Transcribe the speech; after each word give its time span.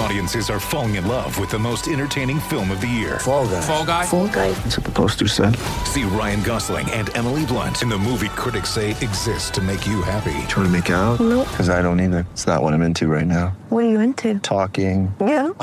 Audiences 0.00 0.48
are 0.48 0.58
falling 0.58 0.94
in 0.94 1.06
love 1.06 1.38
with 1.38 1.50
the 1.50 1.58
most 1.58 1.86
entertaining 1.86 2.40
film 2.40 2.70
of 2.70 2.80
the 2.80 2.86
year. 2.86 3.18
Fall 3.18 3.46
guy. 3.46 3.60
Fall 3.60 3.84
guy. 3.84 4.06
Fall 4.06 4.28
guy. 4.28 4.50
That's 4.52 4.78
what 4.78 4.86
the 4.86 4.92
poster 4.92 5.28
said. 5.28 5.54
See 5.84 6.04
Ryan 6.04 6.42
Gosling 6.42 6.90
and 6.92 7.14
Emily 7.14 7.44
Blunt 7.44 7.82
in 7.82 7.90
the 7.90 7.98
movie 7.98 8.30
critics 8.30 8.70
say 8.70 8.92
exists 8.92 9.50
to 9.50 9.60
make 9.60 9.86
you 9.86 10.00
happy. 10.00 10.32
Trying 10.48 10.64
to 10.66 10.70
make 10.70 10.88
it 10.88 10.94
out? 10.94 11.20
Nope. 11.20 11.46
Because 11.50 11.68
I 11.68 11.82
don't 11.82 12.00
either. 12.00 12.26
It's 12.32 12.46
not 12.46 12.62
what 12.62 12.72
I'm 12.72 12.80
into 12.80 13.08
right 13.08 13.26
now. 13.26 13.48
What 13.68 13.84
are 13.84 13.88
you 13.90 14.00
into? 14.00 14.38
Talking. 14.38 15.14
Yeah. 15.20 15.50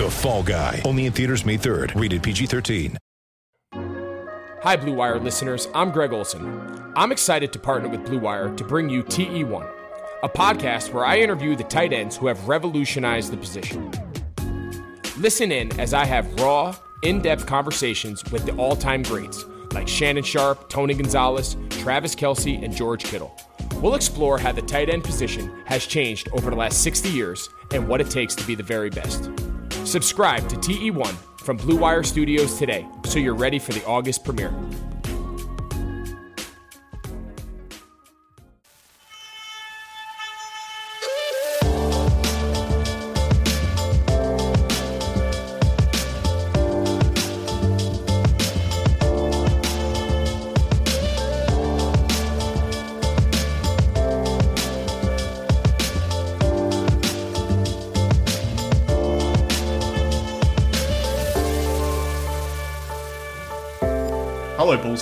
The 0.00 0.08
Fall 0.10 0.42
Guy. 0.42 0.80
Only 0.86 1.04
in 1.04 1.12
theaters 1.12 1.44
May 1.44 1.58
3rd. 1.58 2.00
Rated 2.00 2.22
PG-13. 2.22 2.96
Hi, 4.62 4.76
Blue 4.76 4.94
Wire 4.94 5.20
listeners. 5.20 5.68
I'm 5.74 5.90
Greg 5.90 6.12
Olsen. 6.14 6.92
I'm 6.96 7.12
excited 7.12 7.52
to 7.52 7.58
partner 7.58 7.88
with 7.90 8.06
Blue 8.06 8.18
Wire 8.18 8.48
to 8.56 8.64
bring 8.64 8.88
you 8.88 9.02
TE1, 9.02 9.66
a 10.22 10.28
podcast 10.28 10.92
where 10.92 11.06
I 11.06 11.18
interview 11.18 11.56
the 11.56 11.64
tight 11.64 11.92
ends 11.92 12.16
who 12.16 12.26
have 12.26 12.46
revolutionized 12.46 13.32
the 13.32 13.36
position. 13.38 13.90
Listen 15.16 15.50
in 15.50 15.78
as 15.80 15.94
I 15.94 16.04
have 16.04 16.40
raw, 16.40 16.76
in 17.02 17.22
depth 17.22 17.46
conversations 17.46 18.22
with 18.30 18.44
the 18.44 18.54
all 18.56 18.76
time 18.76 19.02
greats 19.02 19.44
like 19.72 19.88
Shannon 19.88 20.24
Sharpe, 20.24 20.68
Tony 20.68 20.94
Gonzalez, 20.94 21.56
Travis 21.70 22.14
Kelce, 22.14 22.62
and 22.62 22.74
George 22.74 23.04
Kittle. 23.04 23.34
We'll 23.76 23.94
explore 23.94 24.38
how 24.38 24.52
the 24.52 24.62
tight 24.62 24.90
end 24.90 25.04
position 25.04 25.50
has 25.64 25.86
changed 25.86 26.28
over 26.32 26.50
the 26.50 26.56
last 26.56 26.82
60 26.82 27.08
years 27.08 27.48
and 27.72 27.88
what 27.88 28.00
it 28.00 28.10
takes 28.10 28.34
to 28.34 28.46
be 28.46 28.54
the 28.54 28.62
very 28.62 28.90
best. 28.90 29.30
Subscribe 29.84 30.46
to 30.48 30.56
TE1 30.56 31.14
from 31.38 31.56
Blue 31.56 31.76
Wire 31.76 32.02
Studios 32.02 32.58
today 32.58 32.86
so 33.06 33.18
you're 33.18 33.34
ready 33.34 33.58
for 33.58 33.72
the 33.72 33.84
August 33.86 34.24
premiere. 34.24 34.52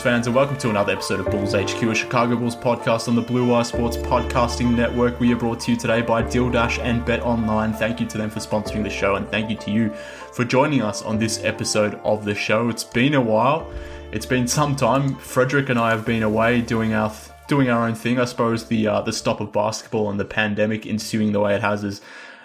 Fans, 0.09 0.27
and 0.27 0.35
welcome 0.35 0.57
to 0.57 0.71
another 0.71 0.95
episode 0.95 1.21
of 1.21 1.31
Bulls 1.31 1.53
HQ, 1.53 1.83
a 1.83 1.95
Chicago 1.95 2.35
Bulls 2.35 2.57
podcast 2.57 3.09
on 3.09 3.15
the 3.15 3.21
Blue 3.21 3.47
Wire 3.47 3.63
Sports 3.63 3.99
Podcasting 3.99 4.75
Network. 4.75 5.21
We 5.21 5.35
are 5.35 5.37
brought 5.37 5.61
to 5.61 5.73
you 5.73 5.77
today 5.77 6.01
by 6.01 6.23
Deal 6.23 6.49
Dash 6.49 6.79
and 6.79 7.05
Bet 7.05 7.21
Online. 7.21 7.75
Thank 7.75 8.01
you 8.01 8.07
to 8.07 8.17
them 8.17 8.31
for 8.31 8.41
sponsoring 8.41 8.83
the 8.83 8.89
show, 8.89 9.17
and 9.17 9.29
thank 9.29 9.51
you 9.51 9.57
to 9.59 9.71
you 9.71 9.93
for 10.33 10.47
joining 10.47 10.81
us 10.81 11.03
on 11.03 11.19
this 11.19 11.45
episode 11.45 11.97
of 12.05 12.25
the 12.25 12.35
show. 12.35 12.71
It's 12.71 12.85
been 12.85 13.13
a 13.13 13.21
while. 13.21 13.71
It's 14.11 14.25
been 14.25 14.49
some 14.49 14.75
time. 14.75 15.15
Frederick 15.17 15.69
and 15.69 15.79
I 15.79 15.91
have 15.91 16.07
been 16.07 16.23
away 16.23 16.63
doing 16.63 16.95
our 16.95 17.13
doing 17.47 17.69
our 17.69 17.87
own 17.87 17.95
thing. 17.95 18.19
I 18.19 18.25
suppose 18.25 18.67
the 18.67 18.87
uh, 18.87 19.03
the 19.03 19.13
stop 19.13 19.41
of 19.41 19.53
basketball 19.53 20.09
and 20.09 20.19
the 20.19 20.25
pandemic 20.25 20.87
ensuing 20.87 21.33
the 21.33 21.41
way 21.41 21.55
it 21.55 21.61
has 21.61 21.83
has 21.83 22.01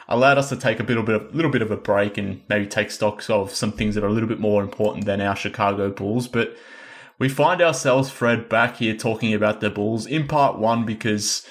allowed 0.09 0.37
us 0.37 0.49
to 0.49 0.57
take 0.57 0.81
a 0.81 0.83
little 0.83 1.03
bit 1.03 1.15
of 1.15 1.33
little 1.33 1.49
bit 1.49 1.61
of 1.61 1.71
a 1.71 1.77
break 1.77 2.17
and 2.17 2.41
maybe 2.49 2.65
take 2.65 2.91
stocks 2.91 3.29
of 3.29 3.55
some 3.55 3.71
things 3.71 3.95
that 3.95 4.03
are 4.03 4.07
a 4.07 4.11
little 4.11 4.27
bit 4.27 4.41
more 4.41 4.61
important 4.61 5.05
than 5.05 5.21
our 5.21 5.37
Chicago 5.37 5.89
Bulls, 5.89 6.27
but 6.27 6.57
we 7.23 7.29
find 7.29 7.61
ourselves, 7.61 8.09
Fred, 8.09 8.49
back 8.49 8.75
here 8.79 8.93
talking 8.93 9.33
about 9.33 9.61
the 9.61 9.69
Bulls 9.69 10.05
in 10.05 10.27
part 10.27 10.59
one 10.59 10.85
because 10.85 11.47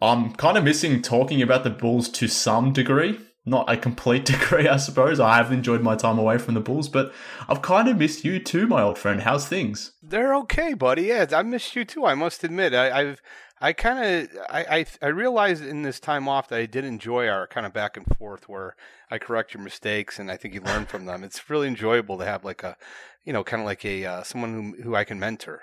I'm 0.00 0.32
kind 0.32 0.58
of 0.58 0.64
missing 0.64 1.00
talking 1.00 1.40
about 1.40 1.62
the 1.62 1.70
Bulls 1.70 2.08
to 2.08 2.26
some 2.26 2.72
degree. 2.72 3.20
Not 3.46 3.72
a 3.72 3.76
complete 3.76 4.24
degree, 4.34 4.66
I 4.66 4.78
suppose. 4.78 5.20
I 5.20 5.36
have 5.36 5.52
enjoyed 5.52 5.80
my 5.80 5.94
time 5.94 6.18
away 6.18 6.38
from 6.38 6.54
the 6.54 6.60
Bulls, 6.60 6.88
but 6.88 7.14
I've 7.48 7.62
kind 7.62 7.86
of 7.86 7.98
missed 7.98 8.24
you 8.24 8.40
too, 8.40 8.66
my 8.66 8.82
old 8.82 8.98
friend. 8.98 9.20
How's 9.20 9.46
things? 9.46 9.92
They're 10.02 10.34
okay, 10.38 10.74
buddy. 10.74 11.02
Yeah, 11.02 11.26
I 11.32 11.44
missed 11.44 11.76
you 11.76 11.84
too. 11.84 12.04
I 12.04 12.14
must 12.14 12.42
admit, 12.42 12.74
I, 12.74 12.90
I've 12.90 13.22
I 13.62 13.72
kind 13.72 14.04
of 14.04 14.38
I, 14.50 14.64
I 14.78 14.86
I 15.00 15.06
realized 15.08 15.64
in 15.64 15.82
this 15.82 16.00
time 16.00 16.28
off 16.28 16.48
that 16.48 16.58
I 16.58 16.66
did 16.66 16.84
enjoy 16.84 17.28
our 17.28 17.46
kind 17.46 17.64
of 17.64 17.72
back 17.72 17.96
and 17.96 18.04
forth 18.18 18.48
where 18.48 18.74
I 19.10 19.18
correct 19.18 19.54
your 19.54 19.62
mistakes 19.62 20.18
and 20.18 20.30
I 20.30 20.36
think 20.36 20.52
you 20.54 20.60
learn 20.60 20.84
from 20.86 21.06
them. 21.06 21.22
It's 21.24 21.48
really 21.48 21.68
enjoyable 21.68 22.18
to 22.18 22.24
have 22.24 22.44
like 22.44 22.62
a 22.64 22.76
you 23.24 23.32
know 23.32 23.44
kind 23.44 23.62
of 23.62 23.66
like 23.66 23.84
a 23.84 24.04
uh, 24.04 24.22
someone 24.24 24.74
who 24.76 24.82
who 24.82 24.96
I 24.96 25.04
can 25.04 25.20
mentor. 25.20 25.62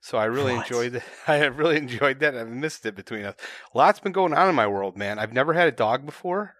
So 0.00 0.16
I 0.16 0.26
really 0.26 0.54
What? 0.54 0.66
enjoyed 0.66 0.94
it. 0.94 1.02
I 1.26 1.36
have 1.36 1.58
really 1.58 1.76
enjoyed 1.76 2.20
that. 2.20 2.36
I've 2.36 2.48
missed 2.48 2.86
it 2.86 2.94
between 2.94 3.24
us. 3.24 3.34
Lots 3.74 4.00
been 4.00 4.12
going 4.12 4.32
on 4.32 4.48
in 4.48 4.54
my 4.54 4.66
world, 4.66 4.96
man. 4.96 5.18
I've 5.18 5.32
never 5.34 5.52
had 5.52 5.68
a 5.68 5.72
dog 5.72 6.06
before. 6.06 6.54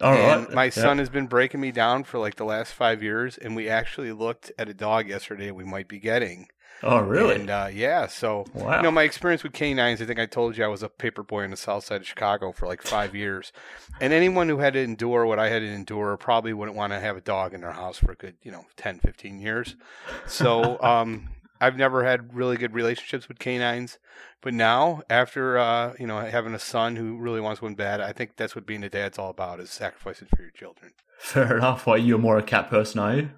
All 0.00 0.12
right. 0.12 0.50
my 0.52 0.64
Yeah. 0.66 0.70
son 0.70 0.98
has 0.98 1.08
been 1.08 1.26
breaking 1.26 1.60
me 1.60 1.72
down 1.72 2.04
for 2.04 2.18
like 2.18 2.36
the 2.36 2.44
last 2.44 2.72
five 2.72 3.02
years, 3.02 3.36
and 3.36 3.56
we 3.56 3.68
actually 3.68 4.12
looked 4.12 4.52
at 4.58 4.68
a 4.68 4.74
dog 4.74 5.08
yesterday 5.08 5.50
we 5.50 5.64
might 5.64 5.88
be 5.88 5.98
getting. 5.98 6.48
Oh, 6.82 7.00
really? 7.00 7.36
And 7.36 7.50
uh, 7.50 7.68
yeah, 7.72 8.06
so 8.06 8.44
Wow. 8.54 8.76
you 8.76 8.82
know 8.82 8.90
my 8.90 9.02
experience 9.02 9.42
with 9.42 9.52
canines. 9.52 10.00
I 10.02 10.04
think 10.04 10.18
I 10.18 10.26
told 10.26 10.56
you 10.56 10.64
I 10.64 10.68
was 10.68 10.82
a 10.82 10.88
paper 10.88 11.22
boy 11.22 11.44
on 11.44 11.50
the 11.50 11.56
south 11.56 11.84
side 11.84 12.00
of 12.02 12.06
Chicago 12.06 12.52
for 12.52 12.66
like 12.66 12.82
five 12.82 13.14
years, 13.14 13.52
and 14.00 14.12
anyone 14.12 14.48
who 14.48 14.58
had 14.58 14.74
to 14.74 14.80
endure 14.80 15.24
what 15.26 15.38
I 15.38 15.48
had 15.48 15.60
to 15.60 15.66
endure 15.68 16.16
probably 16.16 16.52
wouldn't 16.52 16.76
want 16.76 16.92
to 16.92 17.00
have 17.00 17.16
a 17.16 17.20
dog 17.20 17.54
in 17.54 17.62
their 17.62 17.72
house 17.72 17.98
for 17.98 18.12
a 18.12 18.16
good 18.16 18.36
you 18.42 18.50
know 18.52 18.66
10, 18.76 18.98
15 19.00 19.38
years. 19.40 19.74
So 20.26 20.78
um, 20.82 21.28
I've 21.60 21.76
never 21.76 22.04
had 22.04 22.34
really 22.34 22.56
good 22.58 22.74
relationships 22.74 23.28
with 23.28 23.38
canines, 23.38 23.98
but 24.42 24.52
now 24.52 25.02
after 25.08 25.56
uh, 25.58 25.94
you 25.98 26.06
know 26.06 26.20
having 26.20 26.54
a 26.54 26.58
son 26.58 26.96
who 26.96 27.16
really 27.16 27.40
wants 27.40 27.62
one 27.62 27.74
bad, 27.74 28.00
I 28.02 28.12
think 28.12 28.36
that's 28.36 28.54
what 28.54 28.66
being 28.66 28.84
a 28.84 28.90
dad's 28.90 29.18
all 29.18 29.30
about 29.30 29.60
is 29.60 29.70
sacrificing 29.70 30.28
for 30.36 30.42
your 30.42 30.50
children. 30.50 30.92
Fair 31.18 31.56
enough. 31.56 31.86
Why 31.86 31.96
you're 31.96 32.18
more 32.18 32.36
a 32.36 32.42
cat 32.42 32.68
person, 32.68 33.00
are 33.00 33.16
you? 33.16 33.30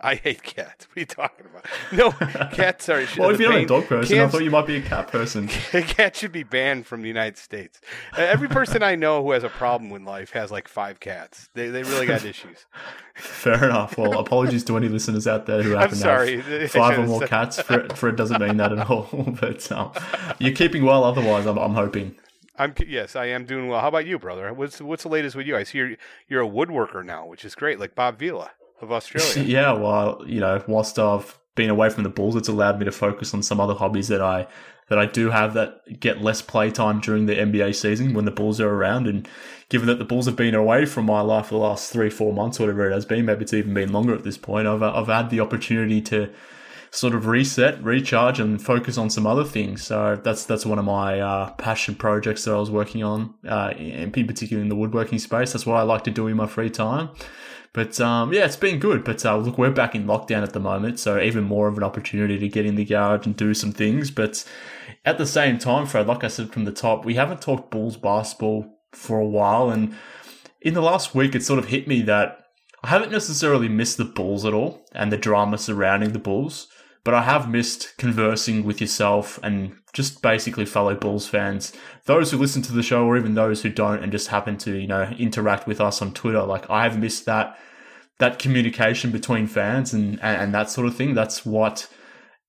I 0.00 0.14
hate 0.16 0.42
cats. 0.42 0.86
What 0.88 0.96
are 0.96 1.00
you 1.00 1.06
talking 1.06 1.46
about? 1.46 1.66
No, 1.92 2.10
cats 2.52 2.88
are. 2.88 3.04
Well, 3.18 3.30
if 3.30 3.40
you're 3.40 3.50
not 3.52 3.62
a 3.62 3.66
dog 3.66 3.86
person, 3.86 4.18
I 4.18 4.28
thought 4.28 4.44
you 4.44 4.50
might 4.50 4.66
be 4.66 4.76
a 4.76 4.82
cat 4.82 5.08
person. 5.08 5.48
cats 5.48 6.18
should 6.18 6.32
be 6.32 6.42
banned 6.42 6.86
from 6.86 7.02
the 7.02 7.08
United 7.08 7.38
States. 7.38 7.80
Uh, 8.16 8.22
Every 8.22 8.48
person 8.48 8.82
I 8.82 8.94
know 8.94 9.22
who 9.22 9.32
has 9.32 9.44
a 9.44 9.48
problem 9.48 9.90
with 9.90 10.02
life 10.02 10.30
has 10.32 10.50
like 10.50 10.68
five 10.68 11.00
cats. 11.00 11.48
They 11.54 11.68
they 11.68 11.82
really 11.82 12.06
got 12.06 12.24
issues. 12.24 12.66
Fair 13.14 13.64
enough. 13.64 13.96
Well, 13.96 14.18
apologies 14.18 14.64
to 14.64 14.76
any 14.76 14.88
listeners 14.88 15.26
out 15.26 15.46
there 15.46 15.62
who 15.62 15.74
I'm 15.74 15.80
happen 15.82 15.96
sorry. 15.96 16.42
to 16.42 16.60
have 16.60 16.70
five 16.70 16.98
or 16.98 17.06
more 17.06 17.20
said- 17.20 17.28
cats. 17.28 17.60
For 17.62 17.80
it, 17.80 17.96
for 17.96 18.08
it 18.08 18.16
doesn't 18.16 18.40
mean 18.40 18.58
that 18.58 18.72
at 18.72 18.90
all. 18.90 19.08
But 19.40 19.70
um, 19.72 19.92
you're 20.38 20.54
keeping 20.54 20.84
well 20.84 21.04
otherwise, 21.04 21.46
I'm, 21.46 21.58
I'm 21.58 21.74
hoping. 21.74 22.16
I'm 22.58 22.74
yes, 22.86 23.16
I 23.16 23.26
am 23.26 23.44
doing 23.44 23.68
well. 23.68 23.80
How 23.80 23.88
about 23.88 24.06
you, 24.06 24.18
brother? 24.18 24.52
What's 24.52 24.80
what's 24.80 25.02
the 25.02 25.08
latest 25.08 25.36
with 25.36 25.46
you? 25.46 25.56
I 25.56 25.62
see 25.62 25.78
you're 25.78 25.96
you're 26.28 26.42
a 26.42 26.48
woodworker 26.48 27.04
now, 27.04 27.26
which 27.26 27.44
is 27.44 27.54
great, 27.54 27.78
like 27.78 27.94
Bob 27.94 28.18
Vila 28.18 28.50
of 28.80 28.92
Australia. 28.98 29.42
Yeah, 29.42 29.72
well, 29.72 30.22
you 30.26 30.40
know, 30.40 30.62
whilst 30.66 30.98
I've 30.98 31.38
been 31.54 31.70
away 31.70 31.90
from 31.90 32.04
the 32.04 32.10
Bulls, 32.10 32.36
it's 32.36 32.48
allowed 32.48 32.78
me 32.78 32.84
to 32.84 32.92
focus 32.92 33.34
on 33.34 33.42
some 33.42 33.60
other 33.60 33.74
hobbies 33.74 34.08
that 34.08 34.22
I 34.22 34.46
that 34.88 34.98
I 34.98 35.06
do 35.06 35.30
have 35.30 35.54
that 35.54 35.98
get 35.98 36.22
less 36.22 36.40
playtime 36.42 37.00
during 37.00 37.26
the 37.26 37.34
NBA 37.34 37.74
season 37.74 38.14
when 38.14 38.24
the 38.24 38.30
Bulls 38.30 38.60
are 38.60 38.70
around. 38.70 39.08
And 39.08 39.28
given 39.68 39.88
that 39.88 39.98
the 39.98 40.04
Bulls 40.04 40.26
have 40.26 40.36
been 40.36 40.54
away 40.54 40.86
from 40.86 41.06
my 41.06 41.20
life 41.22 41.46
for 41.46 41.54
the 41.54 41.60
last 41.60 41.92
three, 41.92 42.08
four 42.08 42.32
months, 42.32 42.60
whatever 42.60 42.88
it 42.88 42.94
has 42.94 43.04
been, 43.04 43.24
maybe 43.24 43.42
it's 43.42 43.52
even 43.52 43.74
been 43.74 43.92
longer 43.92 44.14
at 44.14 44.22
this 44.22 44.38
point, 44.38 44.68
I've 44.68 44.82
I've 44.82 45.08
had 45.08 45.30
the 45.30 45.40
opportunity 45.40 46.00
to 46.02 46.30
sort 46.96 47.14
of 47.14 47.26
reset, 47.26 47.82
recharge, 47.84 48.40
and 48.40 48.60
focus 48.60 48.96
on 48.96 49.10
some 49.10 49.26
other 49.26 49.44
things. 49.44 49.82
So 49.82 50.18
that's 50.22 50.46
that's 50.46 50.64
one 50.64 50.78
of 50.78 50.84
my 50.86 51.20
uh, 51.20 51.50
passion 51.52 51.94
projects 51.94 52.44
that 52.44 52.54
I 52.54 52.58
was 52.58 52.70
working 52.70 53.04
on, 53.04 53.34
uh, 53.46 53.74
in 53.76 54.10
particular 54.10 54.62
in 54.62 54.70
the 54.70 54.76
woodworking 54.76 55.18
space. 55.18 55.52
That's 55.52 55.66
what 55.66 55.76
I 55.76 55.82
like 55.82 56.04
to 56.04 56.10
do 56.10 56.26
in 56.26 56.36
my 56.36 56.46
free 56.46 56.70
time. 56.70 57.10
But 57.74 58.00
um, 58.00 58.32
yeah, 58.32 58.46
it's 58.46 58.56
been 58.56 58.78
good. 58.78 59.04
But 59.04 59.26
uh, 59.26 59.36
look, 59.36 59.58
we're 59.58 59.70
back 59.70 59.94
in 59.94 60.06
lockdown 60.06 60.42
at 60.42 60.54
the 60.54 60.60
moment, 60.60 60.98
so 60.98 61.20
even 61.20 61.44
more 61.44 61.68
of 61.68 61.76
an 61.76 61.84
opportunity 61.84 62.38
to 62.38 62.48
get 62.48 62.64
in 62.64 62.76
the 62.76 62.86
garage 62.86 63.26
and 63.26 63.36
do 63.36 63.52
some 63.52 63.72
things. 63.72 64.10
But 64.10 64.42
at 65.04 65.18
the 65.18 65.26
same 65.26 65.58
time, 65.58 65.84
Fred, 65.84 66.06
like 66.06 66.24
I 66.24 66.28
said 66.28 66.50
from 66.50 66.64
the 66.64 66.72
top, 66.72 67.04
we 67.04 67.16
haven't 67.16 67.42
talked 67.42 67.70
Bulls 67.70 67.98
basketball 67.98 68.74
for 68.92 69.18
a 69.18 69.26
while, 69.26 69.68
and 69.68 69.94
in 70.62 70.72
the 70.72 70.80
last 70.80 71.14
week, 71.14 71.34
it 71.34 71.44
sort 71.44 71.58
of 71.58 71.66
hit 71.66 71.86
me 71.86 72.00
that 72.02 72.46
I 72.82 72.88
haven't 72.88 73.12
necessarily 73.12 73.68
missed 73.68 73.98
the 73.98 74.06
Bulls 74.06 74.46
at 74.46 74.54
all 74.54 74.86
and 74.92 75.12
the 75.12 75.18
drama 75.18 75.58
surrounding 75.58 76.12
the 76.12 76.18
Bulls. 76.18 76.68
But 77.06 77.14
I 77.14 77.22
have 77.22 77.48
missed 77.48 77.96
conversing 77.98 78.64
with 78.64 78.80
yourself 78.80 79.38
and 79.44 79.76
just 79.92 80.22
basically 80.22 80.66
fellow 80.66 80.96
Bulls 80.96 81.28
fans, 81.28 81.72
those 82.06 82.32
who 82.32 82.36
listen 82.36 82.62
to 82.62 82.72
the 82.72 82.82
show 82.82 83.06
or 83.06 83.16
even 83.16 83.34
those 83.34 83.62
who 83.62 83.70
don't 83.70 84.02
and 84.02 84.10
just 84.10 84.26
happen 84.26 84.58
to, 84.58 84.76
you 84.76 84.88
know, 84.88 85.04
interact 85.16 85.68
with 85.68 85.80
us 85.80 86.02
on 86.02 86.12
Twitter. 86.12 86.42
Like 86.42 86.68
I 86.68 86.82
have 86.82 86.98
missed 86.98 87.24
that 87.26 87.56
that 88.18 88.40
communication 88.40 89.12
between 89.12 89.46
fans 89.46 89.94
and, 89.94 90.14
and, 90.20 90.42
and 90.42 90.54
that 90.54 90.68
sort 90.68 90.88
of 90.88 90.96
thing. 90.96 91.14
That's 91.14 91.46
what 91.46 91.88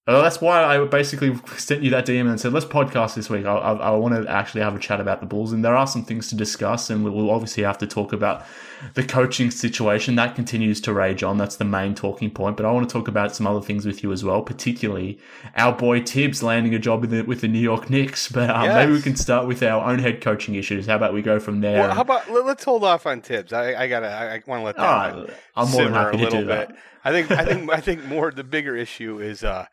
well, 0.08 0.22
that's 0.22 0.40
why 0.40 0.64
I 0.64 0.86
basically 0.86 1.38
sent 1.58 1.84
you 1.84 1.90
that 1.90 2.06
DM 2.06 2.30
and 2.30 2.40
said, 2.40 2.54
let's 2.54 2.66
podcast 2.66 3.16
this 3.16 3.30
week. 3.30 3.46
I, 3.46 3.54
I, 3.54 3.74
I, 3.74 3.90
want 3.92 4.16
to 4.16 4.32
actually 4.32 4.62
have 4.62 4.74
a 4.74 4.80
chat 4.80 5.02
about 5.02 5.20
the 5.20 5.26
Bulls, 5.26 5.52
and 5.52 5.66
there 5.66 5.76
are 5.76 5.86
some 5.86 6.06
things 6.06 6.30
to 6.30 6.36
discuss, 6.36 6.90
and 6.90 7.04
we'll 7.04 7.30
obviously 7.30 7.64
have 7.64 7.78
to 7.80 7.88
talk 7.88 8.14
about 8.14 8.46
the 8.94 9.04
coaching 9.04 9.52
situation. 9.52 10.16
That 10.16 10.34
continues 10.34 10.80
to 10.82 10.94
rage 10.94 11.24
on. 11.24 11.38
That's 11.38 11.58
the 11.58 11.66
main 11.66 11.94
talking 11.94 12.32
point. 12.32 12.56
But 12.56 12.66
I 12.66 12.72
want 12.72 12.88
to 12.88 12.94
talk 12.94 13.10
about 13.10 13.36
some 13.36 13.46
other 13.46 13.60
things 13.60 13.86
with 13.86 14.02
you 14.02 14.14
as 14.14 14.24
well, 14.24 14.42
particularly 14.42 15.20
our 15.58 15.74
boy 15.74 16.02
Thibs 16.02 16.42
landing 16.42 16.74
a 16.74 16.80
job 16.80 17.02
with 17.02 17.10
the, 17.10 17.24
with 17.24 17.42
the 17.42 17.50
New 17.50 17.60
York 17.60 17.90
Knicks. 17.90 18.32
But 18.32 18.50
um, 18.50 18.64
yes. 18.64 18.76
maybe 18.76 18.94
we 18.94 19.02
can 19.02 19.18
start 19.18 19.46
with 19.46 19.62
our 19.62 19.84
own 19.92 20.00
head 20.00 20.22
coaching 20.22 20.56
issues. 20.56 20.86
How 20.86 20.96
about 20.96 21.14
we 21.14 21.22
go 21.22 21.38
from 21.38 21.60
there? 21.60 21.82
Well, 21.82 21.94
how 21.94 22.02
about 22.02 22.32
let's 22.32 22.64
hold 22.64 22.86
off 22.86 23.06
on 23.06 23.20
Thibs. 23.20 23.52
I, 23.52 23.76
I 23.76 23.88
gotta. 23.90 24.08
I 24.08 24.42
want 24.48 24.62
to 24.62 24.64
let 24.64 24.78
that. 24.78 25.16
Right. 25.16 25.30
I'm 25.58 25.70
more 25.70 25.84
than 25.84 25.94
happy 25.94 26.18
to 26.20 26.30
do 26.30 26.38
bit. 26.38 26.48
that. 26.48 26.78
I 27.04 27.12
think. 27.12 27.30
I 27.30 27.44
think. 27.44 27.70
I 27.70 27.82
think 27.82 28.06
more 28.06 28.32
the 28.32 28.46
bigger 28.46 28.74
issue 28.74 29.20
is. 29.20 29.44
uh 29.44 29.66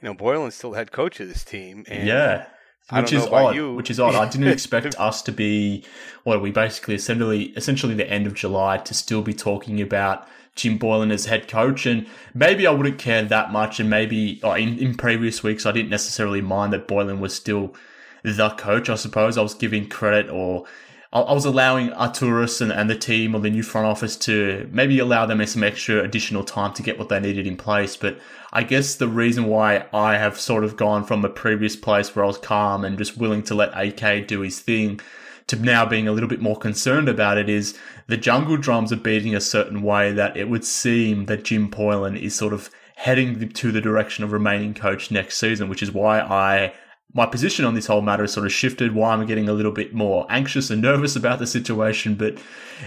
you 0.00 0.08
know, 0.08 0.14
Boylen's 0.14 0.54
still 0.54 0.74
head 0.74 0.92
coach 0.92 1.20
of 1.20 1.28
this 1.28 1.44
team. 1.44 1.84
And 1.88 2.06
yeah. 2.06 2.46
Which 2.90 3.12
is 3.12 3.26
odd. 3.26 3.54
You. 3.54 3.74
Which 3.74 3.90
is 3.90 4.00
odd. 4.00 4.14
I 4.14 4.28
didn't 4.28 4.48
expect 4.58 4.98
us 4.98 5.20
to 5.22 5.32
be 5.32 5.84
what 6.24 6.40
we 6.40 6.50
basically 6.50 6.94
essentially 6.94 7.44
essentially 7.56 7.94
the 7.94 8.08
end 8.10 8.26
of 8.26 8.34
July 8.34 8.78
to 8.78 8.94
still 8.94 9.20
be 9.20 9.34
talking 9.34 9.80
about 9.80 10.26
Jim 10.54 10.78
Boylen 10.78 11.12
as 11.12 11.26
head 11.26 11.48
coach, 11.48 11.84
and 11.84 12.06
maybe 12.32 12.66
I 12.66 12.70
wouldn't 12.70 12.98
care 12.98 13.22
that 13.22 13.52
much. 13.52 13.78
And 13.78 13.90
maybe 13.90 14.40
oh, 14.42 14.54
in, 14.54 14.78
in 14.78 14.94
previous 14.94 15.42
weeks 15.42 15.66
I 15.66 15.72
didn't 15.72 15.90
necessarily 15.90 16.40
mind 16.40 16.72
that 16.72 16.88
Boylen 16.88 17.18
was 17.18 17.34
still 17.34 17.74
the 18.22 18.50
coach. 18.56 18.88
I 18.88 18.94
suppose 18.94 19.36
I 19.36 19.42
was 19.42 19.54
giving 19.54 19.88
credit 19.88 20.30
or 20.30 20.64
I 21.10 21.32
was 21.32 21.46
allowing 21.46 21.88
Arturas 21.90 22.60
and, 22.60 22.70
and 22.70 22.90
the 22.90 22.94
team 22.94 23.34
or 23.34 23.40
the 23.40 23.48
new 23.48 23.62
front 23.62 23.86
office 23.86 24.14
to 24.16 24.68
maybe 24.70 24.98
allow 24.98 25.24
them 25.24 25.44
some 25.46 25.64
extra 25.64 26.02
additional 26.02 26.44
time 26.44 26.74
to 26.74 26.82
get 26.82 26.98
what 26.98 27.08
they 27.08 27.18
needed 27.18 27.46
in 27.46 27.56
place. 27.56 27.96
But 27.96 28.18
I 28.52 28.62
guess 28.62 28.94
the 28.94 29.08
reason 29.08 29.44
why 29.44 29.86
I 29.92 30.18
have 30.18 30.38
sort 30.38 30.64
of 30.64 30.76
gone 30.76 31.04
from 31.04 31.22
the 31.22 31.30
previous 31.30 31.76
place 31.76 32.14
where 32.14 32.24
I 32.26 32.28
was 32.28 32.36
calm 32.36 32.84
and 32.84 32.98
just 32.98 33.16
willing 33.16 33.42
to 33.44 33.54
let 33.54 33.72
AK 33.74 34.26
do 34.28 34.40
his 34.40 34.60
thing 34.60 35.00
to 35.46 35.56
now 35.56 35.86
being 35.86 36.06
a 36.06 36.12
little 36.12 36.28
bit 36.28 36.42
more 36.42 36.58
concerned 36.58 37.08
about 37.08 37.38
it 37.38 37.48
is 37.48 37.76
the 38.06 38.18
jungle 38.18 38.58
drums 38.58 38.92
are 38.92 38.96
beating 38.96 39.34
a 39.34 39.40
certain 39.40 39.80
way 39.80 40.12
that 40.12 40.36
it 40.36 40.50
would 40.50 40.64
seem 40.64 41.24
that 41.24 41.44
Jim 41.44 41.70
Boylen 41.70 42.20
is 42.20 42.34
sort 42.34 42.52
of 42.52 42.70
heading 42.96 43.48
to 43.48 43.72
the 43.72 43.80
direction 43.80 44.24
of 44.24 44.32
remaining 44.32 44.74
coach 44.74 45.10
next 45.10 45.38
season, 45.38 45.70
which 45.70 45.82
is 45.82 45.90
why 45.90 46.20
I 46.20 46.74
my 47.18 47.26
position 47.26 47.64
on 47.64 47.74
this 47.74 47.86
whole 47.86 48.00
matter 48.00 48.22
has 48.22 48.32
sort 48.32 48.46
of 48.46 48.52
shifted. 48.52 48.94
Why 48.94 49.12
I'm 49.12 49.26
getting 49.26 49.48
a 49.48 49.52
little 49.52 49.72
bit 49.72 49.92
more 49.92 50.24
anxious 50.30 50.70
and 50.70 50.80
nervous 50.90 51.16
about 51.16 51.40
the 51.40 51.48
situation, 51.48 52.14
but 52.14 52.38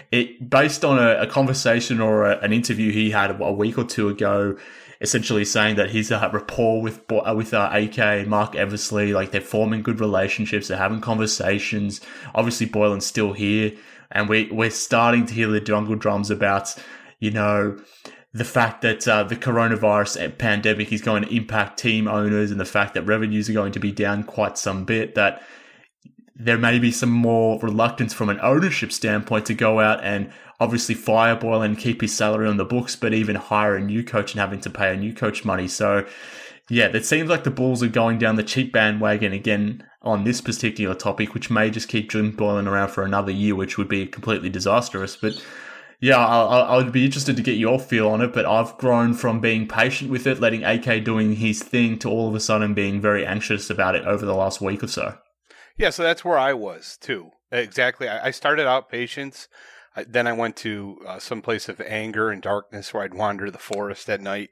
it 0.09 0.49
based 0.49 0.85
on 0.85 0.97
a, 0.97 1.21
a 1.23 1.27
conversation 1.27 1.99
or 1.99 2.23
a, 2.23 2.39
an 2.39 2.53
interview 2.53 2.93
he 2.93 3.11
had 3.11 3.39
a 3.41 3.51
week 3.51 3.77
or 3.77 3.83
two 3.83 4.07
ago, 4.07 4.57
essentially 5.01 5.43
saying 5.43 5.75
that 5.75 5.91
his 5.91 6.13
uh, 6.13 6.29
rapport 6.31 6.81
with 6.81 7.01
uh, 7.11 7.33
with 7.35 7.53
uh, 7.53 7.69
AK 7.73 8.25
Marc 8.25 8.55
Eversley, 8.55 9.11
like 9.11 9.31
they're 9.31 9.41
forming 9.41 9.81
good 9.81 9.99
relationships, 9.99 10.69
they're 10.69 10.77
having 10.77 11.01
conversations. 11.01 11.99
Obviously, 12.33 12.67
Boylen's 12.67 13.05
still 13.05 13.33
here, 13.33 13.73
and 14.11 14.29
we 14.29 14.49
we're 14.49 14.69
starting 14.69 15.25
to 15.25 15.33
hear 15.33 15.47
the 15.47 15.59
jungle 15.59 15.95
drums 15.95 16.31
about, 16.31 16.73
you 17.19 17.31
know 17.31 17.77
the 18.33 18.45
fact 18.45 18.81
that 18.81 19.07
uh, 19.07 19.23
the 19.23 19.35
coronavirus 19.35 20.37
pandemic 20.37 20.93
is 20.93 21.01
going 21.01 21.23
to 21.23 21.35
impact 21.35 21.79
team 21.79 22.07
owners 22.07 22.49
and 22.49 22.59
the 22.59 22.65
fact 22.65 22.93
that 22.93 23.03
revenues 23.03 23.49
are 23.49 23.53
going 23.53 23.73
to 23.73 23.79
be 23.79 23.91
down 23.91 24.23
quite 24.23 24.57
some 24.57 24.85
bit, 24.85 25.15
that 25.15 25.41
there 26.35 26.57
may 26.57 26.79
be 26.79 26.91
some 26.91 27.11
more 27.11 27.59
reluctance 27.59 28.13
from 28.13 28.29
an 28.29 28.39
ownership 28.41 28.91
standpoint 28.91 29.45
to 29.45 29.53
go 29.53 29.79
out 29.79 30.03
and 30.03 30.31
obviously 30.59 30.95
fire 30.95 31.35
Boyle 31.35 31.61
and 31.61 31.77
keep 31.77 32.01
his 32.01 32.15
salary 32.15 32.47
on 32.47 32.57
the 32.57 32.65
books, 32.65 32.95
but 32.95 33.13
even 33.13 33.35
hire 33.35 33.75
a 33.75 33.81
new 33.81 34.03
coach 34.03 34.31
and 34.31 34.39
having 34.39 34.61
to 34.61 34.69
pay 34.69 34.93
a 34.93 34.97
new 34.97 35.13
coach 35.13 35.43
money. 35.43 35.67
So, 35.67 36.07
yeah, 36.69 36.87
it 36.87 37.05
seems 37.05 37.29
like 37.29 37.43
the 37.43 37.51
Bulls 37.51 37.83
are 37.83 37.87
going 37.87 38.17
down 38.17 38.37
the 38.37 38.43
cheap 38.43 38.71
bandwagon 38.71 39.33
again 39.33 39.83
on 40.01 40.23
this 40.23 40.39
particular 40.39 40.95
topic, 40.95 41.33
which 41.33 41.49
may 41.49 41.69
just 41.69 41.89
keep 41.89 42.09
Jim 42.09 42.31
Boylen 42.35 42.67
around 42.67 42.89
for 42.89 43.03
another 43.03 43.31
year, 43.31 43.55
which 43.55 43.77
would 43.77 43.89
be 43.89 44.07
completely 44.07 44.49
disastrous. 44.49 45.17
But 45.17 45.43
yeah, 46.01 46.17
I, 46.17 46.61
I 46.61 46.77
would 46.77 46.91
be 46.91 47.05
interested 47.05 47.37
to 47.37 47.43
get 47.43 47.57
your 47.57 47.79
feel 47.79 48.09
on 48.09 48.21
it, 48.21 48.33
but 48.33 48.47
I've 48.47 48.75
grown 48.79 49.13
from 49.13 49.39
being 49.39 49.67
patient 49.67 50.09
with 50.09 50.25
it, 50.25 50.39
letting 50.39 50.63
AK 50.63 51.03
doing 51.03 51.35
his 51.35 51.61
thing, 51.61 51.99
to 51.99 52.09
all 52.09 52.27
of 52.27 52.33
a 52.33 52.39
sudden 52.39 52.73
being 52.73 52.99
very 52.99 53.23
anxious 53.23 53.69
about 53.69 53.93
it 53.93 54.03
over 54.05 54.25
the 54.25 54.33
last 54.33 54.61
week 54.61 54.83
or 54.83 54.87
so. 54.87 55.19
Yeah, 55.77 55.91
so 55.91 56.01
that's 56.01 56.25
where 56.25 56.39
I 56.39 56.53
was 56.53 56.97
too. 56.99 57.29
Exactly. 57.51 58.09
I 58.09 58.31
started 58.31 58.65
out 58.65 58.89
patience. 58.89 59.47
Then 60.07 60.25
I 60.25 60.33
went 60.33 60.55
to 60.57 60.97
uh, 61.05 61.19
some 61.19 61.43
place 61.43 61.69
of 61.69 61.79
anger 61.81 62.31
and 62.31 62.41
darkness 62.41 62.93
where 62.93 63.03
I'd 63.03 63.13
wander 63.13 63.51
the 63.51 63.59
forest 63.59 64.09
at 64.09 64.21
night, 64.21 64.49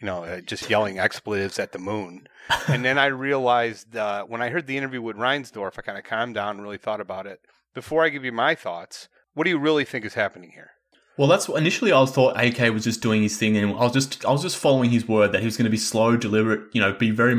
you 0.00 0.06
know, 0.06 0.24
uh, 0.24 0.40
just 0.40 0.68
yelling 0.68 0.98
expletives 0.98 1.58
at 1.58 1.72
the 1.72 1.78
moon. 1.78 2.26
and 2.68 2.84
then 2.84 2.98
I 2.98 3.06
realized 3.06 3.96
uh, 3.96 4.24
when 4.24 4.42
I 4.42 4.50
heard 4.50 4.66
the 4.66 4.76
interview 4.76 5.00
with 5.00 5.16
Reinsdorf, 5.16 5.78
I 5.78 5.82
kind 5.82 5.96
of 5.96 6.04
calmed 6.04 6.34
down 6.34 6.56
and 6.56 6.62
really 6.62 6.76
thought 6.76 7.00
about 7.00 7.26
it. 7.26 7.40
Before 7.72 8.04
I 8.04 8.10
give 8.10 8.24
you 8.24 8.32
my 8.32 8.54
thoughts, 8.54 9.08
what 9.32 9.44
do 9.44 9.50
you 9.50 9.58
really 9.58 9.84
think 9.84 10.04
is 10.04 10.14
happening 10.14 10.50
here? 10.50 10.72
Well, 11.20 11.28
that's 11.28 11.50
initially 11.50 11.92
I 11.92 12.02
thought 12.06 12.42
AK 12.42 12.72
was 12.72 12.84
just 12.84 13.02
doing 13.02 13.22
his 13.22 13.36
thing, 13.36 13.54
and 13.54 13.72
I 13.72 13.82
was 13.82 13.92
just 13.92 14.24
I 14.24 14.30
was 14.32 14.40
just 14.40 14.56
following 14.56 14.88
his 14.88 15.06
word 15.06 15.32
that 15.32 15.40
he 15.40 15.44
was 15.44 15.54
going 15.54 15.66
to 15.66 15.70
be 15.70 15.76
slow, 15.76 16.16
deliberate, 16.16 16.62
you 16.72 16.80
know, 16.80 16.94
be 16.94 17.10
very 17.10 17.38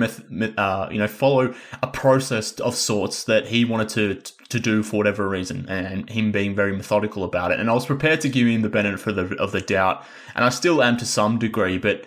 uh, 0.56 0.88
you 0.92 1.00
know, 1.00 1.08
follow 1.08 1.56
a 1.82 1.88
process 1.88 2.52
of 2.60 2.76
sorts 2.76 3.24
that 3.24 3.48
he 3.48 3.66
wanted 3.66 3.90
to 3.90 4.34
to 4.50 4.60
do 4.60 4.84
for 4.84 4.98
whatever 4.98 5.28
reason, 5.28 5.68
and 5.68 6.08
him 6.12 6.32
being 6.32 6.54
very 6.54 6.78
methodical 6.78 7.24
about 7.24 7.50
it. 7.50 7.60
And 7.60 7.72
I 7.72 7.74
was 7.74 7.88
prepared 7.88 8.22
to 8.22 8.30
give 8.30 8.46
him 8.46 8.62
the 8.62 8.70
benefit 8.70 9.18
of 9.18 9.30
the, 9.30 9.36
of 9.38 9.52
the 9.52 9.62
doubt, 9.62 10.06
and 10.36 10.46
I 10.46 10.50
still 10.50 10.84
am 10.84 10.98
to 10.98 11.06
some 11.06 11.40
degree, 11.40 11.80
but. 11.80 12.06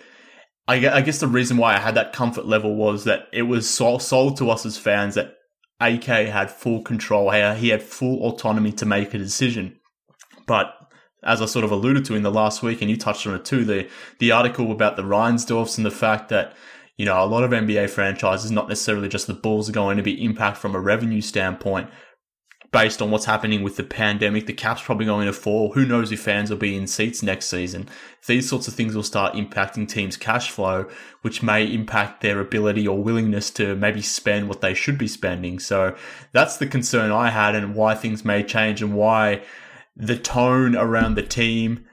I, 0.67 0.77
I 0.89 1.01
guess 1.01 1.19
the 1.19 1.27
reason 1.27 1.57
why 1.57 1.75
I 1.75 1.79
had 1.79 1.93
that 1.93 2.11
comfort 2.11 2.47
level 2.47 2.75
was 2.75 3.03
that 3.03 3.27
it 3.31 3.43
was 3.43 3.69
sold 3.69 4.37
to 4.37 4.49
us 4.49 4.65
as 4.65 4.79
fans 4.79 5.13
that 5.13 5.35
AK 5.79 6.05
had 6.05 6.49
full 6.49 6.81
control. 6.81 7.29
He 7.29 7.69
had 7.69 7.83
full 7.83 8.23
autonomy 8.23 8.71
to 8.71 8.85
make 8.87 9.13
a 9.13 9.19
decision. 9.19 9.79
But 10.47 10.73
as 11.25 11.41
I 11.41 11.45
sort 11.45 11.65
of 11.65 11.71
alluded 11.71 12.05
to 12.05 12.15
in 12.15 12.23
the 12.23 12.31
last 12.31 12.61
week, 12.61 12.81
and 12.81 12.89
you 12.89 12.95
touched 12.95 13.25
on 13.27 13.35
it 13.35 13.43
too, 13.43 13.65
the 13.65 13.89
the 14.19 14.31
article 14.31 14.71
about 14.71 14.95
the 14.95 15.03
Reinsdorfs 15.03 15.77
and 15.77 15.85
the 15.85 15.91
fact 15.91 16.29
that 16.29 16.55
you 16.97 17.05
know 17.05 17.21
a 17.21 17.25
lot 17.25 17.43
of 17.43 17.51
NBA 17.51 17.89
franchises, 17.89 18.51
not 18.51 18.69
necessarily 18.69 19.09
just 19.09 19.27
the 19.27 19.33
Bulls, 19.33 19.67
are 19.67 19.73
going 19.73 19.97
to 19.97 20.03
be 20.03 20.23
impact 20.23 20.57
from 20.57 20.75
a 20.75 20.79
revenue 20.79 21.21
standpoint. 21.21 21.89
Based 22.71 23.01
on 23.01 23.09
what's 23.09 23.25
happening 23.25 23.63
with 23.63 23.77
the 23.77 23.83
pandemic, 23.83 24.47
the 24.47 24.53
cap's 24.53 24.81
probably 24.81 25.05
going 25.05 25.27
to 25.27 25.33
fall. 25.33 25.71
Who 25.73 25.85
knows 25.85 26.11
if 26.11 26.19
fans 26.19 26.49
will 26.49 26.57
be 26.57 26.75
in 26.75 26.87
seats 26.87 27.23
next 27.23 27.45
season? 27.45 27.87
These 28.27 28.49
sorts 28.49 28.67
of 28.67 28.73
things 28.73 28.93
will 28.93 29.03
start 29.03 29.33
impacting 29.33 29.87
teams' 29.87 30.17
cash 30.17 30.51
flow, 30.51 30.89
which 31.21 31.41
may 31.41 31.65
impact 31.65 32.19
their 32.19 32.41
ability 32.41 32.85
or 32.85 33.01
willingness 33.01 33.49
to 33.51 33.75
maybe 33.75 34.01
spend 34.01 34.49
what 34.49 34.59
they 34.59 34.73
should 34.73 34.97
be 34.97 35.07
spending. 35.07 35.57
So 35.57 35.95
that's 36.33 36.57
the 36.57 36.67
concern 36.67 37.11
I 37.11 37.29
had 37.29 37.55
and 37.55 37.75
why 37.75 37.95
things 37.95 38.25
may 38.25 38.43
change 38.43 38.81
and 38.81 38.93
why 38.93 39.41
the 39.95 40.17
tone 40.17 40.75
around 40.75 41.15
the 41.15 41.23
team 41.23 41.85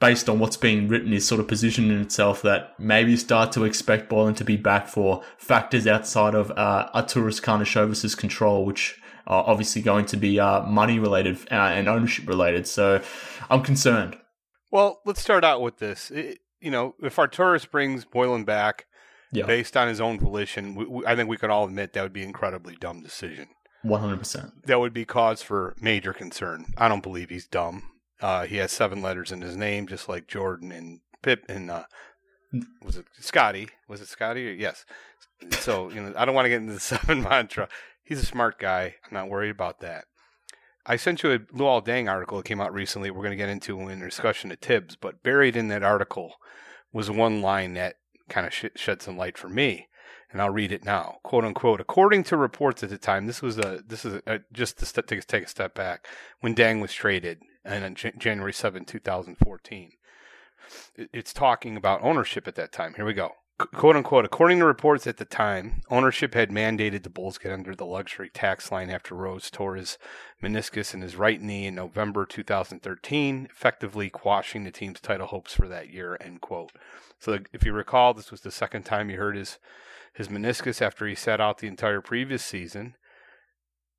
based 0.00 0.28
on 0.28 0.40
what's 0.40 0.56
being 0.56 0.88
written 0.88 1.12
is 1.12 1.26
sort 1.26 1.40
of 1.40 1.46
positioning 1.46 2.00
itself 2.00 2.42
that 2.42 2.74
maybe 2.78 3.16
start 3.16 3.52
to 3.52 3.64
expect 3.64 4.10
Boylen 4.10 4.34
to 4.34 4.44
be 4.44 4.56
back 4.56 4.88
for 4.88 5.22
factors 5.38 5.86
outside 5.86 6.34
of 6.34 6.50
uh, 6.56 6.90
Arturas 6.92 7.40
Karnisovas's 7.40 8.16
control, 8.16 8.64
which 8.64 9.00
are 9.28 9.44
obviously 9.46 9.80
going 9.80 10.04
to 10.06 10.16
be 10.16 10.40
uh, 10.40 10.62
money 10.62 10.98
related 10.98 11.38
uh, 11.52 11.54
and 11.54 11.88
ownership 11.88 12.26
related. 12.26 12.66
So 12.66 13.00
I'm 13.48 13.62
concerned. 13.62 14.16
Well, 14.72 15.00
let's 15.04 15.22
start 15.22 15.44
out 15.44 15.60
with 15.60 15.78
this. 15.78 16.10
It, 16.10 16.40
you 16.60 16.72
know, 16.72 16.96
if 17.00 17.14
Arturas 17.16 17.70
brings 17.70 18.04
Boylen 18.04 18.44
back 18.44 18.86
yeah. 19.30 19.46
based 19.46 19.76
on 19.76 19.86
his 19.86 20.00
own 20.00 20.18
volition, 20.18 20.74
we, 20.74 20.84
we, 20.84 21.06
I 21.06 21.14
think 21.14 21.28
we 21.28 21.36
can 21.36 21.50
all 21.50 21.66
admit 21.66 21.92
that 21.92 22.02
would 22.02 22.12
be 22.12 22.22
an 22.22 22.28
incredibly 22.28 22.74
dumb 22.74 23.02
decision. 23.02 23.48
One 23.82 24.00
hundred 24.00 24.18
percent. 24.18 24.66
That 24.66 24.80
would 24.80 24.94
be 24.94 25.04
cause 25.04 25.42
for 25.42 25.74
major 25.80 26.12
concern. 26.12 26.66
I 26.76 26.88
don't 26.88 27.02
believe 27.02 27.30
he's 27.30 27.46
dumb. 27.46 27.84
Uh, 28.20 28.44
he 28.44 28.56
has 28.58 28.70
seven 28.70 29.02
letters 29.02 29.32
in 29.32 29.40
his 29.40 29.56
name, 29.56 29.86
just 29.88 30.08
like 30.08 30.28
Jordan 30.28 30.70
and 30.70 31.00
Pip 31.22 31.44
and 31.48 31.70
uh, 31.70 31.84
was 32.84 32.96
it 32.96 33.06
Scotty? 33.18 33.68
Was 33.88 34.00
it 34.00 34.08
Scotty? 34.08 34.56
Yes. 34.58 34.84
So 35.50 35.90
you 35.90 36.00
know, 36.00 36.14
I 36.16 36.24
don't 36.24 36.34
want 36.34 36.44
to 36.46 36.50
get 36.50 36.60
into 36.60 36.74
the 36.74 36.80
seven 36.80 37.22
mantra. 37.22 37.68
He's 38.04 38.22
a 38.22 38.26
smart 38.26 38.58
guy. 38.58 38.96
I'm 39.04 39.14
not 39.14 39.28
worried 39.28 39.50
about 39.50 39.80
that. 39.80 40.04
I 40.84 40.96
sent 40.96 41.22
you 41.22 41.32
a 41.32 41.38
Luol 41.38 41.84
Deng 41.84 42.10
article 42.10 42.38
that 42.38 42.46
came 42.46 42.60
out 42.60 42.74
recently. 42.74 43.10
We're 43.10 43.22
going 43.22 43.30
to 43.30 43.36
get 43.36 43.48
into 43.48 43.80
in 43.88 44.02
a 44.02 44.04
discussion 44.04 44.50
of 44.50 44.58
Thibs, 44.58 44.96
but 44.96 45.22
buried 45.22 45.56
in 45.56 45.68
that 45.68 45.84
article 45.84 46.34
was 46.92 47.10
one 47.10 47.40
line 47.40 47.74
that 47.74 47.96
kind 48.28 48.46
of 48.46 48.52
sh- 48.52 48.64
shed 48.74 49.00
some 49.00 49.16
light 49.16 49.38
for 49.38 49.48
me 49.48 49.86
and 50.32 50.40
I'll 50.42 50.50
read 50.50 50.72
it 50.72 50.84
now. 50.84 51.18
"Quote 51.22 51.44
unquote." 51.44 51.80
According 51.80 52.24
to 52.24 52.36
reports 52.36 52.82
at 52.82 52.90
the 52.90 52.98
time, 52.98 53.26
this 53.26 53.42
was 53.42 53.58
a 53.58 53.82
this 53.86 54.04
is 54.04 54.20
a, 54.26 54.40
just 54.52 54.78
to 54.78 54.86
st- 54.86 55.06
take, 55.06 55.26
take 55.26 55.44
a 55.44 55.48
step 55.48 55.74
back 55.74 56.06
when 56.40 56.54
Deng 56.54 56.80
was 56.80 56.92
traded 56.92 57.42
on 57.64 57.82
uh, 57.82 57.90
J- 57.90 58.12
January 58.18 58.52
7, 58.52 58.84
2014. 58.84 59.92
It's 60.96 61.32
talking 61.32 61.76
about 61.76 62.02
ownership 62.02 62.48
at 62.48 62.54
that 62.56 62.72
time. 62.72 62.94
Here 62.94 63.04
we 63.04 63.14
go. 63.14 63.32
quote 63.58 63.96
unquote, 63.96 64.24
according 64.24 64.58
to 64.58 64.64
reports 64.64 65.06
at 65.06 65.18
the 65.18 65.24
time, 65.24 65.82
ownership 65.90 66.34
had 66.34 66.50
mandated 66.50 67.02
the 67.02 67.10
Bulls 67.10 67.38
get 67.38 67.52
under 67.52 67.74
the 67.74 67.84
luxury 67.84 68.30
tax 68.32 68.72
line 68.72 68.90
after 68.90 69.14
Rose 69.14 69.50
tore 69.50 69.76
his 69.76 69.98
meniscus 70.42 70.94
in 70.94 71.02
his 71.02 71.16
right 71.16 71.40
knee 71.40 71.66
in 71.66 71.74
November 71.74 72.24
2013, 72.24 73.48
effectively 73.50 74.08
quashing 74.10 74.64
the 74.64 74.70
team's 74.70 75.00
title 75.00 75.26
hopes 75.26 75.54
for 75.54 75.68
that 75.68 75.90
year. 75.90 76.16
End 76.20 76.40
quote. 76.40 76.72
So, 77.18 77.38
if 77.52 77.64
you 77.64 77.72
recall, 77.72 78.14
this 78.14 78.30
was 78.30 78.40
the 78.40 78.50
second 78.50 78.84
time 78.84 79.08
he 79.08 79.14
heard 79.16 79.36
his 79.36 79.58
his 80.14 80.28
meniscus 80.28 80.82
after 80.82 81.06
he 81.06 81.14
sat 81.14 81.40
out 81.40 81.58
the 81.58 81.68
entire 81.68 82.00
previous 82.00 82.44
season. 82.44 82.94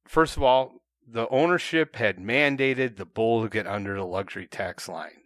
First 0.07 0.37
of 0.37 0.43
all, 0.43 0.73
the 1.07 1.27
ownership 1.29 1.95
had 1.95 2.17
mandated 2.17 2.97
the 2.97 3.05
Bulls 3.05 3.49
get 3.49 3.67
under 3.67 3.95
the 3.95 4.05
luxury 4.05 4.47
tax 4.47 4.87
line. 4.87 5.21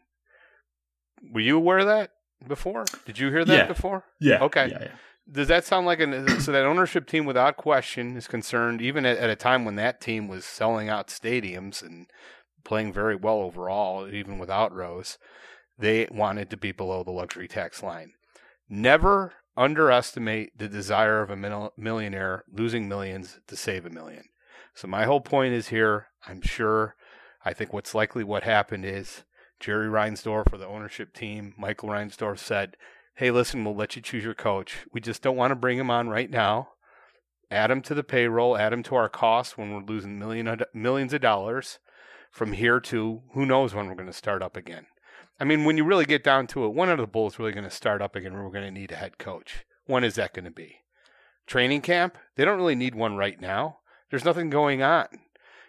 Were 1.34 1.42
you 1.42 1.58
aware 1.58 1.80
of 1.80 1.86
that? 1.88 2.12
before? 2.48 2.86
Did 3.06 3.18
you 3.18 3.30
hear 3.32 3.44
that 3.46 3.58
Yeah. 3.58 3.66
before? 3.68 4.04
Yeah. 4.20 4.44
Okay. 4.44 4.68
Yeah, 4.70 4.78
yeah. 4.82 4.92
Does 5.30 5.48
that 5.48 5.66
sound 5.66 5.86
like 5.88 6.00
an 6.00 6.28
so 6.40 6.52
that 6.52 6.66
ownership 6.66 7.08
team 7.08 7.26
without 7.26 7.58
question 7.58 8.16
is 8.16 8.28
concerned 8.28 8.82
even 8.82 9.06
at, 9.06 9.18
at 9.18 9.30
a 9.30 9.36
time 9.36 9.66
when 9.66 9.76
that 9.76 10.00
team 10.00 10.28
was 10.28 10.46
selling 10.46 10.88
out 10.88 11.08
stadiums 11.08 11.82
and 11.82 12.08
playing 12.64 12.94
very 12.94 13.16
well 13.16 13.40
overall 13.40 14.08
even 14.08 14.38
without 14.38 14.72
Rose, 14.72 15.18
they 15.78 16.08
wanted 16.12 16.50
to 16.52 16.58
be 16.58 16.72
below 16.72 17.04
the 17.04 17.12
luxury 17.12 17.48
tax 17.48 17.82
line. 17.82 18.12
Never 18.70 19.34
underestimate 19.58 20.58
the 20.58 20.70
desire 20.70 21.22
of 21.22 21.32
a 21.32 21.72
millionaire 21.76 22.44
losing 22.52 22.88
millions 22.88 23.40
to 23.48 23.56
save 23.56 23.86
a 23.86 23.90
million. 23.90 24.24
So 24.76 24.88
my 24.88 25.06
whole 25.06 25.22
point 25.22 25.54
is 25.54 25.70
here, 25.70 26.08
I'm 26.28 26.42
sure 26.42 26.96
I 27.44 27.54
think 27.54 27.74
what's 27.74 27.96
likely 27.96 28.24
what 28.24 28.44
happened 28.44 28.86
is 28.86 29.24
Jerry 29.60 29.88
Reinsdorf 29.88 30.50
for 30.50 30.58
the 30.58 30.68
ownership 30.68 31.14
team, 31.14 31.56
Michael 31.58 31.90
Reinsdorf 31.90 32.38
said, 32.38 32.78
Hey, 33.16 33.32
listen, 33.32 33.66
we'll 33.66 33.76
let 33.76 33.96
you 33.96 34.02
choose 34.04 34.24
your 34.24 34.36
coach. 34.36 34.86
We 34.94 35.02
just 35.02 35.24
don't 35.24 35.36
want 35.36 35.50
to 35.50 35.56
bring 35.56 35.80
him 35.80 35.90
on 35.90 36.08
right 36.08 36.30
now. 36.30 36.70
Add 37.50 37.72
him 37.72 37.82
to 37.84 37.96
the 37.96 38.04
payroll, 38.04 38.58
add 38.58 38.74
him 38.74 38.84
to 38.84 38.96
our 38.96 39.10
costs 39.10 39.58
when 39.58 39.74
we're 39.74 39.82
losing 39.82 40.20
million, 40.20 40.62
millions 40.74 41.14
of 41.14 41.22
dollars 41.22 41.80
from 42.30 42.54
here 42.54 42.80
to 42.82 43.24
who 43.32 43.46
knows 43.46 43.74
when 43.74 43.88
we're 43.88 43.96
going 43.96 44.06
to 44.06 44.14
start 44.14 44.44
up 44.44 44.56
again. 44.56 44.86
I 45.40 45.44
mean, 45.44 45.66
when 45.66 45.78
you 45.78 45.84
really 45.84 46.06
get 46.06 46.24
down 46.24 46.48
to 46.48 46.66
it, 46.66 46.74
when 46.74 46.90
are 46.90 46.96
the 46.96 47.06
Bulls 47.06 47.38
really 47.38 47.52
going 47.52 47.64
to 47.64 47.70
start 47.70 48.02
up 48.02 48.16
again? 48.16 48.34
We're 48.34 48.50
going 48.50 48.66
to 48.66 48.72
need 48.72 48.92
a 48.92 48.96
head 48.96 49.18
coach? 49.18 49.66
When 49.86 50.04
is 50.04 50.16
that 50.16 50.34
going 50.34 50.46
to 50.46 50.52
be? 50.52 50.78
Training 51.46 51.82
camp? 51.82 52.18
They 52.36 52.44
don't 52.44 52.58
really 52.58 52.76
need 52.76 52.96
one 52.96 53.16
right 53.16 53.40
now. 53.40 53.80
There's 54.10 54.26
nothing 54.26 54.50
going 54.50 54.82
on. 54.82 55.08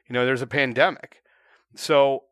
You 0.09 0.15
know, 0.15 0.25
there's 0.25 0.43
a 0.43 0.47
pandemic. 0.47 1.23
So 1.75 2.25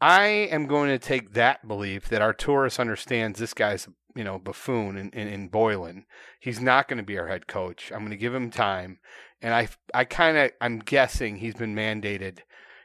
I 0.00 0.26
am 0.26 0.66
going 0.66 0.88
to 0.88 0.98
take 0.98 1.34
that 1.34 1.68
belief 1.68 2.08
that 2.08 2.22
Arturas 2.22 2.80
understands 2.80 3.38
this 3.38 3.52
guy's, 3.52 3.86
you 4.14 4.24
know, 4.24 4.38
buffoon 4.38 4.96
in, 4.96 5.10
in, 5.10 5.28
in 5.28 5.50
Boylen. 5.50 6.04
He's 6.40 6.60
not 6.60 6.88
going 6.88 6.96
to 6.98 7.04
be 7.04 7.18
our 7.18 7.28
head 7.28 7.46
coach. 7.46 7.92
I'm 7.92 8.00
going 8.00 8.10
to 8.10 8.16
give 8.16 8.34
him 8.34 8.50
time. 8.50 8.98
And 9.42 9.52
I, 9.52 9.68
I 9.92 10.04
kind 10.04 10.38
of, 10.38 10.52
I'm 10.60 10.78
guessing 10.78 11.36
he's 11.36 11.54
been 11.54 11.74
mandated, 11.74 12.38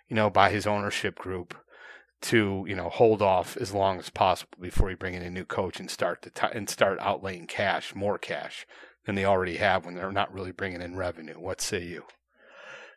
you 0.09 0.15
know, 0.15 0.29
by 0.29 0.49
his 0.49 0.67
ownership 0.67 1.17
group 1.17 1.55
to, 2.23 2.65
you 2.67 2.75
know, 2.75 2.89
hold 2.89 3.21
off 3.21 3.55
as 3.57 3.73
long 3.73 3.99
as 3.99 4.09
possible 4.09 4.57
before 4.59 4.89
you 4.89 4.97
bring 4.97 5.13
in 5.13 5.21
a 5.21 5.29
new 5.29 5.45
coach 5.45 5.79
and 5.79 5.89
start 5.89 6.21
to 6.23 6.29
t- 6.29 6.47
and 6.53 6.69
start 6.69 6.99
outlaying 6.99 7.47
cash, 7.47 7.93
more 7.93 8.17
cash 8.17 8.65
than 9.05 9.15
they 9.15 9.25
already 9.25 9.57
have 9.57 9.85
when 9.85 9.95
they're 9.95 10.11
not 10.11 10.33
really 10.33 10.51
bringing 10.51 10.81
in 10.81 10.95
revenue. 10.95 11.39
What 11.39 11.61
say 11.61 11.83
you? 11.83 12.03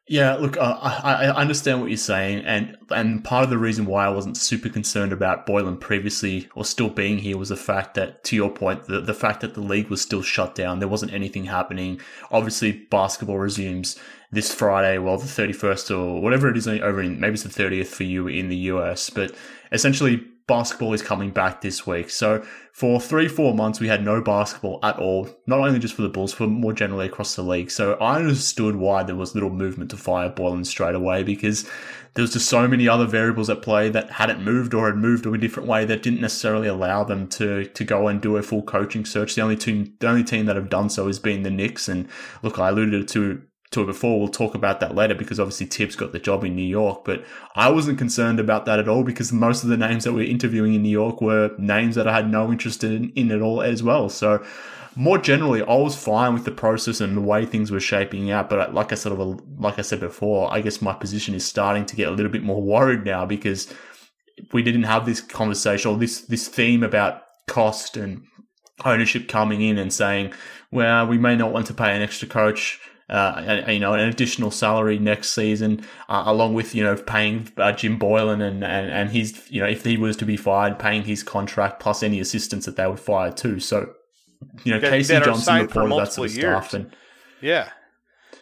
Yeah, 0.09 0.37
look, 0.37 0.56
uh, 0.56 0.78
I, 0.80 1.26
I 1.26 1.35
understand 1.35 1.80
what 1.80 1.90
you're 1.90 1.97
saying, 1.97 2.45
and 2.45 2.76
and 2.90 3.25
part 3.25 3.42
of 3.42 3.50
the 3.50 3.59
reason 3.59 3.87
why 3.87 4.06
I 4.06 4.11
wasn't 4.11 4.37
super 4.37 4.68
concerned 4.68 5.12
about 5.12 5.49
Boylen 5.49 5.80
previously 5.80 6.49
or 6.54 6.64
still 6.64 6.90
being 6.90 7.18
here 7.18 7.37
was 7.37 7.49
the 7.49 7.56
fact 7.56 7.95
that, 7.95 8.23
to 8.25 8.37
your 8.37 8.50
point, 8.50 8.85
the, 8.87 9.00
the 9.00 9.14
fact 9.14 9.40
that 9.40 9.54
the 9.54 9.61
league 9.61 9.88
was 9.88 10.00
still 10.00 10.23
shut 10.23 10.54
down, 10.54 10.78
there 10.78 10.87
wasn't 10.87 11.12
anything 11.12 11.47
happening. 11.47 12.00
Obviously, 12.30 12.71
basketball 12.71 13.38
resumes 13.38 13.99
this 14.30 14.52
Friday, 14.52 14.99
well, 14.99 15.18
the 15.18 15.26
31st 15.26 15.97
or 15.97 16.21
whatever 16.21 16.49
it 16.49 16.56
is 16.56 16.66
over 16.68 17.00
in 17.00 17.21
maybe 17.21 17.35
it's 17.35 17.42
the 17.42 17.49
30th 17.49 17.87
for 17.87 18.04
you 18.04 18.28
in 18.28 18.49
the 18.49 18.56
US, 18.56 19.11
but 19.11 19.35
essentially 19.73 20.25
basketball 20.47 20.92
is 20.92 21.02
coming 21.02 21.30
back 21.30 21.61
this 21.61 21.87
week. 21.87 22.09
So 22.09 22.45
for 22.73 23.00
three, 23.00 23.26
four 23.26 23.54
months, 23.54 23.80
we 23.80 23.88
had 23.88 24.04
no 24.04 24.21
basketball 24.21 24.78
at 24.83 24.99
all, 24.99 25.28
not 25.47 25.59
only 25.59 25.78
just 25.78 25.95
for 25.95 26.02
the 26.02 26.09
Bulls, 26.09 26.35
but 26.35 26.49
more 26.49 26.73
generally 26.73 27.06
across 27.06 27.35
the 27.35 27.42
league. 27.42 27.71
So 27.71 27.95
I 27.95 28.16
understood 28.16 28.76
why 28.76 29.02
there 29.02 29.16
was 29.16 29.35
little 29.35 29.50
movement 29.50 29.90
to 29.90 29.97
fire 29.97 30.30
Boylen 30.30 30.64
straight 30.64 30.95
away 30.95 31.25
because 31.25 31.68
there 32.14 32.23
was 32.23 32.33
just 32.33 32.49
so 32.49 32.68
many 32.68 32.88
other 32.88 33.06
variables 33.06 33.50
at 33.50 33.61
play 33.61 33.90
that 33.90 34.12
hadn't 34.12 34.42
moved 34.42 34.73
or 34.73 34.87
had 34.87 34.97
moved 34.97 35.26
in 35.26 35.35
a 35.35 35.38
different 35.38 35.68
way 35.68 35.85
that 35.85 36.02
didn't 36.02 36.21
necessarily 36.21 36.68
allow 36.68 37.02
them 37.04 37.28
to 37.28 37.66
to 37.66 37.85
go 37.85 38.09
and 38.09 38.23
do 38.23 38.37
a 38.37 38.42
full 38.42 38.62
coaching 38.62 39.04
search. 39.04 39.35
The 39.35 39.42
only 39.42 39.56
team, 39.56 39.95
the 40.00 40.09
only 40.09 40.25
team 40.25 40.47
that 40.47 40.56
have 40.56 40.71
done 40.71 40.88
so 40.88 41.09
has 41.09 41.18
been 41.18 41.42
the 41.42 41.50
Knicks. 41.50 41.88
And 41.88 42.09
look, 42.42 42.59
I 42.59 42.68
alluded 42.68 43.09
to 43.09 43.42
to 43.76 43.83
it 43.83 43.87
before. 43.87 44.18
We'll 44.18 44.28
talk 44.28 44.54
about 44.54 44.80
that 44.80 44.95
later 44.95 45.14
because 45.14 45.38
obviously 45.38 45.66
Thibs 45.66 45.97
got 45.97 46.12
the 46.12 46.18
job 46.18 46.45
in 46.45 46.56
New 46.56 46.62
York, 46.62 47.04
but 47.04 47.25
I 47.54 47.71
wasn't 47.71 47.99
concerned 47.99 48.40
about 48.40 48.66
that 48.66 48.78
at 48.78 48.88
all 48.88 49.04
because 49.04 49.33
most 49.33 49.62
of 49.62 49.68
the 49.68 49.76
names 49.76 50.04
that 50.04 50.12
we're 50.12 50.28
interviewing 50.28 50.75
in 50.75 50.83
New 50.83 50.90
York 50.90 51.21
were 51.21 51.52
names 51.59 51.95
that 51.95 52.09
I 52.09 52.14
had 52.14 52.30
no 52.30 52.50
interest 52.50 52.83
in, 52.83 53.11
in 53.11 53.30
at 53.30 53.40
all 53.40 53.62
as 53.62 53.83
well. 53.83 54.09
So 54.09 54.45
more 54.97 55.18
generally, 55.18 55.62
I 55.62 55.75
was 55.75 55.95
fine 55.95 56.33
with 56.35 56.45
the 56.45 56.50
process 56.50 57.00
and 57.00 57.16
the 57.16 57.21
way 57.21 57.45
things 57.45 57.71
were 57.71 57.80
shaping 57.80 58.30
out. 58.30 58.49
But 58.49 58.73
like 58.75 58.92
I 58.92 58.95
sort 58.95 59.18
of, 59.18 59.61
like 59.61 59.78
I 59.78 59.83
said 59.83 60.00
before, 60.00 60.52
I 60.52 60.61
guess 60.62 60.80
my 60.83 60.95
position 60.95 61.35
is 61.35 61.45
starting 61.45 61.85
to 61.87 61.97
get 61.97 62.09
a 62.09 62.12
little 62.12 62.33
bit 62.33 62.42
more 62.42 62.62
worried 62.62 63.04
now 63.04 63.26
because 63.26 63.73
we 64.52 64.62
didn't 64.62 64.85
have 64.85 65.06
this 65.06 65.21
conversation 65.21 65.90
or 65.90 65.99
this, 65.99 66.23
this 66.23 66.49
theme 66.49 66.83
about 66.83 67.23
cost 67.47 67.97
and 67.97 68.25
ownership 68.85 69.28
coming 69.28 69.61
in 69.61 69.78
and 69.78 69.92
saying, 69.92 70.33
well, 70.71 71.06
we 71.06 71.18
may 71.18 71.37
not 71.37 71.52
want 71.52 71.66
to 71.66 71.75
pay 71.75 71.95
an 71.95 72.02
extra 72.02 72.28
coach 72.28 72.80
uh, 73.08 73.62
you 73.68 73.78
know, 73.78 73.94
an 73.94 74.00
additional 74.08 74.50
salary 74.50 74.98
next 74.98 75.32
season, 75.32 75.84
uh, 76.08 76.25
along 76.26 76.54
with 76.54 76.75
you 76.75 76.82
know 76.82 76.96
paying 76.96 77.48
uh, 77.56 77.72
Jim 77.72 77.98
Boylen 77.98 78.42
and, 78.42 78.64
and 78.64 78.90
and 78.90 79.10
his 79.10 79.42
you 79.48 79.60
know 79.60 79.68
if 79.68 79.84
he 79.84 79.96
was 79.96 80.16
to 80.16 80.25
be 80.25 80.36
fired, 80.36 80.78
paying 80.78 81.02
his 81.04 81.22
contract 81.22 81.80
plus 81.80 82.02
any 82.02 82.18
assistants 82.20 82.66
that 82.66 82.76
they 82.76 82.86
would 82.86 83.00
fire 83.00 83.30
too. 83.30 83.60
So 83.60 83.92
you 84.64 84.72
know, 84.72 84.80
That- 84.80 84.90
K.C. 84.90 85.12
that 85.14 85.25
Johnson 85.25 85.62
reported 85.62 85.68
that 85.98 86.12
sort 86.12 86.30
of 86.30 86.36
multiple 86.36 86.60
stuff, 86.60 86.75
and 86.75 86.96
Yeah. 87.40 87.70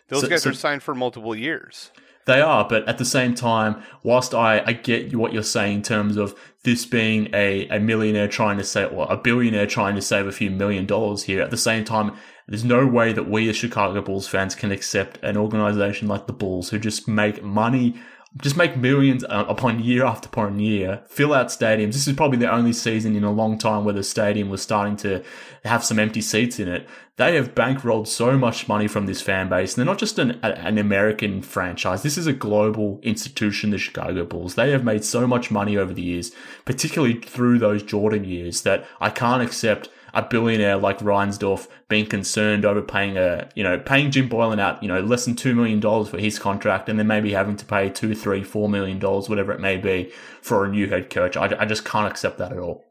Those 0.09 0.23
So- 0.23 0.29
guys 0.29 0.43
so- 0.43 0.51
are 0.51 0.55
signed 0.55 0.83
for 0.83 0.95
multiple 0.95 1.35
years. 1.37 1.91
They 2.27 2.41
are, 2.41 2.67
but 2.67 2.89
at 2.89 2.97
the 2.97 3.05
same 3.05 3.35
time, 3.35 3.83
whilst 4.03 4.35
I, 4.35 4.63
I 4.67 4.73
get 4.73 5.15
what 5.15 5.35
you're 5.35 5.43
saying 5.43 5.77
in 5.77 5.83
terms 5.83 6.17
of 6.17 6.35
this 6.63 6.87
being 6.87 7.29
a, 7.35 7.69
a 7.69 7.79
millionaire 7.79 8.29
trying 8.29 8.57
to 8.57 8.65
save, 8.65 8.93
or 8.93 9.07
a 9.13 9.17
billionaire 9.19 9.67
trying 9.67 9.95
to 9.95 10.01
save 10.01 10.27
a 10.27 10.33
few 10.33 10.51
million 10.51 10.87
dollars 10.87 11.25
here, 11.25 11.43
at 11.43 11.51
the 11.51 11.59
same 11.59 11.85
time, 11.85 12.13
there's 12.47 12.65
no 12.65 12.87
way 12.87 13.13
that 13.13 13.29
we 13.29 13.49
as 13.49 13.57
Chicago 13.57 14.03
Bulls 14.03 14.29
fans 14.29 14.55
can 14.55 14.71
accept 14.71 15.19
an 15.23 15.37
organization 15.37 16.09
like 16.09 16.27
the 16.27 16.33
Bulls 16.33 16.71
who 16.71 16.79
just 16.79 17.09
make 17.09 17.43
money, 17.43 17.95
just 18.43 18.57
make 18.57 18.77
millions 18.77 19.25
upon 19.29 19.81
year 19.81 20.05
after 20.05 20.29
upon 20.29 20.59
year, 20.59 21.03
fill 21.07 21.33
out 21.33 21.49
stadiums. 21.49 21.93
This 21.93 22.07
is 22.07 22.17
probably 22.17 22.39
the 22.39 22.53
only 22.53 22.73
season 22.73 23.17
in 23.17 23.25
a 23.25 23.33
long 23.33 23.57
time 23.57 23.85
where 23.85 23.95
the 23.95 24.03
stadium 24.03 24.51
was 24.51 24.61
starting 24.61 24.97
to 24.99 25.23
have 25.65 25.85
some 25.85 25.99
empty 25.99 26.21
seats 26.21 26.59
in 26.59 26.69
it. 26.69 26.87
They 27.17 27.37
have 27.37 27.55
bankrolled 27.55 28.09
so 28.09 28.37
much 28.37 28.67
money 28.67 28.89
from 28.89 29.07
this 29.07 29.23
fan 29.23 29.49
base. 29.49 29.73
And 29.73 29.79
they're 29.79 29.93
not 29.93 30.01
just 30.01 30.19
an, 30.19 30.33
an 30.43 30.79
American 30.79 31.43
franchise. 31.43 32.03
This 32.03 32.19
is 32.19 32.27
a 32.27 32.33
global 32.33 32.99
institution, 33.05 33.71
the 33.71 33.79
Chicago 33.79 34.25
Bulls. 34.25 34.57
They 34.57 34.73
have 34.73 34.85
made 34.85 35.05
so 35.05 35.27
much 35.27 35.51
money 35.51 35.77
over 35.77 35.95
the 35.95 36.03
years, 36.03 36.33
particularly 36.65 37.21
through 37.21 37.61
those 37.61 37.85
Jordan 37.85 38.25
years, 38.25 38.63
that 38.63 38.85
I 39.01 39.11
can't 39.11 39.43
accept 39.43 39.89
a 40.15 40.23
billionaire 40.23 40.77
like 40.77 40.99
Reinsdorf 41.01 41.69
being 41.89 42.07
concerned 42.07 42.65
over 42.65 42.81
paying 42.81 43.17
a, 43.17 43.49
you 43.55 43.63
know, 43.63 43.79
paying 43.79 44.11
Jim 44.11 44.29
Boylen 44.29 44.61
out, 44.61 44.83
you 44.83 44.89
know, 44.89 45.01
less 45.01 45.25
than 45.25 45.35
$2 45.35 45.55
million 45.55 45.81
for 46.05 46.19
his 46.19 46.39
contract 46.39 46.89
and 46.89 46.99
then 46.99 47.07
maybe 47.07 47.33
having 47.33 47.57
to 47.57 47.65
pay 47.65 47.91
two, 47.91 48.15
three, 48.15 48.43
four 48.43 48.69
million 48.69 48.99
dollars, 48.99 49.29
whatever 49.29 49.53
it 49.53 49.61
may 49.61 49.77
be 49.77 50.11
for 50.41 50.65
a 50.65 50.69
new 50.69 50.89
head 50.89 51.11
coach. 51.11 51.37
I, 51.37 51.55
I 51.59 51.67
just 51.67 51.85
can't 51.85 52.11
accept 52.11 52.39
that 52.39 52.53
at 52.53 52.59
all. 52.59 52.85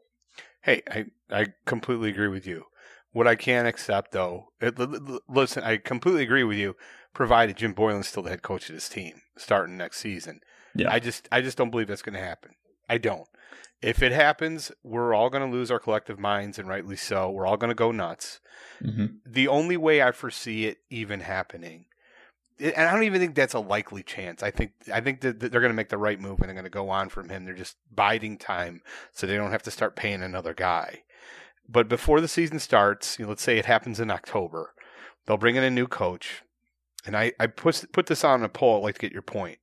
Hey, 0.62 0.82
I, 0.90 1.06
I 1.30 1.46
completely 1.66 2.10
agree 2.10 2.28
with 2.28 2.46
you. 2.46 2.64
What 3.12 3.28
I 3.28 3.36
can 3.36 3.66
accept, 3.66 4.10
though, 4.12 4.46
it, 4.60 4.76
listen, 5.28 5.62
I 5.62 5.76
completely 5.76 6.22
agree 6.22 6.42
with 6.44 6.58
you. 6.58 6.74
Provided 7.12 7.56
Jim 7.56 7.74
Boylen's 7.74 8.08
still 8.08 8.24
the 8.24 8.30
head 8.30 8.42
coach 8.42 8.68
of 8.68 8.74
this 8.74 8.88
team 8.88 9.20
starting 9.36 9.76
next 9.76 9.98
season, 9.98 10.40
Yeah. 10.74 10.92
I 10.92 10.98
just, 10.98 11.28
I 11.30 11.40
just 11.40 11.56
don't 11.56 11.70
believe 11.70 11.86
that's 11.86 12.02
going 12.02 12.14
to 12.14 12.20
happen. 12.20 12.52
I 12.88 12.98
don't. 12.98 13.28
If 13.82 14.02
it 14.02 14.12
happens, 14.12 14.72
we're 14.82 15.12
all 15.12 15.28
going 15.28 15.48
to 15.48 15.56
lose 15.56 15.70
our 15.70 15.78
collective 15.78 16.18
minds, 16.18 16.58
and 16.58 16.68
rightly 16.68 16.96
so. 16.96 17.30
We're 17.30 17.46
all 17.46 17.56
going 17.56 17.70
to 17.70 17.74
go 17.74 17.90
nuts. 17.92 18.40
hmm 18.80 19.06
The 19.26 19.48
only 19.48 19.76
way 19.76 20.02
I 20.02 20.12
foresee 20.12 20.66
it 20.66 20.78
even 20.90 21.20
happening, 21.20 21.86
and 22.58 22.88
I 22.88 22.92
don't 22.92 23.02
even 23.02 23.20
think 23.20 23.34
that's 23.34 23.54
a 23.54 23.60
likely 23.60 24.02
chance. 24.02 24.42
I 24.42 24.50
think 24.50 24.72
I 24.92 25.00
think 25.00 25.20
that 25.20 25.40
that 25.40 25.52
they're 25.52 25.60
going 25.60 25.72
to 25.72 25.76
make 25.76 25.88
the 25.88 25.98
right 25.98 26.20
move 26.20 26.38
and 26.40 26.48
they're 26.48 26.54
going 26.54 26.64
to 26.64 26.70
go 26.70 26.88
on 26.88 27.08
from 27.08 27.28
him. 27.28 27.44
They're 27.44 27.54
just 27.54 27.76
biding 27.92 28.38
time 28.38 28.82
so 29.12 29.26
they 29.26 29.36
don't 29.36 29.50
have 29.50 29.62
to 29.64 29.70
start 29.70 29.96
paying 29.96 30.22
another 30.22 30.54
guy. 30.54 31.02
But 31.68 31.88
before 31.88 32.20
the 32.20 32.28
season 32.28 32.58
starts, 32.60 33.18
you 33.18 33.24
know, 33.24 33.30
let's 33.30 33.42
say 33.42 33.58
it 33.58 33.66
happens 33.66 33.98
in 33.98 34.10
October, 34.10 34.74
they'll 35.26 35.36
bring 35.36 35.56
in 35.56 35.64
a 35.64 35.70
new 35.70 35.86
coach, 35.86 36.42
and 37.04 37.16
I 37.16 37.32
I 37.40 37.48
put 37.48 37.86
put 37.92 38.06
this 38.06 38.24
on 38.24 38.42
a 38.42 38.48
poll. 38.48 38.78
I'd 38.78 38.84
like 38.84 38.94
to 38.96 39.00
get 39.00 39.12
your 39.12 39.22
point. 39.22 39.58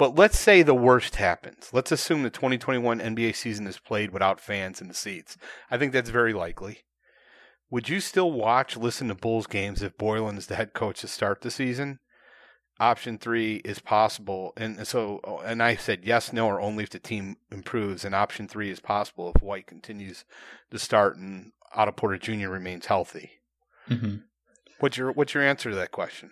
But 0.00 0.14
let's 0.14 0.40
say 0.40 0.62
the 0.62 0.74
worst 0.74 1.16
happens. 1.16 1.68
Let's 1.74 1.92
assume 1.92 2.22
the 2.22 2.30
2021 2.30 3.00
NBA 3.00 3.36
season 3.36 3.66
is 3.66 3.78
played 3.78 4.12
without 4.12 4.40
fans 4.40 4.80
in 4.80 4.88
the 4.88 4.94
seats. 4.94 5.36
I 5.70 5.76
think 5.76 5.92
that's 5.92 6.08
very 6.08 6.32
likely. 6.32 6.78
Would 7.68 7.90
you 7.90 8.00
still 8.00 8.32
watch, 8.32 8.78
listen 8.78 9.08
to 9.08 9.14
Bulls 9.14 9.46
games 9.46 9.82
if 9.82 9.98
Boylen 9.98 10.38
is 10.38 10.46
the 10.46 10.56
head 10.56 10.72
coach 10.72 11.02
to 11.02 11.06
start 11.06 11.42
the 11.42 11.50
season? 11.50 11.98
Option 12.78 13.18
three 13.18 13.56
is 13.56 13.78
possible, 13.78 14.54
and 14.56 14.86
so 14.86 15.20
and 15.44 15.62
I 15.62 15.76
said 15.76 16.06
yes, 16.06 16.32
no, 16.32 16.46
or 16.46 16.62
only 16.62 16.84
if 16.84 16.88
the 16.88 16.98
team 16.98 17.36
improves. 17.52 18.02
And 18.02 18.14
option 18.14 18.48
three 18.48 18.70
is 18.70 18.80
possible 18.80 19.32
if 19.36 19.42
White 19.42 19.66
continues 19.66 20.24
to 20.70 20.78
start 20.78 21.18
and 21.18 21.52
Otto 21.74 21.92
Porter 21.92 22.16
Jr. 22.16 22.48
remains 22.48 22.86
healthy. 22.86 23.32
Mm-hmm. 23.90 24.16
What's 24.78 24.96
your 24.96 25.12
what's 25.12 25.34
your 25.34 25.42
answer 25.42 25.68
to 25.68 25.76
that 25.76 25.92
question? 25.92 26.30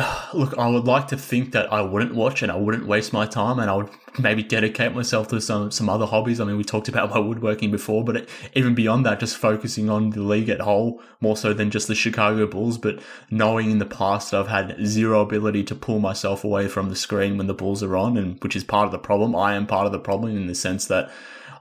Look, 0.34 0.56
I 0.56 0.68
would 0.68 0.84
like 0.84 1.08
to 1.08 1.16
think 1.16 1.52
that 1.52 1.72
I 1.72 1.82
wouldn't 1.82 2.14
watch 2.14 2.42
and 2.42 2.50
I 2.50 2.56
wouldn't 2.56 2.86
waste 2.86 3.12
my 3.12 3.26
time 3.26 3.58
and 3.58 3.70
I 3.70 3.74
would 3.74 3.90
maybe 4.18 4.42
dedicate 4.42 4.94
myself 4.94 5.28
to 5.28 5.40
some, 5.40 5.70
some 5.70 5.88
other 5.88 6.06
hobbies. 6.06 6.40
I 6.40 6.44
mean, 6.44 6.56
we 6.56 6.64
talked 6.64 6.88
about 6.88 7.10
my 7.14 7.18
woodworking 7.18 7.70
before, 7.70 8.04
but 8.04 8.16
it, 8.16 8.28
even 8.54 8.74
beyond 8.74 9.04
that, 9.06 9.20
just 9.20 9.36
focusing 9.36 9.90
on 9.90 10.10
the 10.10 10.22
league 10.22 10.48
at 10.48 10.60
whole 10.60 11.00
more 11.20 11.36
so 11.36 11.52
than 11.52 11.70
just 11.70 11.88
the 11.88 11.94
Chicago 11.94 12.46
Bulls. 12.46 12.78
But 12.78 13.00
knowing 13.30 13.70
in 13.70 13.78
the 13.78 13.86
past 13.86 14.32
I've 14.32 14.48
had 14.48 14.76
zero 14.86 15.20
ability 15.20 15.64
to 15.64 15.74
pull 15.74 15.98
myself 15.98 16.44
away 16.44 16.68
from 16.68 16.88
the 16.88 16.96
screen 16.96 17.36
when 17.36 17.46
the 17.46 17.54
Bulls 17.54 17.82
are 17.82 17.96
on, 17.96 18.16
and 18.16 18.42
which 18.42 18.56
is 18.56 18.64
part 18.64 18.86
of 18.86 18.92
the 18.92 18.98
problem. 18.98 19.34
I 19.36 19.54
am 19.54 19.66
part 19.66 19.86
of 19.86 19.92
the 19.92 19.98
problem 19.98 20.36
in 20.36 20.46
the 20.46 20.54
sense 20.54 20.86
that 20.86 21.10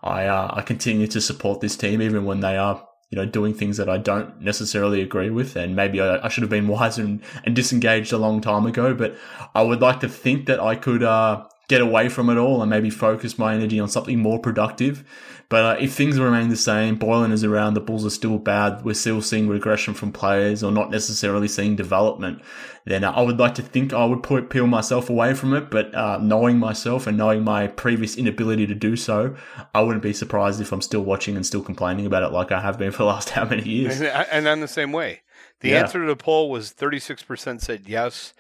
I 0.03 0.25
uh, 0.25 0.50
I 0.53 0.62
continue 0.62 1.08
to 1.08 1.19
support 1.19 1.62
this 1.62 1.75
team 1.75 2.01
even 2.01 2.25
when 2.25 2.39
they 2.39 2.58
are 2.58 2.88
you 3.10 3.16
know, 3.16 3.25
doing 3.25 3.54
things 3.54 3.78
that 3.78 3.89
I 3.89 3.98
don't 3.98 4.39
necessarily 4.42 5.01
agree 5.01 5.30
with. 5.30 5.56
And 5.56 5.75
maybe 5.75 6.00
I, 6.00 6.25
I 6.25 6.30
should 6.30 6.44
have 6.44 6.50
been 6.50 6.68
wiser 6.68 7.01
and, 7.01 7.22
and, 7.44 7.56
disengaged 7.56 8.13
a 8.13 8.18
long 8.18 8.39
time 8.39 8.66
ago. 8.68 8.94
But 8.94 9.18
I 9.56 9.63
would 9.63 9.82
like 9.82 10.00
to 10.01 10.10
think 10.10 10.46
that 10.46 10.60
I 10.60 10.75
could 10.75 11.01
uh, 11.01 11.46
get 11.70 11.80
away 11.80 12.10
from 12.10 12.30
it 12.30 12.38
all 12.38 12.62
and 12.62 12.70
maybe 12.70 12.90
focus 12.90 13.38
my 13.38 13.54
energy 13.54 13.80
on 13.80 13.88
something 13.88 14.20
more 14.20 14.40
productive. 14.40 15.06
But 15.50 15.64
uh, 15.66 15.80
if 15.80 15.94
things 15.94 16.20
remain 16.20 16.50
the 16.50 16.58
same, 16.58 16.98
Boylen 17.00 17.32
is 17.32 17.44
around, 17.44 17.74
the 17.74 17.80
Bulls 17.80 18.06
are 18.06 18.12
still 18.12 18.38
bad, 18.38 18.84
we're 18.84 18.94
still 18.94 19.22
seeing 19.22 19.48
regression 19.48 19.94
from 19.94 20.12
players 20.12 20.64
or 20.64 20.72
not 20.72 20.92
necessarily 20.92 21.48
seeing 21.48 21.76
development, 21.76 22.42
then 22.86 23.04
uh, 23.04 23.12
I 23.12 23.22
would 23.22 23.40
like 23.40 23.56
to 23.56 23.62
think 23.62 23.94
I 23.94 24.06
would 24.06 24.22
put, 24.22 24.50
peel 24.50 24.68
myself 24.68 25.10
away 25.10 25.34
from 25.34 25.54
it. 25.54 25.72
But 25.72 25.94
uh, 25.96 26.20
knowing 26.22 26.60
myself 26.60 27.08
and 27.08 27.18
knowing 27.18 27.44
my 27.44 27.68
previous 27.68 28.16
inability 28.16 28.68
to 28.68 28.76
do 28.76 28.96
so, 28.96 29.36
I 29.74 29.82
wouldn't 29.82 30.04
be 30.04 30.14
surprised 30.14 30.62
if 30.62 30.72
I'm 30.72 30.82
still 30.82 31.02
watching 31.02 31.36
and 31.36 31.46
still 31.46 31.64
complaining 31.64 32.06
about 32.06 32.24
it 32.24 32.32
like 32.32 32.52
I 32.52 32.62
have 32.62 32.78
been 32.78 32.92
for 32.98 33.00
the 33.00 33.06
last 33.06 33.30
how 33.30 33.46
many 33.46 33.68
years. 33.68 34.02
And, 34.02 34.10
and 34.32 34.50
I'm 34.50 34.62
the 34.62 34.68
same 34.68 34.92
way. 34.92 35.22
The 35.62 35.70
Yeah. 35.70 35.82
answer 35.82 36.00
to 36.00 36.06
the 36.08 36.16
poll 36.16 36.50
was 36.50 36.74
36% 36.74 37.62
said 37.62 37.84
yes, 37.88 38.34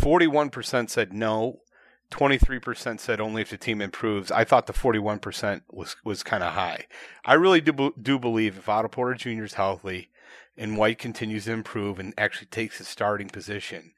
41% 0.00 0.90
said 0.90 1.12
no, 1.12 1.60
23% 2.10 3.00
said 3.00 3.20
only 3.20 3.42
if 3.42 3.50
the 3.50 3.56
team 3.56 3.80
improves. 3.80 4.30
I 4.30 4.44
thought 4.44 4.66
the 4.66 4.72
41% 4.72 5.62
was 5.70 5.96
was 6.04 6.22
kind 6.22 6.42
of 6.42 6.54
high. 6.54 6.86
I 7.24 7.34
really 7.34 7.60
do 7.60 7.92
do 8.00 8.18
believe 8.18 8.58
if 8.58 8.68
Otto 8.68 8.88
Porter 8.88 9.14
Jr. 9.14 9.44
is 9.44 9.54
healthy 9.54 10.10
and 10.56 10.76
White 10.76 10.98
continues 10.98 11.44
to 11.44 11.52
improve 11.52 11.98
and 11.98 12.14
actually 12.16 12.46
takes 12.46 12.78
his 12.78 12.88
starting 12.88 13.28
position, 13.28 13.92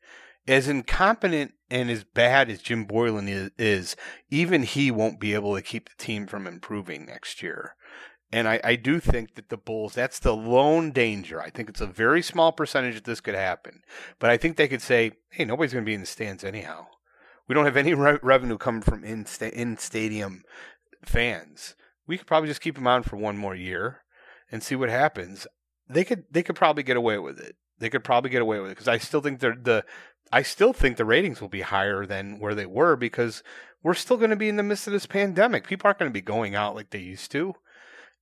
as 0.46 0.68
incompetent 0.68 1.52
and 1.70 1.90
as 1.90 2.04
bad 2.04 2.50
as 2.50 2.62
Jim 2.62 2.86
Boylen 2.86 3.28
is, 3.28 3.50
is 3.58 3.96
even 4.30 4.62
he 4.62 4.90
won't 4.90 5.20
be 5.20 5.34
able 5.34 5.54
to 5.54 5.62
keep 5.62 5.88
the 5.88 6.02
team 6.02 6.26
from 6.26 6.46
improving 6.46 7.06
next 7.06 7.42
year. 7.42 7.74
And 8.30 8.46
I, 8.46 8.60
I 8.62 8.76
do 8.76 9.00
think 9.00 9.36
that 9.36 9.48
the 9.48 9.56
Bulls, 9.56 9.94
that's 9.94 10.18
the 10.18 10.36
lone 10.36 10.90
danger. 10.90 11.40
I 11.40 11.48
think 11.50 11.68
it's 11.68 11.80
a 11.80 11.86
very 11.86 12.22
small 12.22 12.52
percentage 12.52 12.94
that 12.96 13.04
this 13.04 13.20
could 13.20 13.34
happen. 13.34 13.82
But 14.18 14.30
I 14.30 14.36
think 14.36 14.56
they 14.56 14.68
could 14.68 14.82
say, 14.82 15.12
hey, 15.30 15.44
nobody's 15.44 15.72
going 15.72 15.84
to 15.84 15.88
be 15.88 15.94
in 15.94 16.00
the 16.00 16.06
stands 16.06 16.44
anyhow. 16.44 16.88
We 17.48 17.54
don't 17.54 17.64
have 17.64 17.76
any 17.76 17.94
re- 17.94 18.18
revenue 18.22 18.58
coming 18.58 18.82
from 18.82 19.04
in, 19.04 19.26
sta- 19.26 19.52
in 19.52 19.78
stadium 19.78 20.42
fans. 21.04 21.74
We 22.06 22.18
could 22.18 22.26
probably 22.26 22.48
just 22.48 22.60
keep 22.60 22.76
them 22.76 22.86
on 22.86 23.02
for 23.02 23.16
one 23.16 23.36
more 23.36 23.54
year 23.54 24.02
and 24.50 24.62
see 24.62 24.76
what 24.76 24.88
happens. 24.88 25.46
They 25.88 26.04
could 26.04 26.24
they 26.30 26.42
could 26.42 26.56
probably 26.56 26.82
get 26.82 26.96
away 26.96 27.18
with 27.18 27.38
it. 27.38 27.56
They 27.78 27.88
could 27.88 28.04
probably 28.04 28.30
get 28.30 28.42
away 28.42 28.60
with 28.60 28.70
it 28.70 28.74
because 28.74 28.88
I 28.88 28.98
still 28.98 29.20
think 29.20 29.40
the 29.40 29.84
I 30.30 30.42
still 30.42 30.72
think 30.72 30.96
the 30.96 31.04
ratings 31.04 31.40
will 31.40 31.48
be 31.48 31.62
higher 31.62 32.04
than 32.04 32.38
where 32.38 32.54
they 32.54 32.66
were 32.66 32.96
because 32.96 33.42
we're 33.82 33.94
still 33.94 34.16
going 34.16 34.30
to 34.30 34.36
be 34.36 34.48
in 34.48 34.56
the 34.56 34.62
midst 34.62 34.86
of 34.86 34.92
this 34.92 35.06
pandemic. 35.06 35.66
People 35.66 35.86
aren't 35.86 35.98
going 35.98 36.10
to 36.10 36.14
be 36.14 36.20
going 36.20 36.54
out 36.54 36.74
like 36.74 36.90
they 36.90 36.98
used 36.98 37.30
to. 37.32 37.54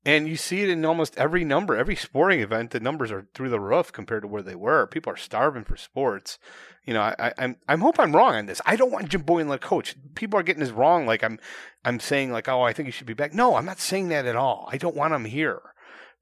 And 0.07 0.29
you 0.29 0.37
see 0.37 0.63
it 0.63 0.69
in 0.69 0.85
almost 0.85 1.19
every 1.19 1.45
number, 1.45 1.77
every 1.77 1.97
sporting 1.97 2.39
event. 2.39 2.71
The 2.71 2.79
numbers 2.79 3.11
are 3.11 3.27
through 3.35 3.49
the 3.49 3.59
roof 3.59 3.93
compared 3.93 4.23
to 4.23 4.29
where 4.29 4.41
they 4.41 4.55
were. 4.55 4.87
People 4.87 5.13
are 5.13 5.17
starving 5.17 5.65
for 5.65 5.77
sports. 5.77 6.39
You 6.85 6.95
know, 6.95 7.01
I, 7.03 7.15
I, 7.19 7.33
I'm 7.39 7.57
I'm 7.69 7.81
hope 7.81 7.99
I'm 7.99 8.15
wrong 8.15 8.37
on 8.37 8.47
this. 8.47 8.63
I 8.65 8.77
don't 8.77 8.93
want 8.93 9.09
Jim 9.09 9.25
Boylen 9.25 9.51
to 9.51 9.59
coach. 9.59 9.97
People 10.15 10.39
are 10.39 10.45
getting 10.45 10.63
this 10.63 10.71
wrong. 10.71 11.07
Like 11.07 11.25
I'm 11.25 11.41
I'm 11.85 11.99
saying 11.99 12.31
like, 12.31 12.49
oh, 12.49 12.63
I 12.63 12.73
think 12.73 12.87
he 12.87 12.93
should 12.93 13.09
be 13.09 13.15
back. 13.15 13.35
No, 13.35 13.57
I'm 13.57 13.65
not 13.65 13.81
saying 13.81 14.07
that 14.11 14.27
at 14.27 14.37
all. 14.37 14.69
I 14.71 14.77
don't 14.77 14.95
want 14.95 15.13
him 15.13 15.25
here. 15.25 15.61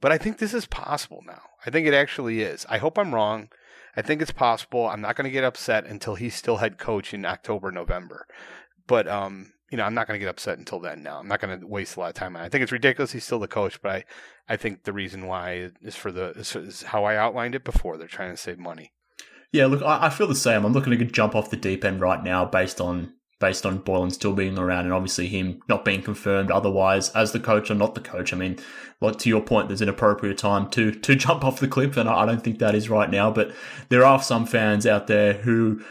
But 0.00 0.12
I 0.12 0.18
think 0.18 0.38
this 0.38 0.54
is 0.54 0.66
possible 0.66 1.22
now. 1.26 1.42
I 1.66 1.70
think 1.70 1.86
it 1.86 1.94
actually 1.94 2.40
is. 2.40 2.64
I 2.70 2.78
hope 2.78 2.98
I'm 2.98 3.14
wrong. 3.14 3.50
I 3.96 4.02
think 4.02 4.22
it's 4.22 4.32
possible. 4.32 4.88
I'm 4.88 5.00
not 5.00 5.14
going 5.14 5.26
to 5.26 5.30
get 5.30 5.44
upset 5.44 5.86
until 5.86 6.14
he's 6.14 6.34
still 6.34 6.56
head 6.56 6.78
coach 6.78 7.14
in 7.14 7.24
October, 7.24 7.70
November. 7.70 8.26
But 8.86 9.08
um, 9.08 9.53
you 9.70 9.78
know, 9.78 9.84
I'm 9.84 9.94
not 9.94 10.06
going 10.06 10.18
to 10.18 10.24
get 10.24 10.30
upset 10.30 10.58
until 10.58 10.80
then. 10.80 11.02
Now, 11.02 11.18
I'm 11.18 11.28
not 11.28 11.40
going 11.40 11.58
to 11.58 11.66
waste 11.66 11.96
a 11.96 12.00
lot 12.00 12.08
of 12.08 12.14
time. 12.14 12.36
I 12.36 12.48
think 12.48 12.62
it's 12.62 12.72
ridiculous. 12.72 13.12
He's 13.12 13.24
still 13.24 13.38
the 13.38 13.48
coach, 13.48 13.80
but 13.80 13.90
I, 13.90 14.04
I 14.48 14.56
think 14.56 14.84
the 14.84 14.92
reason 14.92 15.26
why 15.26 15.70
is 15.82 15.96
for 15.96 16.12
the 16.12 16.30
is, 16.30 16.54
is 16.54 16.82
how 16.82 17.04
I 17.04 17.16
outlined 17.16 17.54
it 17.54 17.64
before. 17.64 17.96
They're 17.96 18.06
trying 18.06 18.30
to 18.30 18.36
save 18.36 18.58
money. 18.58 18.92
Yeah, 19.52 19.66
look, 19.66 19.82
I, 19.82 20.06
I 20.06 20.10
feel 20.10 20.26
the 20.26 20.34
same. 20.34 20.64
I'm 20.64 20.72
not 20.72 20.84
going 20.84 20.98
to 20.98 21.04
jump 21.04 21.34
off 21.34 21.50
the 21.50 21.56
deep 21.56 21.84
end 21.84 22.00
right 22.00 22.22
now 22.22 22.44
based 22.44 22.80
on 22.80 23.14
based 23.40 23.66
on 23.66 23.80
Boylen 23.80 24.12
still 24.12 24.32
being 24.32 24.58
around 24.58 24.84
and 24.84 24.92
obviously 24.92 25.26
him 25.26 25.60
not 25.68 25.84
being 25.84 26.00
confirmed 26.00 26.50
otherwise 26.50 27.10
as 27.10 27.32
the 27.32 27.40
coach 27.40 27.70
or 27.70 27.74
not 27.74 27.94
the 27.94 28.00
coach. 28.00 28.32
I 28.32 28.36
mean, 28.36 28.58
like 29.00 29.18
to 29.18 29.28
your 29.28 29.42
point, 29.42 29.68
there's 29.68 29.82
an 29.82 29.88
appropriate 29.88 30.38
time 30.38 30.70
to 30.70 30.92
to 30.92 31.14
jump 31.26 31.44
off 31.44 31.60
the 31.60 31.68
cliff, 31.68 31.96
and 31.96 32.08
I 32.08 32.22
I 32.22 32.26
don't 32.26 32.42
think 32.42 32.58
that 32.58 32.74
is 32.74 32.88
right 32.88 33.10
now. 33.10 33.30
But 33.30 33.52
there 33.88 34.04
are 34.04 34.22
some 34.22 34.46
fans 34.46 34.86
out 34.86 35.08
there 35.08 35.34
who 35.34 35.82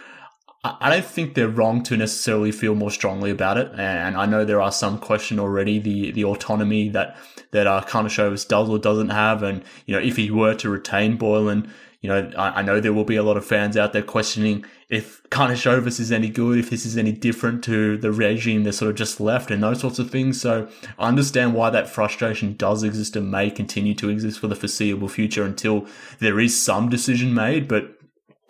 I 0.66 0.90
don't 0.90 1.06
think 1.06 1.34
they're 1.34 1.50
wrong 1.50 1.84
to 1.84 1.98
necessarily 1.98 2.54
feel 2.54 2.74
more 2.74 2.92
strongly 2.92 3.32
about 3.32 3.58
it, 3.58 3.70
and 3.78 4.16
I 4.16 4.26
know 4.26 4.46
there 4.46 4.62
are 4.62 4.72
some 4.72 4.98
question 4.98 5.38
already 5.38 5.78
the 5.78 6.12
the 6.12 6.24
autonomy 6.24 6.88
that 6.90 7.18
that 7.52 7.68
uh, 7.68 7.82
Karnisovas 7.82 8.48
does 8.48 8.70
or 8.70 8.80
doesn't 8.80 9.10
have, 9.10 9.44
and 9.44 9.62
you 9.86 9.94
know 9.94 10.02
if 10.02 10.16
he 10.16 10.32
were 10.32 10.56
to 10.56 10.70
retain 10.70 11.18
Boylen, 11.18 11.70
you 12.00 12.08
know 12.08 12.32
I, 12.38 12.60
I 12.60 12.62
know 12.62 12.80
there 12.80 12.94
will 12.94 13.04
be 13.04 13.18
a 13.18 13.24
lot 13.24 13.36
of 13.36 13.46
fans 13.46 13.76
out 13.76 13.92
there 13.92 14.02
questioning 14.02 14.64
if 14.88 15.22
Karnisovas 15.24 16.00
is 16.00 16.14
any 16.14 16.30
good, 16.30 16.58
if 16.58 16.70
this 16.70 16.86
is 16.86 16.96
any 16.96 17.12
different 17.12 17.62
to 17.66 17.98
the 17.98 18.14
regime 18.14 18.64
that 18.64 18.72
sort 18.72 18.92
of 18.92 18.96
just 18.96 19.20
left, 19.20 19.52
and 19.52 19.62
those 19.62 19.82
sorts 19.82 20.00
of 20.00 20.12
things. 20.12 20.40
So 20.40 20.70
I 20.98 21.10
understand 21.10 21.56
why 21.56 21.72
that 21.72 21.90
frustration 21.90 22.56
does 22.56 22.84
exist 22.84 23.18
and 23.18 23.30
may 23.30 23.52
continue 23.52 23.96
to 23.96 24.08
exist 24.08 24.40
for 24.40 24.48
the 24.48 24.56
foreseeable 24.56 25.10
future 25.10 25.44
until 25.44 25.88
there 26.20 26.40
is 26.40 26.58
some 26.58 26.88
decision 26.88 27.34
made, 27.34 27.68
but 27.68 28.00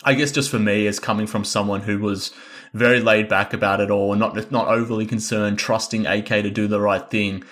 I 0.04 0.14
guess 0.14 0.32
just 0.32 0.50
for 0.50 0.60
me, 0.60 0.88
as 0.88 1.00
coming 1.00 1.28
from 1.28 1.46
someone 1.46 1.82
who 1.82 2.00
was 2.00 2.32
very 2.74 3.00
laid 3.00 3.30
back 3.30 3.54
about 3.54 3.80
it 3.80 3.92
all, 3.92 4.16
not 4.16 4.52
not 4.52 4.68
overly 4.68 5.06
concerned, 5.06 5.60
trusting 5.60 6.06
AK 6.06 6.28
to 6.28 6.50
do 6.50 6.68
the 6.68 6.82
right 6.82 7.10
thing. 7.10 7.44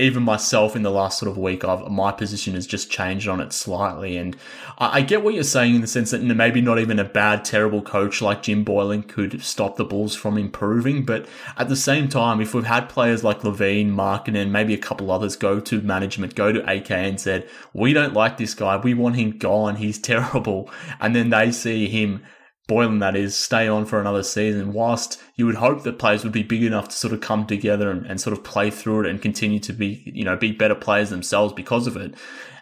Even 0.00 0.22
myself, 0.22 0.74
in 0.74 0.82
the 0.82 0.90
last 0.90 1.18
sort 1.18 1.30
of 1.30 1.36
week, 1.36 1.64
I've, 1.64 1.90
my 1.90 2.10
position 2.10 2.54
has 2.54 2.66
just 2.66 2.90
changed 2.90 3.28
on 3.28 3.40
it 3.40 3.52
slightly, 3.52 4.16
and 4.16 4.36
I, 4.78 4.98
I 4.98 5.00
get 5.02 5.22
what 5.22 5.34
you're 5.34 5.44
saying 5.44 5.74
in 5.74 5.80
the 5.80 5.86
sense 5.86 6.10
that 6.10 6.22
maybe 6.22 6.60
not 6.60 6.78
even 6.78 6.98
a 6.98 7.04
bad, 7.04 7.44
terrible 7.44 7.82
coach 7.82 8.22
like 8.22 8.42
Jim 8.42 8.64
Boylen 8.64 9.06
could 9.06 9.42
stop 9.42 9.76
the 9.76 9.84
Bulls 9.84 10.16
from 10.16 10.38
improving. 10.38 11.04
But 11.04 11.26
at 11.56 11.68
the 11.68 11.76
same 11.76 12.08
time, 12.08 12.40
if 12.40 12.54
we've 12.54 12.64
had 12.64 12.88
players 12.88 13.22
like 13.22 13.40
LaVine, 13.40 13.88
Markin, 13.88 14.36
and 14.36 14.52
maybe 14.52 14.74
a 14.74 14.78
couple 14.78 15.10
others 15.10 15.36
go 15.36 15.60
to 15.60 15.80
management, 15.82 16.34
go 16.34 16.52
to 16.52 16.70
AK 16.70 16.90
and 16.90 17.20
said, 17.20 17.48
"We 17.72 17.92
don't 17.92 18.14
like 18.14 18.38
this 18.38 18.54
guy. 18.54 18.76
We 18.78 18.94
want 18.94 19.16
him 19.16 19.38
gone. 19.38 19.76
He's 19.76 19.98
terrible," 20.12 20.70
and 20.98 21.14
then 21.14 21.30
they 21.30 21.52
see 21.52 21.88
him 21.88 22.22
Boylen, 22.70 23.00
that 23.00 23.16
is, 23.16 23.34
stay 23.34 23.66
on 23.66 23.84
for 23.84 24.00
another 24.00 24.22
season. 24.22 24.72
Whilst 24.72 25.20
you 25.34 25.44
would 25.46 25.56
hope 25.56 25.82
that 25.82 25.98
players 25.98 26.22
would 26.22 26.32
be 26.32 26.44
big 26.44 26.62
enough 26.62 26.88
to 26.88 26.96
sort 26.96 27.12
of 27.12 27.20
come 27.20 27.44
together 27.44 27.90
and, 27.90 28.06
and 28.06 28.20
sort 28.20 28.32
of 28.36 28.44
play 28.44 28.70
through 28.70 29.00
it 29.00 29.10
and 29.10 29.20
continue 29.20 29.58
to 29.58 29.72
be, 29.72 30.02
you 30.06 30.24
know, 30.24 30.36
be 30.36 30.52
better 30.52 30.76
players 30.76 31.10
themselves 31.10 31.52
because 31.52 31.88
of 31.88 31.96
it. 31.96 32.14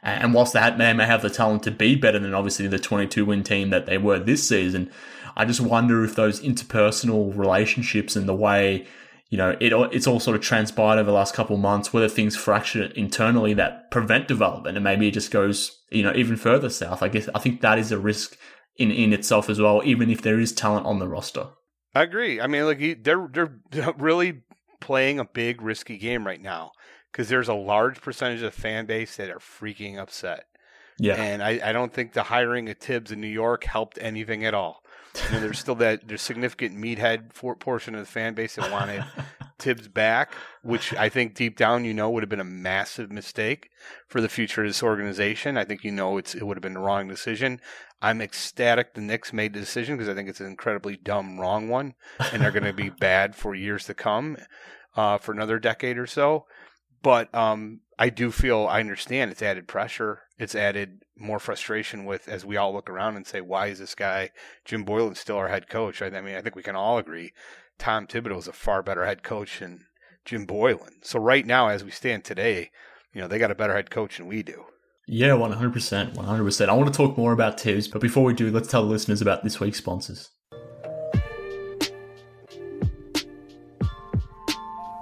And 0.03 0.33
whilst 0.33 0.55
that 0.55 0.79
man 0.79 0.97
may 0.97 1.05
have 1.05 1.21
the 1.21 1.29
talent 1.29 1.63
to 1.65 1.71
be 1.71 1.95
better 1.95 2.19
than 2.19 2.33
obviously 2.33 2.67
the 2.69 2.79
22 2.79 3.27
win 3.27 3.43
team 3.43 3.69
that 3.71 3.85
they 3.85 3.99
were 3.99 4.19
this 4.19 4.49
season, 4.49 4.91
I 5.37 5.45
just 5.45 5.61
wonder 5.61 6.03
if 6.05 6.15
those 6.15 6.41
interpersonal 6.41 7.37
relationships 7.37 8.17
and 8.17 8.27
the 8.29 8.35
way 8.35 8.87
you 9.31 9.37
know, 9.37 9.57
it 9.61 9.75
it's 9.93 10.07
all 10.07 10.21
sort 10.21 10.37
of 10.37 10.43
transpired 10.43 10.99
over 10.99 11.11
the 11.11 11.13
last 11.13 11.35
couple 11.35 11.55
of 11.55 11.61
months, 11.61 11.93
whether 11.93 12.09
things 12.09 12.35
fracture 12.35 12.85
internally 12.97 13.53
that 13.55 13.91
prevent 13.91 14.27
development 14.27 14.79
and 14.79 14.85
maybe 14.85 15.07
it 15.07 15.11
just 15.11 15.31
goes, 15.31 15.79
you 15.91 16.03
know, 16.03 16.15
even 16.17 16.37
further 16.37 16.71
south. 16.71 17.03
I 17.03 17.09
guess 17.09 17.29
I 17.35 17.39
think 17.39 17.61
that 17.61 17.79
is 17.79 17.93
a 17.93 17.99
risk 17.99 18.39
in, 18.79 18.91
in 18.91 19.13
itself 19.13 19.51
as 19.51 19.61
well, 19.61 19.83
even 19.85 20.11
if 20.11 20.23
there 20.23 20.41
is 20.41 20.53
talent 20.53 20.87
on 20.87 20.99
the 20.99 21.09
roster. 21.09 21.49
I 21.95 22.03
agree. 22.03 22.41
I 22.41 22.47
mean, 22.47 22.65
like 22.65 22.79
he- 22.79 22.95
they're 22.95 23.29
they're 23.31 23.59
really 23.99 24.43
playing 24.81 25.19
a 25.19 25.25
big 25.25 25.61
risky 25.61 25.99
game 25.99 26.25
right 26.27 26.41
now 26.41 26.71
because 27.11 27.29
there's 27.29 27.49
a 27.49 27.55
large 27.55 28.01
percentage 28.01 28.43
of 28.43 28.55
the 28.55 28.61
fan 28.61 28.87
base 28.87 29.17
that 29.17 29.31
are 29.31 29.39
freaking 29.41 29.99
upset. 29.99 30.45
Yeah. 31.01 31.15
And 31.15 31.43
I, 31.43 31.61
I 31.63 31.73
don't 31.73 31.93
think 31.93 32.13
the 32.13 32.25
hiring 32.25 32.69
of 32.69 32.79
Thibs 32.79 33.13
in 33.13 33.21
New 33.21 33.27
York 33.29 33.65
helped 33.65 33.99
anything 34.01 34.45
at 34.45 34.55
all. 34.55 34.83
I 35.29 35.33
mean, 35.33 35.41
there's 35.41 35.59
still 35.59 35.75
that 35.77 36.07
there's 36.07 36.23
significant 36.23 36.77
meathead 36.77 37.33
for 37.33 37.55
portion 37.57 37.95
of 37.95 38.01
the 38.01 38.07
fan 38.07 38.35
base 38.35 38.57
that 38.57 38.71
wanted 38.71 39.05
Thibs 39.59 39.89
back, 39.89 40.33
which 40.63 40.95
I 40.95 41.09
think 41.09 41.35
deep 41.35 41.57
down 41.57 41.85
you 41.85 41.93
know 41.93 42.11
would 42.11 42.23
have 42.23 42.31
been 42.31 42.41
a 42.41 42.45
massive 42.45 43.11
mistake 43.11 43.71
for 44.07 44.21
the 44.21 44.29
future 44.29 44.63
of 44.63 44.69
this 44.69 44.83
organization. 44.83 45.57
I 45.57 45.65
think 45.65 45.83
you 45.83 45.91
know 45.91 46.17
it's 46.17 46.35
it 46.35 46.47
would 46.47 46.57
have 46.57 46.63
been 46.63 46.75
the 46.75 46.81
wrong 46.81 47.09
decision. 47.09 47.61
I'm 48.01 48.23
ecstatic 48.23 48.95
the 48.95 49.01
Knicks 49.01 49.33
made 49.33 49.55
the 49.55 49.61
decision 49.61 49.97
because 49.97 50.09
I 50.09 50.15
think 50.15 50.29
it's 50.29 50.41
an 50.41 50.47
incredibly 50.47 50.97
dumb 50.97 51.41
wrong 51.41 51.69
one, 51.69 51.95
and 52.33 52.43
they're 52.43 52.53
going 52.53 52.63
to 52.65 52.73
be 52.73 52.91
bad 53.01 53.35
for 53.35 53.55
years 53.55 53.85
to 53.87 53.95
come, 53.95 54.37
uh, 54.97 55.19
for 55.19 55.33
another 55.33 55.59
decade 55.59 55.99
or 55.99 56.07
so. 56.07 56.47
But 57.03 57.33
um, 57.35 57.81
I 57.99 58.11
do 58.11 58.31
feel 58.31 58.67
I 58.67 58.81
understand 58.81 59.31
it's 59.31 59.43
added 59.43 59.67
pressure. 59.69 60.23
It's 60.39 60.55
added 60.55 61.03
more 61.17 61.39
frustration 61.41 62.05
with 62.05 62.29
as 62.29 62.45
we 62.45 62.57
all 62.57 62.73
look 62.73 62.89
around 62.89 63.17
and 63.17 63.27
say, 63.27 63.41
why 63.41 63.67
is 63.67 63.81
this 63.81 63.95
guy 63.95 64.31
Jim 64.65 64.85
Boylen 64.85 65.17
still 65.17 65.37
our 65.37 65.49
head 65.49 65.69
coach? 65.69 66.01
I, 66.01 66.07
I 66.07 66.21
mean, 66.21 66.37
I 66.37 66.43
think 66.43 66.55
we 66.55 66.63
can 66.63 66.77
all 66.77 66.99
agree 66.99 67.33
Tom 67.79 68.07
Thibodeau 68.07 68.39
is 68.39 68.49
a 68.49 68.53
far 68.53 68.83
better 68.83 69.07
head 69.07 69.23
coach 69.23 69.61
than 69.61 69.87
Jim 70.25 70.47
Boylen. 70.47 70.95
So 71.03 71.19
right 71.19 71.47
now, 71.47 71.69
as 71.69 71.85
we 71.85 71.91
stand 71.91 72.25
today, 72.25 72.71
you 73.15 73.21
know 73.21 73.29
they 73.29 73.39
got 73.39 73.51
a 73.51 73.55
better 73.55 73.75
head 73.75 73.91
coach 73.91 74.19
than 74.19 74.27
we 74.27 74.43
do. 74.43 74.65
Yeah, 75.07 75.31
100%. 75.31 76.17
100%. 76.17 76.69
I 76.69 76.73
want 76.75 76.93
to 76.93 76.97
talk 76.97 77.17
more 77.17 77.33
about 77.33 77.59
Thibs, 77.59 77.89
but 77.89 78.03
before 78.03 78.25
we 78.25 78.35
do, 78.35 78.51
let's 78.51 78.69
tell 78.69 78.83
the 78.83 78.91
listeners 78.91 79.23
about 79.23 79.43
this 79.43 79.59
week's 79.59 79.79
sponsors. 79.79 80.31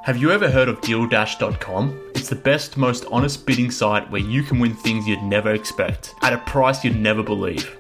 Have 0.05 0.19
you 0.19 0.31
ever 0.31 0.49
heard 0.49 0.69
of 0.69 0.81
DealDash.com? 0.83 2.13
It's 2.15 2.29
the 2.29 2.37
best, 2.37 2.77
most 2.77 3.05
honest 3.11 3.45
bidding 3.45 3.73
site 3.73 4.09
where 4.13 4.21
you 4.21 4.45
can 4.45 4.61
win 4.61 4.77
things 4.77 5.09
you'd 5.09 5.23
never 5.25 5.53
expect 5.53 6.15
at 6.23 6.33
a 6.33 6.39
price 6.39 6.85
you'd 6.85 6.95
never 6.95 7.25
believe. 7.25 7.77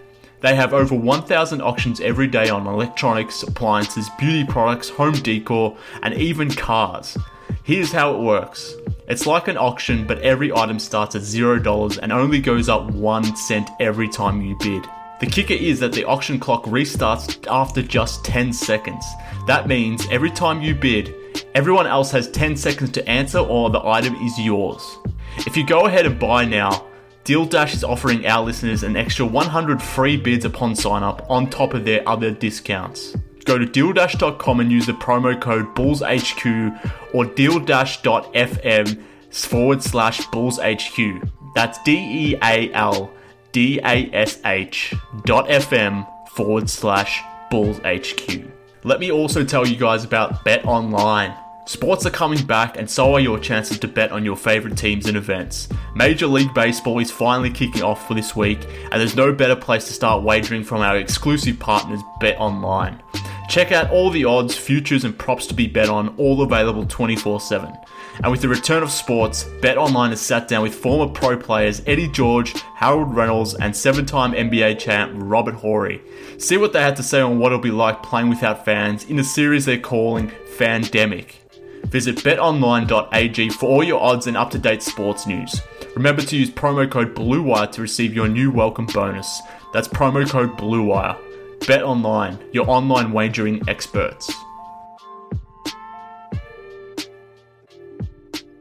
They 0.46 0.54
have 0.54 0.72
over 0.72 0.94
1,000 0.94 1.60
auctions 1.60 2.00
every 2.00 2.28
day 2.28 2.50
on 2.50 2.68
electronics, 2.68 3.42
appliances, 3.42 4.08
beauty 4.10 4.44
products, 4.44 4.88
home 4.88 5.14
decor, 5.14 5.76
and 6.04 6.14
even 6.14 6.52
cars. 6.52 7.18
Here's 7.64 7.90
how 7.90 8.14
it 8.14 8.20
works 8.20 8.76
it's 9.08 9.26
like 9.26 9.48
an 9.48 9.58
auction, 9.58 10.06
but 10.06 10.20
every 10.20 10.52
item 10.52 10.78
starts 10.78 11.16
at 11.16 11.22
$0 11.22 11.98
and 12.00 12.12
only 12.12 12.38
goes 12.40 12.68
up 12.68 12.88
1 12.92 13.34
cent 13.34 13.70
every 13.80 14.08
time 14.08 14.40
you 14.40 14.56
bid. 14.60 14.86
The 15.18 15.26
kicker 15.26 15.54
is 15.54 15.80
that 15.80 15.92
the 15.92 16.04
auction 16.04 16.38
clock 16.38 16.62
restarts 16.66 17.44
after 17.50 17.82
just 17.82 18.24
10 18.24 18.52
seconds. 18.52 19.04
That 19.48 19.66
means 19.66 20.06
every 20.12 20.30
time 20.30 20.62
you 20.62 20.76
bid, 20.76 21.12
everyone 21.56 21.88
else 21.88 22.12
has 22.12 22.30
10 22.30 22.56
seconds 22.56 22.92
to 22.92 23.08
answer 23.08 23.40
or 23.40 23.68
the 23.70 23.84
item 23.84 24.14
is 24.14 24.38
yours. 24.38 24.96
If 25.38 25.56
you 25.56 25.66
go 25.66 25.86
ahead 25.86 26.06
and 26.06 26.20
buy 26.20 26.44
now, 26.44 26.86
Deal 27.26 27.44
Dash 27.44 27.74
is 27.74 27.82
offering 27.82 28.24
our 28.24 28.44
listeners 28.44 28.84
an 28.84 28.94
extra 28.94 29.26
100 29.26 29.82
free 29.82 30.16
bids 30.16 30.44
upon 30.44 30.76
sign 30.76 31.02
up 31.02 31.28
on 31.28 31.50
top 31.50 31.74
of 31.74 31.84
their 31.84 32.08
other 32.08 32.30
discounts. 32.30 33.16
Go 33.44 33.58
to 33.58 33.66
dealdash.com 33.66 34.60
and 34.60 34.70
use 34.70 34.86
the 34.86 34.92
promo 34.92 35.38
code 35.40 35.74
BullsHQ 35.74 37.12
or 37.12 37.24
dealdash.fm 37.24 39.02
forward 39.32 39.82
slash 39.82 40.20
BullsHQ. 40.28 41.28
That's 41.56 41.82
D 41.82 41.96
E 41.96 42.36
A 42.44 42.72
L 42.72 43.10
D 43.50 43.80
A 43.80 44.08
S 44.12 44.38
H 44.44 44.94
dot 45.24 45.48
FM 45.48 46.06
forward 46.28 46.70
slash 46.70 47.24
BullsHQ. 47.50 48.48
Let 48.84 49.00
me 49.00 49.10
also 49.10 49.42
tell 49.44 49.66
you 49.66 49.74
guys 49.74 50.04
about 50.04 50.44
Bet 50.44 50.64
Online. 50.64 51.34
Sports 51.66 52.06
are 52.06 52.10
coming 52.10 52.46
back, 52.46 52.78
and 52.78 52.88
so 52.88 53.14
are 53.14 53.20
your 53.20 53.40
chances 53.40 53.76
to 53.80 53.88
bet 53.88 54.12
on 54.12 54.24
your 54.24 54.36
favourite 54.36 54.78
teams 54.78 55.06
and 55.06 55.16
events. 55.16 55.68
Major 55.96 56.28
League 56.28 56.54
Baseball 56.54 57.00
is 57.00 57.10
finally 57.10 57.50
kicking 57.50 57.82
off 57.82 58.06
for 58.06 58.14
this 58.14 58.36
week, 58.36 58.60
and 58.92 59.00
there's 59.00 59.16
no 59.16 59.32
better 59.32 59.56
place 59.56 59.84
to 59.88 59.92
start 59.92 60.22
wagering 60.22 60.62
from 60.62 60.80
our 60.80 60.96
exclusive 60.96 61.58
partners, 61.58 62.00
Bet 62.20 62.38
Online. 62.38 63.02
Check 63.48 63.72
out 63.72 63.90
all 63.90 64.10
the 64.10 64.24
odds, 64.24 64.56
futures, 64.56 65.02
and 65.02 65.18
props 65.18 65.48
to 65.48 65.54
be 65.54 65.66
bet 65.66 65.88
on, 65.88 66.14
all 66.18 66.40
available 66.40 66.86
24 66.86 67.40
7. 67.40 67.76
And 68.22 68.30
with 68.30 68.42
the 68.42 68.48
return 68.48 68.84
of 68.84 68.92
sports, 68.92 69.42
Bet 69.60 69.76
Online 69.76 70.10
has 70.10 70.20
sat 70.20 70.46
down 70.46 70.62
with 70.62 70.74
former 70.74 71.12
pro 71.12 71.36
players 71.36 71.82
Eddie 71.84 72.08
George, 72.08 72.54
Harold 72.76 73.12
Reynolds, 73.12 73.54
and 73.54 73.74
seven 73.74 74.06
time 74.06 74.34
NBA 74.34 74.78
champ 74.78 75.14
Robert 75.16 75.54
Horry. 75.54 76.00
See 76.38 76.58
what 76.58 76.72
they 76.72 76.80
had 76.80 76.94
to 76.96 77.02
say 77.02 77.20
on 77.20 77.40
what 77.40 77.50
it'll 77.50 77.58
be 77.58 77.72
like 77.72 78.04
playing 78.04 78.28
without 78.28 78.64
fans 78.64 79.02
in 79.10 79.18
a 79.18 79.24
series 79.24 79.64
they're 79.64 79.80
calling 79.80 80.30
Fandemic. 80.56 81.45
Visit 81.86 82.16
betonline.ag 82.16 83.50
for 83.50 83.66
all 83.66 83.84
your 83.84 84.00
odds 84.02 84.26
and 84.26 84.36
up 84.36 84.50
to 84.50 84.58
date 84.58 84.82
sports 84.82 85.26
news. 85.26 85.60
Remember 85.94 86.20
to 86.20 86.36
use 86.36 86.50
promo 86.50 86.90
code 86.90 87.14
BLUEWIRE 87.14 87.70
to 87.72 87.80
receive 87.80 88.12
your 88.12 88.28
new 88.28 88.50
welcome 88.50 88.86
bonus. 88.86 89.40
That's 89.72 89.88
promo 89.88 90.28
code 90.28 90.58
BLUEWIRE. 90.58 91.16
Bet 91.66 91.82
Online, 91.82 92.38
your 92.52 92.68
online 92.68 93.12
wagering 93.12 93.62
experts. 93.68 94.32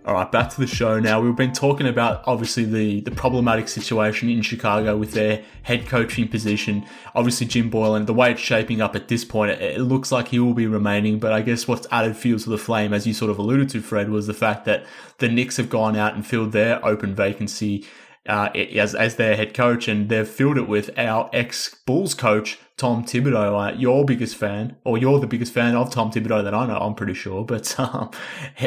All 0.05 0.13
right, 0.13 0.31
back 0.31 0.51
to 0.51 0.61
the 0.61 0.67
show 0.67 0.99
now. 0.99 1.19
We've 1.19 1.35
been 1.35 1.51
talking 1.51 1.87
about 1.87 2.21
obviously 2.27 2.63
the, 2.63 3.01
the 3.01 3.09
problematic 3.09 3.67
situation 3.67 4.29
in 4.29 4.43
Chicago 4.43 4.95
with 4.95 5.13
their 5.13 5.43
head 5.63 5.87
coaching 5.87 6.27
position. 6.27 6.85
Obviously, 7.15 7.47
Jim 7.47 7.71
Boylen, 7.71 8.05
the 8.05 8.13
way 8.13 8.29
it's 8.29 8.39
shaping 8.39 8.81
up 8.81 8.95
at 8.95 9.07
this 9.07 9.25
point, 9.25 9.53
it, 9.53 9.61
it 9.63 9.81
looks 9.81 10.11
like 10.11 10.27
he 10.27 10.37
will 10.37 10.53
be 10.53 10.67
remaining. 10.67 11.17
But 11.17 11.33
I 11.33 11.41
guess 11.41 11.67
what's 11.67 11.87
added 11.89 12.15
fuel 12.15 12.37
to 12.37 12.49
the 12.51 12.57
flame, 12.59 12.93
as 12.93 13.07
you 13.07 13.15
sort 13.15 13.31
of 13.31 13.39
alluded 13.39 13.69
to, 13.69 13.81
Fred, 13.81 14.11
was 14.11 14.27
the 14.27 14.35
fact 14.35 14.65
that 14.65 14.85
the 15.17 15.27
Knicks 15.27 15.57
have 15.57 15.69
gone 15.69 15.95
out 15.95 16.13
and 16.13 16.23
filled 16.23 16.51
their 16.51 16.85
open 16.85 17.15
vacancy 17.15 17.83
uh, 18.29 18.49
as, 18.53 18.93
as 18.93 19.15
their 19.15 19.35
head 19.35 19.55
coach, 19.55 19.87
and 19.87 20.09
they've 20.09 20.27
filled 20.27 20.59
it 20.59 20.67
with 20.67 20.91
our 20.99 21.31
ex 21.33 21.73
Bulls 21.87 22.13
coach, 22.13 22.59
Tom 22.77 23.05
Thibodeau. 23.05 23.73
Uh, 23.73 23.77
your 23.77 24.05
biggest 24.05 24.35
fan, 24.35 24.75
or 24.83 24.97
you're 24.97 25.19
the 25.19 25.27
biggest 25.27 25.53
fan 25.53 25.75
of 25.75 25.91
Tom 25.91 26.11
Thibodeau 26.11 26.43
that 26.43 26.53
I 26.53 26.65
know, 26.65 26.77
I'm 26.77 26.95
pretty 26.95 27.13
sure. 27.13 27.45
But 27.55 27.79
um, 27.79 28.11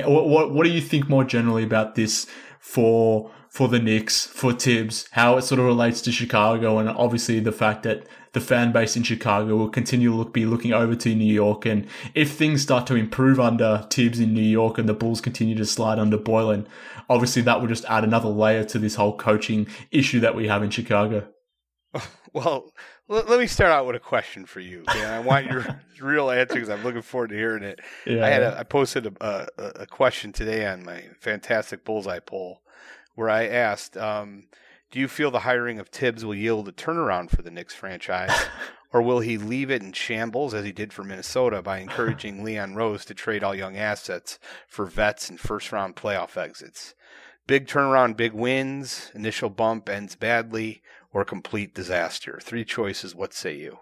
what, 0.04 0.28
what, 0.28 0.52
what 0.52 0.64
do 0.64 0.70
you 0.70 0.80
think 0.80 1.08
more 1.08 1.24
generally 1.24 1.62
about 1.64 1.94
this 1.94 2.26
for 2.60 3.30
for 3.48 3.66
the 3.66 3.78
Knicks, 3.78 4.26
for 4.26 4.52
Thibs, 4.52 5.08
how 5.12 5.38
it 5.38 5.42
sort 5.42 5.58
of 5.58 5.64
relates 5.64 6.02
to 6.02 6.12
Chicago, 6.12 6.78
and 6.78 6.88
obviously 6.88 7.40
the 7.40 7.50
fact 7.50 7.82
that 7.84 8.06
the 8.32 8.40
fan 8.40 8.72
base 8.72 8.94
in 8.94 9.02
Chicago 9.02 9.56
will 9.56 9.70
continue 9.70 10.10
to 10.10 10.16
look, 10.16 10.34
be 10.34 10.44
looking 10.44 10.72
over 10.72 10.94
to 10.94 11.14
New 11.14 11.32
York. 11.32 11.64
And 11.64 11.86
if 12.14 12.32
things 12.32 12.62
start 12.62 12.86
to 12.88 12.94
improve 12.94 13.40
under 13.40 13.86
Thibs 13.90 14.20
in 14.20 14.34
New 14.34 14.42
York 14.42 14.76
and 14.76 14.88
the 14.88 14.94
Bulls 14.94 15.22
continue 15.22 15.56
to 15.56 15.64
slide 15.64 15.98
under 15.98 16.18
Boylen, 16.18 16.66
obviously 17.08 17.42
that 17.42 17.60
will 17.60 17.68
just 17.68 17.86
add 17.86 18.04
another 18.04 18.28
layer 18.28 18.64
to 18.64 18.78
this 18.78 18.96
whole 18.96 19.16
coaching 19.16 19.66
issue 19.90 20.20
that 20.20 20.36
we 20.36 20.46
have 20.46 20.62
in 20.62 20.70
Chicago. 20.70 21.26
Well, 22.34 22.72
let, 23.08 23.28
let 23.28 23.40
me 23.40 23.46
start 23.46 23.72
out 23.72 23.86
with 23.86 23.96
a 23.96 24.00
question 24.00 24.44
for 24.44 24.60
you. 24.60 24.84
Dan. 24.92 25.12
I 25.12 25.18
want 25.20 25.46
your 25.46 25.64
real 26.00 26.30
answer 26.30 26.54
because 26.54 26.68
I'm 26.68 26.84
looking 26.84 27.02
forward 27.02 27.30
to 27.30 27.36
hearing 27.36 27.62
it. 27.62 27.80
Yeah. 28.06 28.24
I 28.24 28.28
had 28.28 28.42
a, 28.42 28.58
I 28.58 28.62
posted 28.64 29.06
a, 29.06 29.48
a, 29.58 29.62
a 29.80 29.86
question 29.86 30.32
today 30.32 30.66
on 30.66 30.84
my 30.84 31.04
fantastic 31.18 31.84
bullseye 31.84 32.18
poll 32.18 32.60
where 33.14 33.30
I 33.30 33.46
asked, 33.46 33.96
um, 33.96 34.44
"Do 34.90 35.00
you 35.00 35.08
feel 35.08 35.30
the 35.30 35.40
hiring 35.40 35.80
of 35.80 35.88
Thibs 35.88 36.24
will 36.24 36.34
yield 36.34 36.68
a 36.68 36.72
turnaround 36.72 37.30
for 37.30 37.42
the 37.42 37.50
Knicks 37.50 37.74
franchise, 37.74 38.30
or 38.92 39.00
will 39.02 39.20
he 39.20 39.38
leave 39.38 39.70
it 39.70 39.82
in 39.82 39.92
shambles 39.92 40.52
as 40.52 40.64
he 40.64 40.72
did 40.72 40.92
for 40.92 41.02
Minnesota 41.02 41.62
by 41.62 41.78
encouraging 41.78 42.44
Leon 42.44 42.74
Rose 42.74 43.04
to 43.06 43.14
trade 43.14 43.42
all 43.42 43.54
young 43.54 43.76
assets 43.76 44.38
for 44.68 44.84
vets 44.84 45.30
and 45.30 45.40
first 45.40 45.72
round 45.72 45.96
playoff 45.96 46.36
exits? 46.36 46.94
Big 47.46 47.66
turnaround, 47.66 48.18
big 48.18 48.34
wins. 48.34 49.10
Initial 49.14 49.48
bump 49.48 49.88
ends 49.88 50.14
badly." 50.14 50.82
Or 51.12 51.24
complete 51.24 51.74
disaster. 51.74 52.38
Three 52.42 52.64
choices. 52.64 53.14
What 53.14 53.32
say 53.32 53.56
you? 53.56 53.78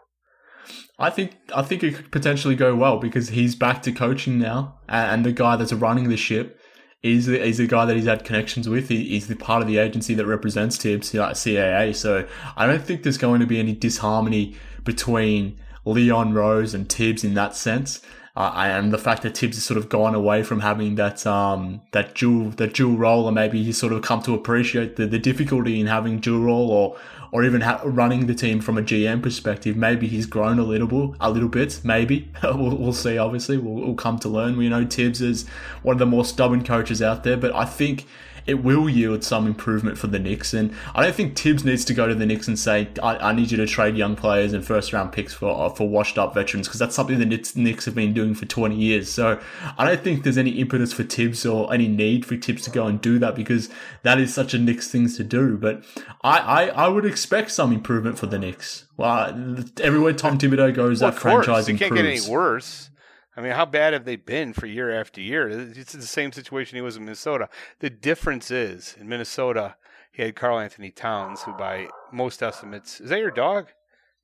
I 0.99 1.11
think 1.11 1.37
I 1.55 1.63
think 1.63 1.83
it 1.83 1.95
could 1.95 2.11
potentially 2.11 2.55
go 2.55 2.75
well 2.75 2.99
because 2.99 3.29
he's 3.29 3.55
back 3.55 3.83
to 3.83 3.93
coaching 3.93 4.39
now, 4.39 4.79
and 4.89 5.25
the 5.25 5.33
guy 5.33 5.57
that's 5.57 5.73
running 5.73 6.09
the 6.09 6.17
ship 6.17 6.61
is 7.03 7.27
the, 7.27 7.41
is 7.41 7.59
the 7.59 7.67
guy 7.67 7.85
that 7.85 7.97
he's 7.97 8.07
had 8.07 8.25
connections 8.25 8.69
with. 8.69 8.89
He, 8.89 9.05
he's 9.05 9.29
the 9.29 9.37
part 9.37 9.63
of 9.63 9.69
the 9.69 9.79
agency 9.79 10.15
that 10.15 10.27
represents 10.27 10.77
Thibs, 10.77 11.15
like 11.15 11.35
CAA. 11.35 11.95
So 11.95 12.27
I 12.57 12.67
don't 12.67 12.83
think 12.83 13.03
there's 13.03 13.19
going 13.19 13.41
to 13.41 13.47
be 13.47 13.59
any 13.59 13.75
disharmony 13.75 14.57
between 14.85 15.61
Leon 15.85 16.35
Rose 16.35 16.75
and 16.75 16.89
Thibs 16.91 17.23
in 17.25 17.35
that 17.35 17.55
sense. 17.55 18.03
Uh, 18.35 18.53
and 18.55 18.93
the 18.93 18.99
fact 18.99 19.23
that 19.23 19.37
Thibs 19.37 19.57
has 19.57 19.65
sort 19.65 19.79
of 19.79 19.89
gone 19.89 20.15
away 20.15 20.43
from 20.43 20.61
having 20.61 20.97
that 20.97 21.27
um, 21.27 21.81
that 21.93 22.15
dual 22.15 22.51
that 22.51 22.75
dual 22.75 22.99
role, 22.99 23.27
and 23.29 23.35
maybe 23.35 23.63
he's 23.63 23.79
sort 23.79 23.95
of 23.95 24.03
come 24.03 24.21
to 24.23 24.35
appreciate 24.35 24.97
the, 24.97 25.07
the 25.07 25.19
difficulty 25.19 25.81
in 25.81 25.87
having 25.87 26.19
dual 26.19 26.43
role, 26.43 26.71
or 26.71 26.99
or 27.37 27.45
even 27.45 27.61
ha- 27.61 27.83
running 27.85 28.29
the 28.29 28.35
team 28.35 28.63
from 28.63 28.79
a 28.79 28.83
GM 28.83 29.23
perspective. 29.23 29.77
Maybe 29.77 30.07
he's 30.09 30.25
grown 30.25 30.59
a 30.59 30.65
little 30.65 31.15
a 31.21 31.31
little 31.31 31.51
bit. 31.51 31.83
Maybe 31.85 32.31
we'll, 32.43 32.75
we'll 32.79 32.95
see. 32.95 33.19
Obviously, 33.19 33.59
we'll, 33.59 33.75
we'll 33.75 33.95
come 33.95 34.19
to 34.21 34.29
learn. 34.31 34.57
We 34.57 34.71
know 34.71 34.87
Thibs 34.87 35.21
is 35.21 35.47
one 35.83 35.97
of 35.97 35.99
the 35.99 36.07
more 36.07 36.25
stubborn 36.25 36.65
coaches 36.65 37.03
out 37.03 37.25
there, 37.25 37.37
but 37.37 37.55
I 37.55 37.67
think 37.67 38.07
it 38.47 38.63
will 38.63 38.89
yield 38.89 39.25
some 39.25 39.47
improvement 39.47 39.99
for 39.99 40.07
the 40.07 40.19
Knicks. 40.19 40.55
And 40.55 40.73
I 40.95 41.03
don't 41.03 41.15
think 41.15 41.37
Thibs 41.37 41.65
needs 41.65 41.85
to 41.87 41.95
go 41.95 42.07
to 42.07 42.15
the 42.15 42.27
Knicks 42.27 42.47
and 42.49 42.59
say, 42.59 42.89
I, 43.03 43.17
I 43.17 43.33
need 43.33 43.51
you 43.51 43.57
to 43.57 43.67
trade 43.67 43.97
young 43.97 44.17
players 44.17 44.53
and 44.53 44.65
first 44.65 44.93
round 44.93 45.13
picks 45.13 45.35
for, 45.35 45.51
uh, 45.51 45.69
for 45.69 45.89
washed 45.89 46.19
up 46.19 46.35
veterans, 46.35 46.69
because 46.69 46.79
that's 46.79 46.95
something 46.95 47.19
the 47.19 47.53
Knicks 47.57 47.85
have 47.85 47.95
been 47.95 48.15
doing 48.15 48.35
for 48.35 48.47
20 48.47 48.77
years. 48.77 49.09
So 49.09 49.41
I 49.77 49.85
don't 49.85 50.03
think 50.03 50.23
there's 50.23 50.39
any 50.39 50.51
impetus 50.53 50.93
for 50.93 51.03
Thibs 51.03 51.45
or 51.45 51.73
any 51.73 51.89
need 51.89 52.25
for 52.25 52.37
Thibs 52.37 52.63
to 52.63 52.71
go 52.71 52.87
and 52.87 53.01
do 53.01 53.19
that 53.19 53.35
because 53.35 53.69
that 54.03 54.21
is 54.21 54.33
such 54.33 54.55
a 54.55 54.59
Knicks 54.59 54.91
thing 54.91 55.09
to 55.09 55.25
do. 55.25 55.57
But 55.57 55.85
I, 56.23 56.39
I, 56.39 56.67
I 56.69 56.89
would 56.89 57.05
expect 57.05 57.51
some 57.51 57.73
improvement 57.73 58.19
for 58.19 58.27
the 58.27 58.39
Knicks. 58.39 58.87
Well, 58.97 59.65
everywhere 59.81 60.13
Tom 60.13 60.39
Thibodeau 60.39 60.75
goes, 60.75 61.03
Well, 61.03 61.11
that 61.11 61.21
course, 61.21 61.45
franchise 61.47 61.69
it 61.69 61.79
can't 61.79 61.95
get 61.95 62.07
any 62.07 62.21
worse. 62.29 62.91
I 63.37 63.43
mean, 63.43 63.53
how 63.53 63.67
bad 63.67 63.93
have 63.93 64.05
they 64.05 64.17
been 64.17 64.53
for 64.55 64.67
year 64.67 64.91
after 64.99 65.21
year? 65.21 65.49
It's 65.49 65.93
the 65.93 66.03
same 66.03 66.33
situation 66.33 66.77
he 66.77 66.83
was 66.83 66.97
in 66.97 67.05
Minnesota. 67.05 67.49
The 67.81 67.91
difference 67.91 68.51
is 68.51 68.97
in 68.99 69.09
Minnesota, 69.09 69.77
he 70.11 70.23
had 70.23 70.35
Karl 70.35 70.59
Anthony 70.59 70.91
Towns, 70.91 71.43
who 71.43 71.53
by 71.53 71.89
most 72.11 72.43
estimates 72.43 73.01
is 73.01 73.11
that 73.11 73.19
your 73.19 73.31
dog? 73.31 73.69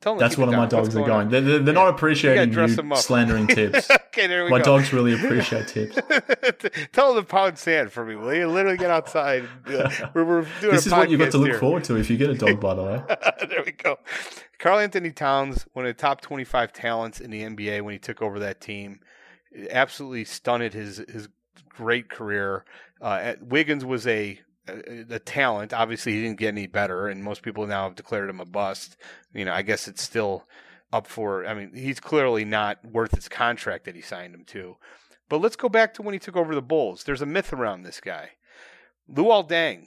Tell 0.02 0.16
That's 0.16 0.36
one 0.36 0.48
of 0.48 0.56
my 0.56 0.66
dogs 0.66 0.88
are 0.96 0.98
going 0.98 1.10
on? 1.10 1.28
They're, 1.28 1.40
they're, 1.40 1.58
they're 1.60 1.74
not 1.74 1.88
appreciating 1.88 2.52
you 2.52 2.96
slandering 2.96 3.46
Thibs. 3.54 3.88
okay, 4.08 4.26
there 4.26 4.42
we 4.44 4.50
my 4.50 4.58
go. 4.58 4.64
dogs 4.64 4.92
really 4.92 5.14
appreciate 5.24 5.70
Thibs. 5.70 5.96
Tell 6.90 7.14
them 7.14 7.22
to 7.24 7.28
pound 7.28 7.56
sand 7.56 7.92
for 7.92 8.04
me, 8.04 8.16
will 8.16 8.34
you? 8.34 8.48
Literally 8.48 8.76
get 8.76 8.90
outside. 8.90 9.44
We're, 9.64 10.24
we're 10.24 10.42
doing 10.60 10.74
This 10.74 10.86
is 10.86 10.92
what 10.92 11.08
you've 11.08 11.20
got 11.20 11.30
to 11.30 11.38
look 11.38 11.50
here. 11.50 11.58
forward 11.60 11.84
to 11.84 11.96
if 11.96 12.10
you 12.10 12.16
get 12.16 12.30
a 12.30 12.34
dog, 12.34 12.58
by 12.60 12.74
the 12.74 12.82
way. 12.82 13.02
there 13.48 13.62
we 13.64 13.70
go. 13.72 14.00
Karl 14.58 14.80
Anthony 14.80 15.12
Towns, 15.12 15.66
one 15.72 15.86
of 15.86 15.96
the 15.96 16.00
top 16.00 16.20
25 16.20 16.72
talents 16.72 17.20
in 17.20 17.30
the 17.30 17.42
NBA 17.42 17.82
when 17.82 17.92
he 17.92 17.98
took 18.00 18.20
over 18.22 18.40
that 18.40 18.60
team, 18.60 18.98
absolutely 19.70 20.24
stunted 20.24 20.74
his 20.74 20.96
his 21.08 21.28
great 21.68 22.08
career. 22.08 22.64
Uh, 23.00 23.34
Wiggins 23.40 23.84
was 23.84 24.06
a, 24.08 24.40
Uh, 24.68 24.72
uh, 24.72 25.04
a 25.10 25.14
a 25.14 25.18
talent. 25.18 25.72
Obviously, 25.72 26.12
he 26.12 26.22
didn't 26.22 26.38
get 26.38 26.48
any 26.48 26.66
better, 26.66 27.08
and 27.08 27.22
most 27.22 27.42
people 27.42 27.66
now 27.66 27.84
have 27.84 27.96
declared 27.96 28.30
him 28.30 28.40
a 28.40 28.44
bust. 28.44 28.96
You 29.34 29.44
know, 29.44 29.52
I 29.52 29.62
guess 29.62 29.88
it's 29.88 30.02
still 30.02 30.46
up 30.92 31.06
for. 31.06 31.46
I 31.46 31.54
mean, 31.54 31.72
he's 31.74 32.00
clearly 32.00 32.44
not 32.44 32.84
worth 32.84 33.14
his 33.14 33.28
contract 33.28 33.84
that 33.84 33.96
he 33.96 34.02
signed 34.02 34.34
him 34.34 34.44
to. 34.46 34.76
But 35.28 35.40
let's 35.40 35.56
go 35.56 35.68
back 35.68 35.94
to 35.94 36.02
when 36.02 36.12
he 36.12 36.18
took 36.18 36.36
over 36.36 36.54
the 36.54 36.62
Bulls. 36.62 37.04
There's 37.04 37.22
a 37.22 37.26
myth 37.26 37.52
around 37.52 37.82
this 37.82 38.00
guy. 38.00 38.32
Luol 39.10 39.48
Deng. 39.48 39.86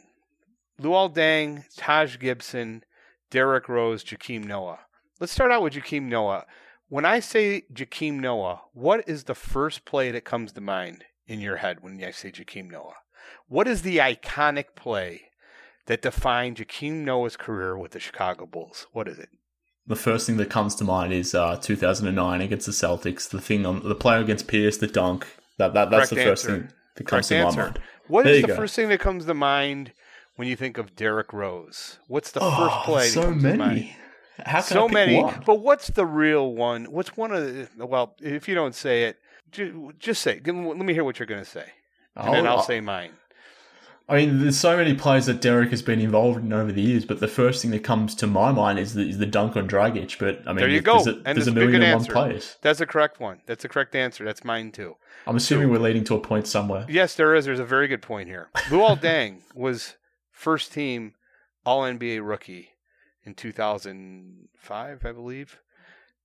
Luol 0.82 1.14
Deng, 1.14 1.64
Taj 1.78 2.18
Gibson, 2.18 2.84
Derrick 3.30 3.70
Rose, 3.70 4.04
Joakim 4.04 4.44
Noah. 4.44 4.80
Let's 5.20 5.32
start 5.32 5.52
out 5.52 5.62
with 5.62 5.74
Joakim 5.74 6.04
Noah. 6.04 6.46
When 6.90 7.06
I 7.06 7.20
say 7.20 7.64
Joakim 7.74 8.20
Noah, 8.20 8.62
what 8.74 9.08
is 9.08 9.24
the 9.24 9.36
first 9.36 9.86
play 9.86 10.12
that 10.12 10.26
comes 10.26 10.52
to 10.52 10.62
mind 10.62 11.06
in 11.28 11.40
your 11.40 11.58
head 11.58 11.78
when 11.82 12.04
I 12.04 12.12
say 12.12 12.32
Joakim 12.32 12.70
Noah? 12.70 12.96
What 13.48 13.68
is 13.68 13.82
the 13.84 13.98
iconic 13.98 14.76
play 14.76 15.24
that 15.88 16.02
defined 16.02 16.58
Joakim 16.58 17.04
Noah's 17.04 17.38
career 17.38 17.78
with 17.78 17.92
the 17.92 18.00
Chicago 18.00 18.46
Bulls? 18.46 18.88
What 18.92 19.08
is 19.08 19.20
it? 19.20 19.30
The 19.88 19.96
first 19.96 20.26
thing 20.26 20.38
that 20.38 20.50
comes 20.50 20.74
to 20.76 20.84
mind 20.84 21.14
is 21.14 21.36
uh, 21.36 21.58
2009 21.58 22.42
against 22.42 22.66
the 22.66 22.72
Celtics. 22.72 23.30
The 23.30 23.40
thing 23.40 23.66
on 23.66 23.88
the 23.88 23.94
play 23.96 24.20
against 24.20 24.48
Pierce, 24.48 24.78
the 24.78 24.88
dunk. 24.88 25.28
That, 25.58 25.74
that 25.76 25.90
that's 25.92 26.10
Correct 26.10 26.10
the 26.10 26.24
first 26.32 26.46
answer. 26.46 26.60
thing 26.62 26.74
that 26.96 27.04
comes 27.08 27.28
Correct 27.28 27.28
to 27.30 27.36
answer. 27.36 27.60
my 27.60 27.66
mind. 27.66 27.80
What 28.08 28.24
There 28.26 28.34
is 28.34 28.42
the 28.42 28.48
go. 28.50 28.56
first 28.56 28.76
thing 28.76 28.90
that 28.90 29.00
comes 29.00 29.26
to 29.26 29.34
mind 29.36 29.94
when 30.38 30.48
you 30.48 30.56
think 30.56 30.78
of 30.80 30.96
Derrick 30.96 31.32
Rose? 31.34 32.00
What's 32.08 32.32
the 32.32 32.40
Oh, 32.42 32.50
first 32.58 32.86
play? 32.86 33.06
that 33.06 33.14
so 33.14 33.24
comes 33.24 33.44
to 33.44 33.50
mind? 33.50 33.60
many. 33.60 33.98
How 34.40 34.62
can 34.62 34.78
I 34.78 34.80
so 34.82 34.90
many. 34.90 35.22
one? 35.22 35.44
But 35.46 35.62
what's 35.62 35.88
the 35.88 36.06
real 36.06 36.52
one? 36.54 36.86
What's 36.86 37.16
one 37.16 37.32
of 37.32 37.44
the? 37.46 37.86
Well, 37.86 38.16
if 38.20 38.48
you 38.50 38.56
don't 38.56 38.76
say 38.76 39.04
it, 39.04 39.18
just 40.00 40.22
say. 40.24 40.42
Let 40.44 40.78
me 40.78 40.94
hear 40.94 41.04
what 41.04 41.20
you're 41.20 41.26
going 41.28 41.44
to 41.44 41.50
say, 41.50 41.66
and 42.16 42.34
then 42.34 42.48
oh, 42.48 42.52
I'll 42.52 42.64
say 42.64 42.82
mine. 42.82 43.12
I 44.08 44.18
mean, 44.18 44.42
there's 44.42 44.60
so 44.60 44.78
many 44.78 44.94
players 44.94 45.26
that 45.26 45.42
Derrick 45.42 45.72
has 45.72 45.82
been 45.82 46.00
involved 46.00 46.44
in 46.44 46.54
over 46.54 46.72
the 46.72 46.82
years, 46.82 47.06
but 47.06 47.20
the 47.20 47.28
first 47.28 47.64
thing 47.64 47.72
that 47.72 47.84
comes 47.84 48.14
to 48.16 48.28
my 48.28 48.52
mind 48.52 48.78
is 48.78 48.94
the, 48.94 49.02
is 49.02 49.18
the 49.18 49.26
dunk 49.26 49.58
on 49.58 49.68
Dragic. 49.68 50.20
But 50.20 50.42
I 50.46 50.50
mean, 50.50 50.58
There 50.58 50.70
you 50.70 50.82
go. 50.82 51.04
There's 51.04 51.08
a, 51.08 51.22
and 51.26 51.38
there's 51.38 51.48
a 51.48 51.52
million 51.52 51.82
and 51.82 51.94
one 51.94 52.02
answer. 52.02 52.12
players. 52.14 52.58
That's 52.62 52.78
the 52.80 52.86
correct 52.86 53.20
one. 53.20 53.42
That's 53.48 53.64
the 53.64 53.70
correct 53.70 53.96
answer. 53.96 54.24
That's 54.24 54.44
mine 54.44 54.72
too. 54.72 54.96
I'm 55.26 55.36
assuming 55.36 55.72
we're 55.72 55.80
leading 55.80 56.04
to 56.06 56.16
a 56.16 56.20
point 56.20 56.46
somewhere. 56.46 56.86
Yes, 56.88 57.16
there 57.16 57.34
is. 57.34 57.46
There's 57.46 57.60
a 57.60 57.66
very 57.66 57.88
good 57.88 58.04
point 58.04 58.30
here. 58.30 58.50
Luol 58.68 59.00
Deng 59.02 59.40
was 59.56 59.96
first 60.32 60.72
team 60.72 61.16
All 61.66 61.82
NBA 61.82 62.20
rookie 62.28 62.70
in 63.24 63.34
2005, 63.34 65.06
I 65.06 65.12
believe. 65.12 65.60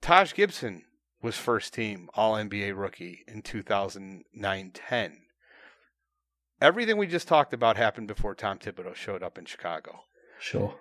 Taj 0.03 0.35
Gibson 0.35 0.83
was 1.22 1.38
first 1.38 1.72
team 1.72 2.11
All 2.14 2.35
NBA 2.35 2.79
rookie 2.79 3.24
in 3.26 3.40
2009 3.40 4.70
10. 4.74 5.16
Everything 6.60 6.98
we 6.98 7.06
just 7.06 7.26
talked 7.26 7.54
about 7.54 7.78
happened 7.78 8.06
before 8.06 8.34
Tom 8.34 8.58
Thibodeau 8.58 8.94
showed 8.94 9.22
up 9.22 9.38
in 9.38 9.46
Chicago. 9.46 10.04
Sure. 10.38 10.74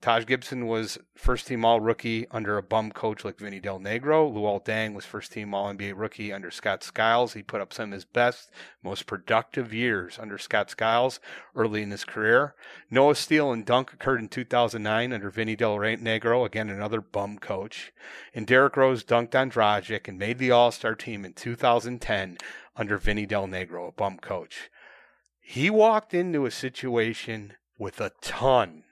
Taj 0.00 0.26
Gibson 0.26 0.66
was 0.66 0.98
first 1.16 1.46
team 1.46 1.64
All 1.64 1.80
Rookie 1.80 2.26
under 2.30 2.58
a 2.58 2.62
bum 2.62 2.92
coach 2.92 3.24
like 3.24 3.38
Vinny 3.38 3.58
Del 3.58 3.80
Negro. 3.80 4.30
Luol 4.30 4.62
Deng 4.62 4.94
was 4.94 5.06
first 5.06 5.32
team 5.32 5.54
All 5.54 5.72
NBA 5.72 5.94
Rookie 5.96 6.30
under 6.30 6.50
Scott 6.50 6.84
Skiles. 6.84 7.32
He 7.32 7.42
put 7.42 7.62
up 7.62 7.72
some 7.72 7.88
of 7.88 7.94
his 7.94 8.04
best, 8.04 8.50
most 8.82 9.06
productive 9.06 9.72
years 9.72 10.18
under 10.20 10.36
Scott 10.36 10.70
Skiles 10.70 11.20
early 11.56 11.82
in 11.82 11.90
his 11.90 12.04
career. 12.04 12.54
Noah 12.90 13.14
steal 13.14 13.50
and 13.50 13.64
dunk 13.64 13.94
occurred 13.94 14.20
in 14.20 14.28
2009 14.28 15.12
under 15.12 15.30
Vinny 15.30 15.56
Del 15.56 15.78
Negro, 15.78 16.44
again 16.44 16.68
another 16.68 17.00
bum 17.00 17.38
coach. 17.38 17.90
And 18.34 18.46
Derrick 18.46 18.76
Rose 18.76 19.02
dunked 19.02 19.34
on 19.34 19.50
Dragic 19.50 20.06
and 20.06 20.18
made 20.18 20.38
the 20.38 20.50
All 20.50 20.70
Star 20.70 20.94
team 20.94 21.24
in 21.24 21.32
2010 21.32 22.36
under 22.76 22.98
Vinny 22.98 23.24
Del 23.24 23.48
Negro, 23.48 23.88
a 23.88 23.92
bum 23.92 24.18
coach. 24.18 24.70
He 25.46 25.68
walked 25.68 26.14
into 26.14 26.46
a 26.46 26.50
situation 26.50 27.52
with 27.78 28.00
a 28.00 28.12
ton 28.22 28.84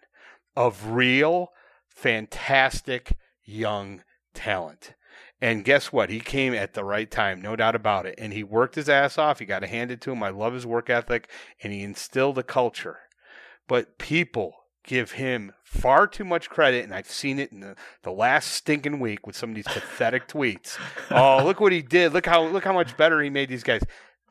of 0.54 0.88
real, 0.88 1.50
fantastic 1.88 3.14
young 3.42 4.02
talent. 4.34 4.92
And 5.40 5.64
guess 5.64 5.94
what? 5.94 6.10
He 6.10 6.20
came 6.20 6.52
at 6.52 6.74
the 6.74 6.84
right 6.84 7.10
time, 7.10 7.40
no 7.40 7.56
doubt 7.56 7.74
about 7.74 8.04
it. 8.04 8.16
And 8.18 8.34
he 8.34 8.44
worked 8.44 8.74
his 8.74 8.90
ass 8.90 9.16
off. 9.16 9.38
He 9.38 9.46
got 9.46 9.60
to 9.60 9.66
hand 9.66 9.90
it 9.90 10.02
to 10.02 10.12
him. 10.12 10.22
I 10.22 10.28
love 10.28 10.52
his 10.52 10.66
work 10.66 10.90
ethic, 10.90 11.30
and 11.62 11.72
he 11.72 11.82
instilled 11.82 12.36
a 12.36 12.42
culture. 12.42 12.98
But 13.66 13.96
people 13.96 14.54
give 14.84 15.12
him 15.12 15.52
far 15.64 16.06
too 16.06 16.24
much 16.24 16.50
credit, 16.50 16.84
and 16.84 16.94
I've 16.94 17.10
seen 17.10 17.38
it 17.38 17.50
in 17.50 17.60
the, 17.60 17.76
the 18.02 18.12
last 18.12 18.52
stinking 18.52 19.00
week 19.00 19.26
with 19.26 19.36
some 19.36 19.48
of 19.50 19.56
these 19.56 19.66
pathetic 19.66 20.28
tweets. 20.28 20.78
Oh, 21.10 21.42
look 21.44 21.60
what 21.60 21.72
he 21.72 21.82
did! 21.82 22.12
Look 22.12 22.24
how 22.24 22.42
look 22.46 22.64
how 22.64 22.72
much 22.72 22.96
better 22.96 23.20
he 23.20 23.28
made 23.28 23.50
these 23.50 23.62
guys. 23.62 23.82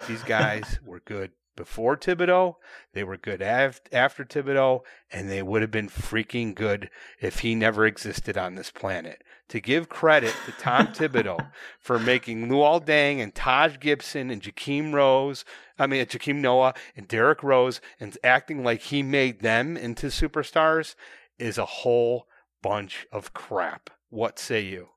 These 0.08 0.24
guys 0.24 0.80
were 0.84 1.00
good 1.00 1.32
before 1.56 1.98
Thibodeau. 1.98 2.56
They 2.94 3.04
were 3.04 3.18
good 3.18 3.42
af- 3.42 3.82
after 3.92 4.24
Thibodeau, 4.24 4.82
and 5.12 5.30
they 5.30 5.42
would 5.42 5.62
have 5.62 5.72
been 5.72 5.90
freaking 5.90 6.56
good 6.56 6.90
if 7.20 7.40
he 7.40 7.56
never 7.56 7.86
existed 7.86 8.38
on 8.38 8.56
this 8.56 8.72
planet. 8.72 9.24
To 9.50 9.60
give 9.60 9.90
credit 9.90 10.34
to 10.46 10.52
Tom 10.54 10.88
Thibodeau 10.94 11.52
for 11.80 12.00
making 12.00 12.48
Luol 12.48 12.86
Deng 12.86 13.22
and 13.22 13.36
Taj 13.36 13.80
Gibson 13.80 14.30
and 14.30 14.42
Joakim 14.42 14.94
Rose, 14.94 15.44
I 15.78 15.88
mean 15.88 16.06
Joakim 16.06 16.38
Noah 16.38 16.74
and 16.96 17.08
Derrick 17.08 17.44
Rose, 17.44 17.82
and 18.00 18.18
acting 18.24 18.64
like 18.64 18.82
he 18.82 19.04
made 19.04 19.42
them 19.42 19.76
into 19.76 20.08
superstars 20.08 20.96
is 21.38 21.58
a 21.58 21.66
whole 21.66 22.28
bunch 22.62 23.08
of 23.12 23.34
crap. 23.34 23.90
What 24.10 24.40
say 24.40 24.62
you? 24.62 24.90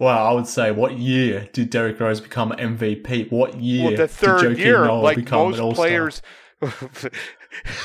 Well, 0.00 0.26
I 0.26 0.32
would 0.32 0.46
say, 0.46 0.70
what 0.72 0.98
year 0.98 1.48
did 1.52 1.68
Derrick 1.68 2.00
Rose 2.00 2.20
become 2.22 2.52
MVP? 2.52 3.30
What 3.30 3.60
year 3.60 3.82
Well, 3.82 3.90
the 3.92 3.96
did 3.98 4.10
third 4.10 4.40
Joakim 4.40 4.58
year, 4.58 4.84
Noah 4.84 5.00
like 5.00 5.16
become 5.16 5.50
most 5.50 5.58
an 5.58 5.64
All-Star? 5.64 5.86
players. 5.86 6.22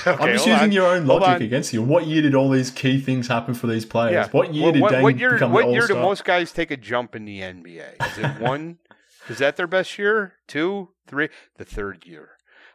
I'm 0.05 0.29
just 0.29 0.45
using 0.45 0.53
on. 0.53 0.71
your 0.71 0.87
own 0.87 1.05
logic 1.07 1.41
against 1.41 1.73
you. 1.73 1.81
What 1.81 2.07
year 2.07 2.21
did 2.21 2.33
all 2.35 2.49
these 2.49 2.71
key 2.71 3.01
things 3.01 3.27
happen 3.27 3.53
for 3.53 3.67
these 3.67 3.85
players? 3.85 4.13
Yeah. 4.13 4.27
What 4.29 4.53
year 4.53 4.65
What- 4.65 4.73
did 4.73 4.81
what, 4.81 4.93
Deng 4.93 5.03
what 5.03 5.19
year, 5.19 5.33
become 5.33 5.51
what 5.51 5.69
year 5.69 5.87
do 5.87 5.95
most 5.95 6.23
guys 6.23 6.51
take 6.51 6.71
a 6.71 6.77
jump 6.77 7.15
in 7.15 7.25
the 7.25 7.41
NBA? 7.41 7.95
Is 8.11 8.17
it 8.17 8.39
one? 8.39 8.77
Is 9.29 9.39
that 9.39 9.55
their 9.57 9.67
best 9.67 9.97
year? 9.97 10.35
Two, 10.47 10.89
three? 11.07 11.29
The 11.57 11.65
third 11.65 12.05
year. 12.05 12.29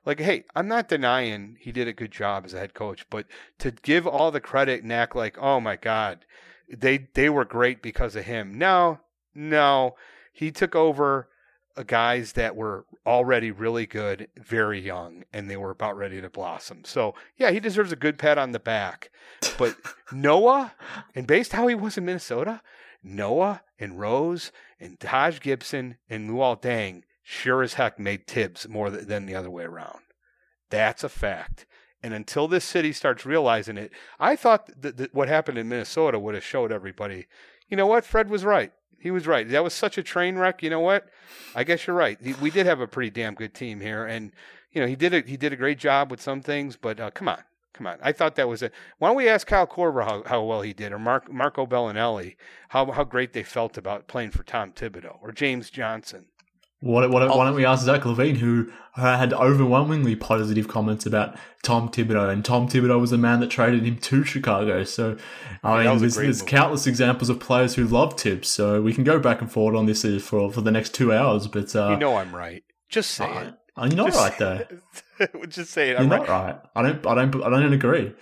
Like, 0.05 0.21
hey, 0.21 0.45
I'm 0.57 0.67
not 0.69 0.89
denying 0.89 1.57
he 1.61 1.73
did 1.73 1.87
a 1.87 1.93
good 1.93 2.11
job 2.11 2.45
as 2.45 2.53
a 2.55 2.59
head 2.59 2.75
coach, 2.75 3.07
but 3.09 3.27
to 3.59 3.71
give 3.71 4.07
all 4.07 4.31
the 4.31 4.41
credit 4.41 4.83
and 4.83 4.93
act 4.93 5.15
like, 5.15 5.39
oh 5.39 5.61
my 5.61 5.77
God, 5.77 6.25
they 6.69 7.09
they 7.15 7.29
were 7.31 7.45
great 7.45 7.83
because 7.83 8.17
of 8.17 8.25
him. 8.25 8.59
No, 8.59 8.99
no, 9.35 9.97
he 10.33 10.51
took 10.51 10.75
over 10.75 11.29
uh, 11.77 11.83
guys 11.83 12.33
that 12.33 12.57
were 12.57 12.85
already 13.07 13.51
really 13.51 13.87
good, 13.87 14.29
very 14.37 14.81
young, 14.81 15.25
and 15.33 15.49
they 15.49 15.57
were 15.57 15.71
about 15.71 15.97
ready 15.97 16.21
to 16.21 16.29
blossom. 16.29 16.85
So 16.85 17.15
yeah, 17.37 17.51
he 17.51 17.61
deserves 17.61 17.93
a 17.93 17.97
good 17.97 18.19
pat 18.19 18.39
on 18.39 18.53
the 18.53 18.59
back. 18.59 19.11
But 19.59 19.77
Noah, 20.13 20.75
and 21.15 21.27
based 21.27 21.53
how 21.53 21.67
he 21.67 21.75
was 21.75 21.97
in 21.97 22.05
Minnesota, 22.05 22.61
Noah 23.03 23.63
and 23.79 23.99
Rose 23.99 24.53
and 24.79 24.99
Taj 24.99 25.41
Gibson 25.41 25.97
and 26.09 26.31
Luol 26.31 26.61
Deng 26.61 27.03
sure 27.23 27.63
as 27.63 27.75
heck 27.75 27.99
made 27.99 28.27
Thibs 28.27 28.69
more 28.69 28.91
th- 28.91 29.07
than 29.07 29.27
the 29.27 29.35
other 29.35 29.51
way 29.51 29.65
around. 29.65 30.01
That's 30.71 31.05
a 31.05 31.09
fact. 31.09 31.67
And 32.03 32.15
until 32.15 32.49
this 32.49 32.65
city 32.65 32.93
starts 32.93 33.27
realizing 33.27 33.77
it, 33.77 33.93
I 34.19 34.37
thought 34.37 34.71
that, 34.81 34.97
that 34.97 35.15
what 35.15 35.29
happened 35.29 35.59
in 35.59 35.69
Minnesota 35.69 36.19
would 36.19 36.35
have 36.35 36.45
showed 36.45 36.73
everybody, 36.73 37.27
you 37.69 37.77
know 37.77 37.87
what, 37.87 38.05
Fred 38.05 38.31
was 38.31 38.45
right. 38.45 38.73
He 39.01 39.11
was 39.11 39.27
right. 39.27 39.49
That 39.49 39.65
was 39.65 39.73
such 39.73 39.97
a 39.99 40.03
train 40.03 40.37
wreck. 40.37 40.63
You 40.63 40.71
know 40.71 40.81
what? 40.81 41.09
I 41.55 41.65
guess 41.65 41.87
you're 41.87 41.97
right. 41.97 42.19
We 42.41 42.51
did 42.51 42.67
have 42.67 42.81
a 42.81 42.87
pretty 42.87 43.11
damn 43.11 43.35
good 43.35 43.55
team 43.55 43.81
here, 43.81 44.05
and 44.05 44.31
you 44.73 44.81
know 44.81 44.87
he 44.87 44.95
did 44.95 45.15
a, 45.15 45.21
he 45.23 45.37
did 45.37 45.53
a 45.53 45.57
great 45.57 45.79
job 45.79 46.11
with 46.11 46.21
some 46.21 46.43
things. 46.43 46.77
But 46.77 47.01
uh, 47.01 47.11
come 47.11 47.27
on, 47.27 47.43
come 47.73 47.87
on. 47.87 47.99
I 48.03 48.13
thought 48.13 48.37
that 48.37 48.49
was 48.49 48.63
it. 48.63 48.73
Why 48.99 49.09
don't 49.09 49.17
we 49.17 49.29
ask 49.29 49.47
Kyle 49.47 49.67
Korver 49.67 50.05
how, 50.05 50.23
how 50.27 50.45
well 50.45 50.61
he 50.61 50.75
did, 50.75 50.93
or 50.93 50.99
Mark 50.99 51.33
Marco 51.33 51.67
Belinelli 51.67 52.37
how 52.69 52.91
how 52.93 53.05
great 53.05 53.33
they 53.33 53.43
felt 53.43 53.79
about 53.79 54.07
playing 54.07 54.33
for 54.33 54.43
Tom 54.43 54.73
Thibodeau, 54.73 55.17
or 55.23 55.33
James 55.33 55.71
Johnson. 55.71 56.27
Why, 56.81 57.05
why, 57.07 57.27
why 57.27 57.45
don't 57.45 57.55
we 57.55 57.65
ask 57.67 57.85
Zach 57.85 58.03
LaVine, 58.03 58.39
who 58.39 58.71
had 58.95 59.33
overwhelmingly 59.35 60.17
positive 60.17 60.67
comments 60.67 61.05
about 61.05 61.37
Tom 61.63 61.91
Thibodeau, 61.91 62.31
and 62.31 62.43
Tom 62.45 62.69
Thibodeau 62.69 62.99
was 62.99 63.11
the 63.11 63.19
man 63.19 63.41
that 63.41 63.51
traded 63.51 63.85
him 63.85 63.99
to 63.99 64.25
Chicago. 64.25 64.85
So, 64.85 65.17
I 65.63 65.83
Yeah, 65.83 65.91
mean, 65.91 65.99
there's, 66.01 66.17
there's 66.17 66.43
countless 66.43 66.87
examples 66.87 67.29
of 67.29 67.39
players 67.39 67.75
who 67.75 67.87
love 67.87 68.19
Thibs. 68.19 68.49
So 68.49 68.81
we 68.81 68.95
can 68.95 69.05
go 69.05 69.19
back 69.19 69.43
and 69.43 69.53
forward 69.53 69.77
on 69.77 69.85
this 69.87 70.05
uh, 70.05 70.19
for 70.23 70.51
for 70.51 70.63
the 70.63 70.71
next 70.71 70.95
two 70.95 71.13
hours. 71.13 71.49
But 71.49 71.77
uh, 71.77 71.91
you 71.91 71.97
know 71.99 72.17
I'm 72.17 72.35
right. 72.35 72.65
Just 72.89 73.11
say 73.13 73.27
uh, 73.27 73.41
it. 73.41 73.55
you're 73.77 73.97
not 73.97 74.07
Just 74.07 74.19
right 74.19 74.39
though. 74.39 74.67
Just 75.49 75.71
say 75.73 75.91
it. 75.91 75.93
You're 75.93 76.01
I'm 76.01 76.09
not 76.09 76.29
right. 76.29 76.55
right. 76.55 76.61
I 76.75 76.83
don't. 76.83 77.07
I 77.07 77.15
don't. 77.15 77.43
I 77.43 77.51
don't 77.51 77.73
agree. 77.75 78.15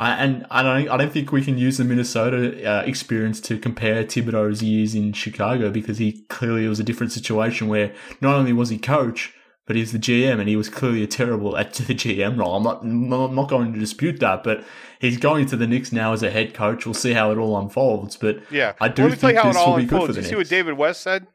I, 0.00 0.12
and 0.14 0.46
I 0.50 0.62
don't. 0.62 0.88
I 0.88 0.96
don't 0.96 1.12
think 1.12 1.30
we 1.30 1.44
can 1.44 1.58
use 1.58 1.76
the 1.76 1.84
Minnesota 1.84 2.66
uh, 2.66 2.82
experience 2.86 3.38
to 3.42 3.58
compare 3.58 4.02
Thibodeau's 4.02 4.62
years 4.62 4.94
in 4.94 5.12
Chicago 5.12 5.70
because 5.70 5.98
he 5.98 6.22
clearly 6.30 6.66
was 6.66 6.80
a 6.80 6.82
different 6.82 7.12
situation 7.12 7.68
where 7.68 7.92
not 8.22 8.34
only 8.34 8.54
was 8.54 8.70
he 8.70 8.78
coach, 8.78 9.34
but 9.66 9.76
he's 9.76 9.92
the 9.92 9.98
GM, 9.98 10.40
and 10.40 10.48
he 10.48 10.56
was 10.56 10.70
clearly 10.70 11.02
a 11.02 11.06
terrible 11.06 11.54
at 11.62 11.74
the 11.74 11.94
GM 11.94 12.38
role. 12.38 12.56
I'm 12.56 12.62
not. 12.62 12.82
I'm 12.82 13.34
not 13.34 13.50
going 13.50 13.74
to 13.74 13.78
dispute 13.78 14.20
that, 14.20 14.42
but 14.42 14.64
he's 15.00 15.18
going 15.18 15.44
to 15.46 15.56
the 15.56 15.66
Knicks 15.66 15.92
now 15.92 16.14
as 16.14 16.22
a 16.22 16.30
head 16.30 16.54
coach. 16.54 16.86
We'll 16.86 16.94
see 16.94 17.12
how 17.12 17.30
it 17.30 17.36
all 17.36 17.58
unfolds. 17.58 18.16
But 18.16 18.40
Yeah. 18.50 18.72
I 18.80 18.88
do 18.88 19.02
tell 19.10 19.18
think 19.18 19.34
you 19.34 19.40
how 19.42 19.50
it 19.50 19.52
this 19.52 19.66
will 19.66 19.76
be 19.76 19.84
good 19.84 20.06
for 20.06 20.12
the 20.14 20.22
You 20.22 20.26
see 20.26 20.36
what 20.36 20.48
David 20.48 20.78
West 20.78 21.02
said? 21.02 21.26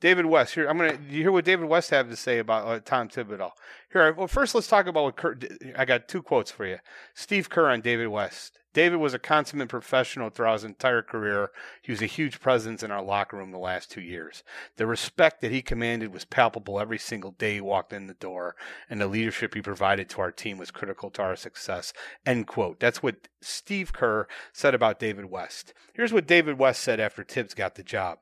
David 0.00 0.26
West. 0.26 0.54
Here, 0.54 0.68
I'm 0.68 0.76
gonna. 0.76 0.98
You 1.08 1.22
hear 1.22 1.32
what 1.32 1.44
David 1.44 1.66
West 1.66 1.90
had 1.90 2.08
to 2.10 2.16
say 2.16 2.38
about 2.38 2.66
uh, 2.66 2.80
Tom 2.84 3.08
Thibodeau? 3.08 3.52
Here, 3.92 4.12
well, 4.12 4.28
first 4.28 4.54
let's 4.54 4.68
talk 4.68 4.86
about 4.86 5.04
what 5.04 5.16
Kerr. 5.16 5.38
I 5.76 5.84
got 5.84 6.08
two 6.08 6.22
quotes 6.22 6.50
for 6.50 6.66
you. 6.66 6.78
Steve 7.14 7.48
Kerr 7.48 7.70
on 7.70 7.80
David 7.80 8.08
West. 8.08 8.58
David 8.76 8.98
was 8.98 9.14
a 9.14 9.18
consummate 9.18 9.70
professional 9.70 10.28
throughout 10.28 10.52
his 10.52 10.64
entire 10.64 11.00
career. 11.00 11.50
He 11.80 11.92
was 11.92 12.02
a 12.02 12.06
huge 12.06 12.40
presence 12.40 12.82
in 12.82 12.90
our 12.90 13.02
locker 13.02 13.38
room 13.38 13.50
the 13.50 13.56
last 13.56 13.90
two 13.90 14.02
years. 14.02 14.42
The 14.76 14.86
respect 14.86 15.40
that 15.40 15.50
he 15.50 15.62
commanded 15.62 16.12
was 16.12 16.26
palpable 16.26 16.78
every 16.78 16.98
single 16.98 17.30
day 17.30 17.54
he 17.54 17.60
walked 17.62 17.94
in 17.94 18.06
the 18.06 18.12
door, 18.12 18.54
and 18.90 19.00
the 19.00 19.06
leadership 19.06 19.54
he 19.54 19.62
provided 19.62 20.10
to 20.10 20.20
our 20.20 20.30
team 20.30 20.58
was 20.58 20.70
critical 20.70 21.08
to 21.12 21.22
our 21.22 21.36
success. 21.36 21.94
End 22.26 22.46
quote. 22.46 22.78
That's 22.78 23.02
what 23.02 23.28
Steve 23.40 23.94
Kerr 23.94 24.28
said 24.52 24.74
about 24.74 24.98
David 25.00 25.30
West. 25.30 25.72
Here's 25.94 26.12
what 26.12 26.26
David 26.26 26.58
West 26.58 26.82
said 26.82 27.00
after 27.00 27.24
Thibs 27.24 27.54
got 27.54 27.76
the 27.76 27.82
job. 27.82 28.18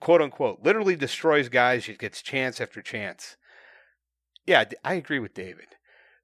Quote 0.00 0.22
unquote, 0.22 0.60
literally 0.62 0.96
destroys 0.96 1.48
guys, 1.48 1.86
he 1.86 1.94
gets 1.94 2.22
chance 2.22 2.60
after 2.60 2.80
chance. 2.80 3.36
Yeah, 4.46 4.64
I 4.82 4.94
agree 4.94 5.18
with 5.18 5.34
David. 5.34 5.76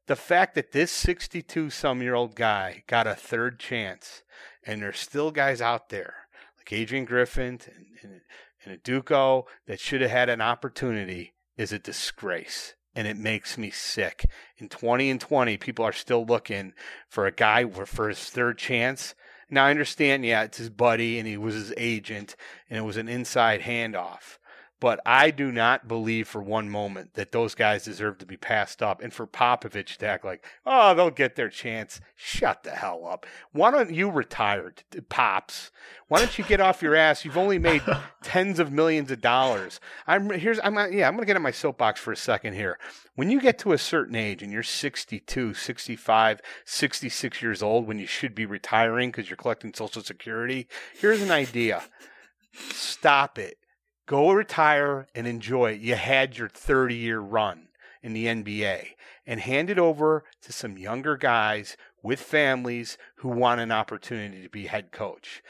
The 0.07 0.17
fact 0.17 0.55
that 0.55 0.73
this 0.73 0.91
62 0.91 1.71
some 1.71 2.03
year 2.03 2.15
old 2.15 2.35
guy 2.35 2.85
got 2.87 3.07
a 3.07 3.15
third 3.15 3.59
chance, 3.59 4.23
and 4.67 4.83
there's 4.83 4.99
still 4.99 5.31
guys 5.31 5.61
out 5.61 5.91
there 5.91 6.15
like 6.61 6.73
Adrian 6.73 7.05
Griffin 7.05 7.61
and, 7.67 7.87
and, 8.03 8.21
and 8.65 8.83
Udoka 8.83 9.45
that 9.67 9.81
should 9.81 10.01
have 10.01 10.11
had 10.11 10.29
an 10.29 10.41
opportunity 10.41 11.35
is 11.57 11.73
a 11.73 11.79
disgrace. 11.79 12.75
And 12.95 13.07
it 13.07 13.17
makes 13.17 13.57
me 13.57 13.71
sick. 13.71 14.29
In 14.59 14.69
20 14.69 15.11
and 15.11 15.21
20, 15.21 15.57
people 15.59 15.85
are 15.85 15.93
still 15.93 16.25
looking 16.25 16.73
for 17.09 17.27
a 17.27 17.33
guy 17.33 17.65
for 17.65 18.09
his 18.09 18.19
third 18.19 18.59
chance. 18.59 19.15
Now, 19.51 19.67
I 19.67 19.71
understand, 19.71 20.25
yeah, 20.25 20.43
it's 20.43 20.59
his 20.59 20.71
buddy 20.71 21.19
and 21.19 21.27
he 21.27 21.37
was 21.37 21.55
his 21.55 21.75
agent 21.77 22.37
and 22.69 22.79
it 22.79 22.83
was 22.83 22.97
an 22.97 23.09
inside 23.09 23.63
handoff. 23.63 24.39
But 24.81 25.01
I 25.05 25.31
do 25.31 25.53
not 25.53 25.87
believe 25.87 26.27
for 26.27 26.43
one 26.43 26.71
moment 26.71 27.13
that 27.15 27.33
those 27.33 27.55
guys 27.55 27.85
deserve 27.85 28.17
to 28.19 28.27
be 28.27 28.39
passed 28.39 28.83
up. 28.83 29.03
And 29.03 29.13
for 29.13 29.27
Popovich 29.27 29.99
to 29.99 30.07
act 30.07 30.25
like, 30.25 30.43
oh, 30.65 30.95
they'll 30.95 31.11
get 31.11 31.37
their 31.37 31.51
chance. 31.51 32.01
Shut 32.17 32.63
the 32.63 32.71
hell 32.71 33.07
up. 33.07 33.27
Why 33.53 33.71
don't 33.71 33.93
you 33.93 34.11
retire, 34.11 34.73
Pops? 35.11 35.71
Why 36.09 36.19
don't 36.19 36.39
you 36.39 36.45
get 36.45 36.61
off 36.61 36.83
your 36.83 36.97
ass? 36.97 37.25
You've 37.27 37.37
only 37.37 37.59
made 37.59 37.83
tens 38.23 38.59
of 38.59 38.73
millions 38.73 39.11
of 39.11 39.21
dollars. 39.21 39.81
I'm 40.07 40.31
here's 40.31 40.59
I'm 40.65 40.77
uh, 40.79 40.87
yeah, 40.87 41.07
I'm 41.07 41.15
going 41.15 41.23
to 41.23 41.27
get 41.27 41.37
on 41.37 41.43
my 41.43 41.51
soapbox 41.51 42.01
for 42.01 42.13
a 42.13 42.17
second 42.17 42.55
here. 42.55 42.79
When 43.15 43.31
you 43.31 43.41
get 43.41 43.59
to 43.61 43.73
a 43.73 43.79
certain 43.79 44.17
age 44.17 44.43
and 44.43 44.51
you're 44.51 44.63
62, 44.63 45.53
65, 45.53 46.41
66 46.65 47.43
years 47.43 47.63
old 47.63 47.87
when 47.87 47.99
you 47.99 48.07
should 48.07 48.35
be 48.35 48.47
retiring 48.47 49.11
because 49.11 49.29
you're 49.29 49.37
collecting 49.37 49.75
social 49.75 50.03
security, 50.03 50.69
here's 50.99 51.21
an 51.21 51.31
idea. 51.31 51.83
Stop 52.53 53.39
it 53.39 53.59
go 54.11 54.33
retire 54.33 55.07
and 55.15 55.29
enjoy 55.29 55.71
it. 55.71 55.81
You 55.81 55.95
had 55.95 56.37
your 56.37 56.49
30 56.49 56.97
year 56.97 57.21
run 57.21 57.69
in 58.03 58.13
the 58.13 58.27
NBA 58.27 58.87
and 59.25 59.39
hand 59.39 59.71
it 59.71 59.79
over 59.79 60.25
to 60.43 60.53
some 60.53 60.77
younger 60.77 61.17
guys 61.17 61.77
with 62.03 62.19
families 62.19 62.99
who 63.17 63.29
want 63.29 63.61
an 63.61 63.71
opportunity 63.71 64.43
to 64.43 64.49
be 64.49 64.67
head 64.67 64.91
coach. 64.91 65.45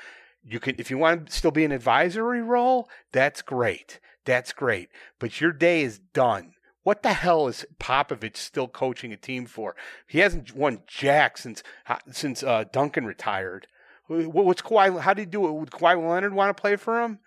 You 0.44 0.60
can, 0.60 0.74
if 0.76 0.90
you 0.90 0.98
want 0.98 1.28
to 1.28 1.32
still 1.32 1.50
be 1.50 1.64
an 1.64 1.72
advisory 1.72 2.42
role, 2.42 2.90
that's 3.12 3.40
great. 3.40 3.98
That's 4.26 4.52
great. 4.52 4.90
But 5.18 5.40
your 5.40 5.52
day 5.52 5.82
is 5.82 5.98
done. 6.12 6.52
What 6.82 7.02
the 7.02 7.14
hell 7.14 7.48
is 7.48 7.64
Popovich 7.78 8.36
still 8.36 8.68
coaching 8.68 9.10
a 9.10 9.16
team 9.16 9.46
for? 9.46 9.74
He 10.06 10.18
hasn't 10.18 10.54
won 10.54 10.82
jack 10.86 11.38
since 11.38 11.62
since 12.10 12.42
uh, 12.42 12.64
Duncan 12.70 13.06
retired. 13.06 13.68
What's 14.06 14.60
Kawhi? 14.60 15.00
How 15.00 15.14
did 15.14 15.22
he 15.22 15.26
do 15.26 15.46
it? 15.46 15.52
Would 15.52 15.70
Kawhi 15.70 15.96
Leonard 15.96 16.34
want 16.34 16.54
to 16.54 16.60
play 16.60 16.76
for 16.76 17.00
him? 17.00 17.20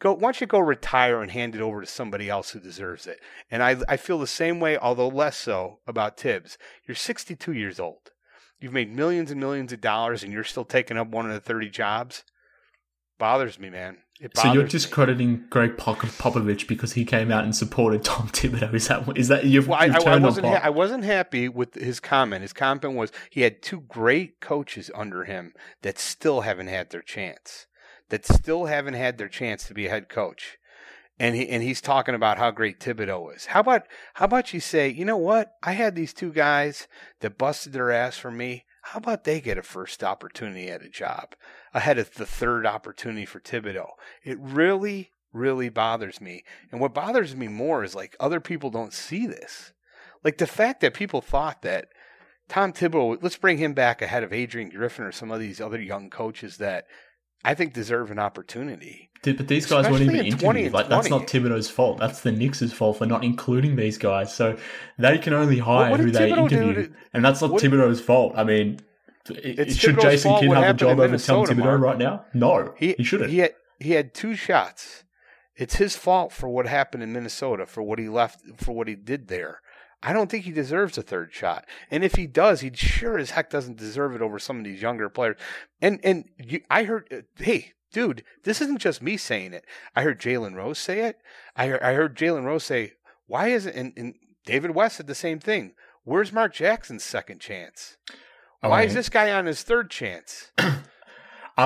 Go 0.00 0.14
why 0.14 0.20
don't 0.20 0.40
you 0.40 0.46
go 0.46 0.58
retire 0.58 1.20
and 1.22 1.30
hand 1.30 1.54
it 1.54 1.60
over 1.60 1.80
to 1.80 1.86
somebody 1.86 2.28
else 2.28 2.50
who 2.50 2.58
deserves 2.60 3.06
it 3.06 3.20
and 3.50 3.62
i 3.62 3.76
i 3.88 3.96
feel 3.96 4.18
the 4.18 4.26
same 4.26 4.58
way 4.58 4.76
although 4.78 5.08
less 5.08 5.36
so 5.36 5.78
about 5.86 6.16
Thibs 6.16 6.56
you're 6.86 6.94
62 6.94 7.52
years 7.52 7.78
old 7.78 8.10
you've 8.58 8.72
made 8.72 8.94
millions 8.94 9.30
and 9.30 9.38
millions 9.38 9.72
of 9.72 9.80
dollars 9.80 10.22
and 10.22 10.32
you're 10.32 10.42
still 10.44 10.64
taking 10.64 10.96
up 10.96 11.08
one 11.08 11.26
of 11.26 11.32
the 11.32 11.40
30 11.40 11.68
jobs 11.70 12.24
bothers 13.18 13.58
me 13.58 13.68
man 13.70 13.98
it 14.20 14.36
So 14.36 14.44
you're 14.48 14.54
bothers 14.56 14.64
me. 14.64 14.70
discrediting 14.70 15.44
Gregg 15.48 15.76
Popovich 15.78 16.68
because 16.68 16.92
he 16.92 17.04
came 17.06 17.32
out 17.32 17.44
and 17.44 17.56
supported 17.56 18.04
Tom 18.04 18.28
Thibodeau. 18.28 18.74
Is 18.74 18.88
that 18.88 19.16
is 19.16 19.28
that 19.28 19.44
you've, 19.46 19.66
Well, 19.66 19.78
I, 19.80 19.86
you've 19.86 20.06
I, 20.06 20.12
I 20.12 20.16
wasn't. 20.18 20.46
Ha- 20.46 20.60
I 20.62 20.68
wasn't 20.68 21.04
happy 21.04 21.48
with 21.48 21.74
his 21.74 22.00
comment. 22.00 22.42
His 22.42 22.52
comment 22.52 22.94
was 22.94 23.10
he 23.30 23.40
had 23.40 23.62
two 23.62 23.80
great 23.80 24.38
coaches 24.40 24.90
under 24.94 25.24
him 25.24 25.54
that 25.80 25.98
still 25.98 26.42
haven't 26.42 26.66
had 26.66 26.90
their 26.90 27.00
chance. 27.00 27.66
That 28.10 28.26
still 28.26 28.66
haven't 28.66 28.94
had 28.94 29.18
their 29.18 29.28
chance 29.28 29.66
to 29.66 29.74
be 29.74 29.86
a 29.86 29.90
head 29.90 30.08
coach, 30.08 30.58
and 31.18 31.34
he 31.34 31.48
and 31.48 31.62
he's 31.62 31.80
talking 31.80 32.14
about 32.14 32.38
how 32.38 32.50
great 32.50 32.80
Thibodeau 32.80 33.34
is. 33.34 33.46
How 33.46 33.60
about 33.60 33.86
how 34.14 34.26
about 34.26 34.52
you 34.52 34.60
say, 34.60 34.88
you 34.88 35.04
know 35.04 35.16
what? 35.16 35.54
I 35.62 35.72
had 35.72 35.94
these 35.94 36.12
two 36.12 36.32
guys 36.32 36.88
that 37.20 37.38
busted 37.38 37.72
their 37.72 37.90
ass 37.90 38.18
for 38.18 38.30
me. 38.30 38.64
How 38.82 38.98
about 38.98 39.24
they 39.24 39.40
get 39.40 39.58
a 39.58 39.62
first 39.62 40.02
opportunity 40.02 40.68
at 40.68 40.82
a 40.82 40.88
job 40.88 41.34
ahead 41.74 41.98
of 41.98 42.14
the 42.14 42.26
third 42.26 42.66
opportunity 42.66 43.26
for 43.26 43.38
Thibodeau? 43.38 43.90
It 44.24 44.38
really, 44.40 45.12
really 45.32 45.68
bothers 45.68 46.20
me. 46.20 46.44
And 46.72 46.80
what 46.80 46.94
bothers 46.94 47.36
me 47.36 47.48
more 47.48 47.84
is 47.84 47.94
like 47.94 48.16
other 48.18 48.40
people 48.40 48.70
don't 48.70 48.92
see 48.92 49.26
this. 49.26 49.72
Like 50.24 50.38
the 50.38 50.46
fact 50.46 50.80
that 50.80 50.94
people 50.94 51.20
thought 51.20 51.62
that 51.62 51.88
Tom 52.48 52.72
Thibodeau, 52.72 53.22
let's 53.22 53.36
bring 53.36 53.58
him 53.58 53.74
back 53.74 54.02
ahead 54.02 54.24
of 54.24 54.32
Adrian 54.32 54.70
Griffin 54.70 55.04
or 55.04 55.12
some 55.12 55.30
of 55.30 55.38
these 55.38 55.60
other 55.60 55.80
young 55.80 56.10
coaches 56.10 56.56
that 56.56 56.86
I 57.44 57.54
think 57.54 57.72
deserve 57.72 58.10
an 58.10 58.18
opportunity. 58.18 59.10
Did- 59.22 59.36
But 59.36 59.48
these 59.48 59.66
guys 59.66 59.88
weren't 59.90 60.02
even 60.02 60.16
in 60.16 60.26
interviewed. 60.26 60.72
Like 60.72 60.88
that's 60.88 61.10
not 61.10 61.22
Thibodeau's 61.26 61.68
fault. 61.70 61.98
That's 61.98 62.20
the 62.22 62.32
Knicks' 62.32 62.72
fault 62.72 62.98
for 62.98 63.06
not 63.06 63.22
including 63.24 63.76
these 63.76 63.98
guys. 63.98 64.34
So 64.34 64.56
they 64.98 65.18
can 65.18 65.32
only 65.34 65.58
hire 65.58 65.96
who 65.96 66.10
they 66.10 66.30
Thibodeau 66.30 66.50
interview, 66.52 66.86
to- 66.88 66.92
and 67.12 67.24
that's 67.24 67.40
not 67.42 67.50
what- 67.52 67.62
Thibodeau's 67.62 68.00
fault. 68.00 68.32
I 68.36 68.44
mean, 68.44 68.80
it- 69.28 69.76
should 69.76 69.96
Thibodeau's 69.96 70.02
Jason 70.02 70.38
Kidd 70.40 70.50
have 70.52 70.74
a 70.74 70.78
job 70.78 71.00
over 71.00 71.18
Tom 71.18 71.44
Thibodeau 71.46 71.56
Mark. 71.58 71.80
right 71.80 71.98
now? 71.98 72.24
No, 72.34 72.74
he, 72.78 72.94
shouldn't. 73.02 73.30
He 73.30 73.38
had, 73.40 73.54
he 73.78 73.92
had 73.92 74.14
two 74.14 74.34
shots. 74.34 75.04
It's 75.56 75.76
his 75.76 75.94
fault 75.96 76.32
for 76.32 76.48
what 76.48 76.66
happened 76.66 77.02
in 77.02 77.12
Minnesota, 77.12 77.66
for 77.66 77.82
what 77.82 77.98
he 77.98 78.08
left, 78.08 78.40
for 78.56 78.72
what 78.72 78.88
he 78.88 78.94
did 78.94 79.28
there. 79.28 79.60
I 80.02 80.12
don't 80.12 80.30
think 80.30 80.44
he 80.44 80.52
deserves 80.52 80.96
a 80.96 81.02
third 81.02 81.32
shot. 81.32 81.66
And 81.90 82.02
if 82.02 82.14
he 82.14 82.26
does, 82.26 82.60
he 82.60 82.70
sure 82.74 83.18
as 83.18 83.32
heck 83.32 83.50
doesn't 83.50 83.76
deserve 83.76 84.14
it 84.14 84.22
over 84.22 84.38
some 84.38 84.58
of 84.58 84.64
these 84.64 84.82
younger 84.82 85.08
players. 85.08 85.36
And 85.80 86.00
and 86.02 86.28
you, 86.38 86.62
I 86.70 86.84
heard, 86.84 87.08
uh, 87.12 87.42
hey, 87.42 87.72
dude, 87.92 88.24
this 88.44 88.60
isn't 88.60 88.78
just 88.78 89.02
me 89.02 89.16
saying 89.16 89.52
it. 89.52 89.64
I 89.94 90.02
heard 90.02 90.20
Jalen 90.20 90.54
Rose 90.54 90.78
say 90.78 91.00
it. 91.00 91.18
I 91.54 91.66
heard, 91.66 91.82
I 91.82 91.92
heard 91.92 92.16
Jalen 92.16 92.44
Rose 92.44 92.64
say, 92.64 92.94
"Why 93.26 93.48
isn't?" 93.48 93.74
And, 93.74 93.92
and 93.96 94.14
David 94.46 94.72
West 94.72 94.96
said 94.96 95.06
the 95.06 95.14
same 95.14 95.38
thing. 95.38 95.74
Where's 96.04 96.32
Mark 96.32 96.54
Jackson's 96.54 97.04
second 97.04 97.40
chance? 97.40 97.98
Why 98.62 98.82
is 98.82 98.94
this 98.94 99.08
guy 99.08 99.30
on 99.32 99.46
his 99.46 99.62
third 99.62 99.90
chance? 99.90 100.52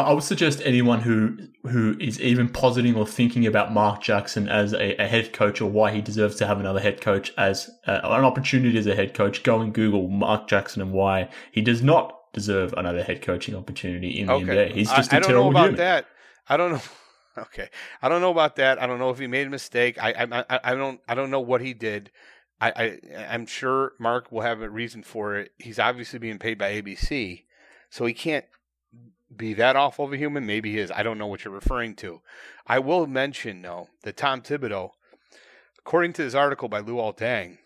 I, 0.00 0.12
would 0.12 0.22
suggest 0.22 0.62
anyone 0.64 1.00
who 1.00 1.36
who 1.68 1.96
is 2.00 2.20
even 2.20 2.48
positing 2.48 2.94
or 2.94 3.06
thinking 3.06 3.46
about 3.46 3.72
Mark 3.72 4.02
Jackson 4.02 4.48
as 4.48 4.72
a, 4.72 5.00
a 5.02 5.06
head 5.06 5.32
coach 5.32 5.60
or 5.60 5.70
why 5.70 5.92
he 5.92 6.00
deserves 6.00 6.36
to 6.36 6.46
have 6.46 6.60
another 6.60 6.80
head 6.80 7.00
coach 7.00 7.32
as 7.36 7.70
uh, 7.86 8.00
an 8.02 8.24
opportunity 8.24 8.78
as 8.78 8.86
a 8.86 8.94
head 8.94 9.14
coach, 9.14 9.42
go 9.42 9.60
and 9.60 9.72
Google 9.72 10.08
Mark 10.08 10.48
Jackson 10.48 10.82
and 10.82 10.92
why 10.92 11.28
he 11.52 11.60
does 11.60 11.82
not 11.82 12.32
deserve 12.32 12.72
another 12.74 13.02
head 13.02 13.22
coaching 13.22 13.54
opportunity 13.54 14.20
in 14.20 14.26
the 14.26 14.32
NBA. 14.32 14.72
He's 14.72 14.90
just 14.90 15.12
I 15.12 15.16
a 15.16 15.18
I 15.18 15.20
don't 15.20 15.28
terrible 15.28 15.52
know 15.52 15.64
about 15.64 15.76
that. 15.76 16.06
I 16.48 16.56
don't 16.56 16.72
know. 16.72 16.82
Okay, 17.36 17.68
I 18.00 18.08
don't 18.08 18.20
know 18.20 18.30
about 18.30 18.54
that. 18.56 18.80
I 18.80 18.86
don't 18.86 19.00
know 19.00 19.10
if 19.10 19.18
he 19.18 19.26
made 19.26 19.48
a 19.48 19.50
mistake. 19.50 20.00
I 20.00 20.12
I 20.12 20.44
I, 20.48 20.60
I 20.70 20.74
don't 20.76 21.00
I 21.08 21.16
don't 21.16 21.32
know 21.32 21.40
what 21.40 21.62
he 21.62 21.74
did. 21.74 22.12
I, 22.60 22.70
I 22.70 23.24
I'm 23.28 23.46
sure 23.46 23.94
Mark 23.98 24.30
will 24.30 24.42
have 24.42 24.62
a 24.62 24.70
reason 24.70 25.02
for 25.02 25.34
it. 25.34 25.50
He's 25.58 25.80
obviously 25.80 26.20
being 26.20 26.38
paid 26.38 26.58
by 26.58 26.80
ABC, 26.80 27.42
so 27.90 28.06
he 28.06 28.14
can't 28.14 28.44
be 29.36 29.54
that 29.54 29.76
awful 29.76 30.04
of 30.04 30.12
a 30.12 30.16
human. 30.16 30.46
Maybe 30.46 30.72
he 30.72 30.78
is. 30.78 30.90
I 30.90 31.02
don't 31.02 31.18
know 31.18 31.26
what 31.26 31.44
you're 31.44 31.54
referring 31.54 31.94
to. 31.96 32.20
I 32.66 32.78
will 32.78 33.06
mention 33.06 33.62
though 33.62 33.88
that 34.02 34.16
Tom 34.16 34.42
Thibodeau 34.42 34.92
according 35.84 36.14
to 36.14 36.24
this 36.24 36.34
article 36.34 36.68
by 36.68 36.80
Luol 36.80 37.16
Deng, 37.16 37.58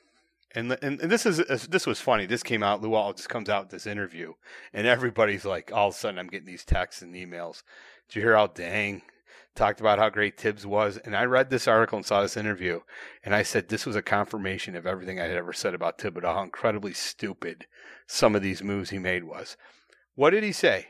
and, 0.54 0.76
and 0.82 1.00
and 1.00 1.10
this 1.10 1.24
is 1.26 1.38
this 1.68 1.86
was 1.86 2.00
funny. 2.00 2.26
This 2.26 2.42
came 2.42 2.62
out. 2.62 2.82
Luol 2.82 3.14
just 3.16 3.28
comes 3.28 3.48
out 3.48 3.64
with 3.64 3.70
this 3.70 3.86
interview, 3.86 4.34
and 4.72 4.86
everybody's 4.86 5.44
like, 5.44 5.70
all 5.72 5.88
of 5.88 5.94
a 5.94 5.96
sudden, 5.96 6.18
I'm 6.18 6.26
getting 6.26 6.46
these 6.46 6.64
texts 6.64 7.02
and 7.02 7.14
emails. 7.14 7.62
Did 8.08 8.16
you 8.16 8.22
hear 8.22 8.36
how 8.36 8.48
Deng 8.48 9.02
talked 9.54 9.80
about 9.80 9.98
how 9.98 10.08
great 10.08 10.38
Thibs 10.38 10.66
was? 10.66 10.96
And 10.96 11.14
I 11.14 11.24
read 11.24 11.50
this 11.50 11.68
article 11.68 11.98
and 11.98 12.06
saw 12.06 12.22
this 12.22 12.36
interview, 12.36 12.80
and 13.24 13.34
I 13.34 13.42
said 13.42 13.68
this 13.68 13.86
was 13.86 13.96
a 13.96 14.02
confirmation 14.02 14.74
of 14.74 14.86
everything 14.86 15.20
I 15.20 15.26
had 15.26 15.36
ever 15.36 15.52
said 15.52 15.74
about 15.74 15.98
Thibodeau. 15.98 16.34
How 16.34 16.42
incredibly 16.42 16.94
stupid 16.94 17.66
some 18.06 18.34
of 18.34 18.42
these 18.42 18.62
moves 18.62 18.90
he 18.90 18.98
made 18.98 19.24
was. 19.24 19.56
What 20.14 20.30
did 20.30 20.42
he 20.42 20.52
say? 20.52 20.88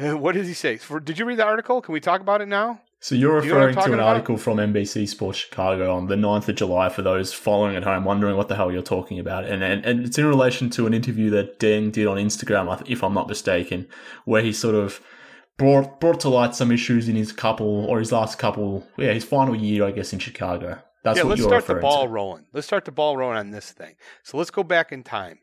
What 0.18 0.34
does 0.34 0.48
he 0.48 0.54
say? 0.54 0.76
For, 0.76 1.00
did 1.00 1.18
you 1.18 1.24
read 1.24 1.38
the 1.38 1.44
article? 1.44 1.80
Can 1.80 1.92
we 1.92 2.00
talk 2.00 2.20
about 2.20 2.40
it 2.40 2.48
now? 2.48 2.80
So 3.02 3.14
you're 3.14 3.40
Do 3.40 3.46
you 3.46 3.54
referring 3.54 3.76
to 3.76 3.84
an 3.84 3.94
about? 3.94 4.08
article 4.08 4.36
from 4.36 4.58
NBC 4.58 5.08
Sports 5.08 5.38
Chicago 5.38 5.94
on 5.94 6.06
the 6.06 6.16
9th 6.16 6.48
of 6.48 6.56
July 6.56 6.90
for 6.90 7.00
those 7.00 7.32
following 7.32 7.74
at 7.74 7.82
home 7.82 8.04
wondering 8.04 8.36
what 8.36 8.48
the 8.48 8.56
hell 8.56 8.70
you're 8.70 8.82
talking 8.82 9.18
about. 9.18 9.46
And, 9.46 9.62
and, 9.62 9.84
and 9.86 10.04
it's 10.04 10.18
in 10.18 10.26
relation 10.26 10.68
to 10.70 10.86
an 10.86 10.92
interview 10.92 11.30
that 11.30 11.58
Deng 11.58 11.92
did 11.92 12.06
on 12.06 12.18
Instagram, 12.18 12.82
if 12.88 13.02
I'm 13.02 13.14
not 13.14 13.26
mistaken, 13.28 13.88
where 14.26 14.42
he 14.42 14.52
sort 14.52 14.74
of 14.74 15.00
brought, 15.56 15.98
brought 15.98 16.20
to 16.20 16.28
light 16.28 16.54
some 16.54 16.70
issues 16.70 17.08
in 17.08 17.16
his 17.16 17.32
couple 17.32 17.86
or 17.86 17.98
his 18.00 18.12
last 18.12 18.38
couple, 18.38 18.86
yeah, 18.98 19.14
his 19.14 19.24
final 19.24 19.56
year, 19.56 19.84
I 19.84 19.92
guess, 19.92 20.12
in 20.12 20.18
Chicago. 20.18 20.78
That's 21.02 21.16
yeah, 21.16 21.24
let's 21.24 21.42
start 21.42 21.66
the 21.66 21.76
ball 21.76 22.02
to. 22.02 22.08
rolling. 22.08 22.44
Let's 22.52 22.66
start 22.66 22.84
the 22.84 22.92
ball 22.92 23.16
rolling 23.16 23.38
on 23.38 23.50
this 23.50 23.72
thing. 23.72 23.94
So 24.22 24.36
let's 24.36 24.50
go 24.50 24.62
back 24.62 24.92
in 24.92 25.02
time. 25.02 25.38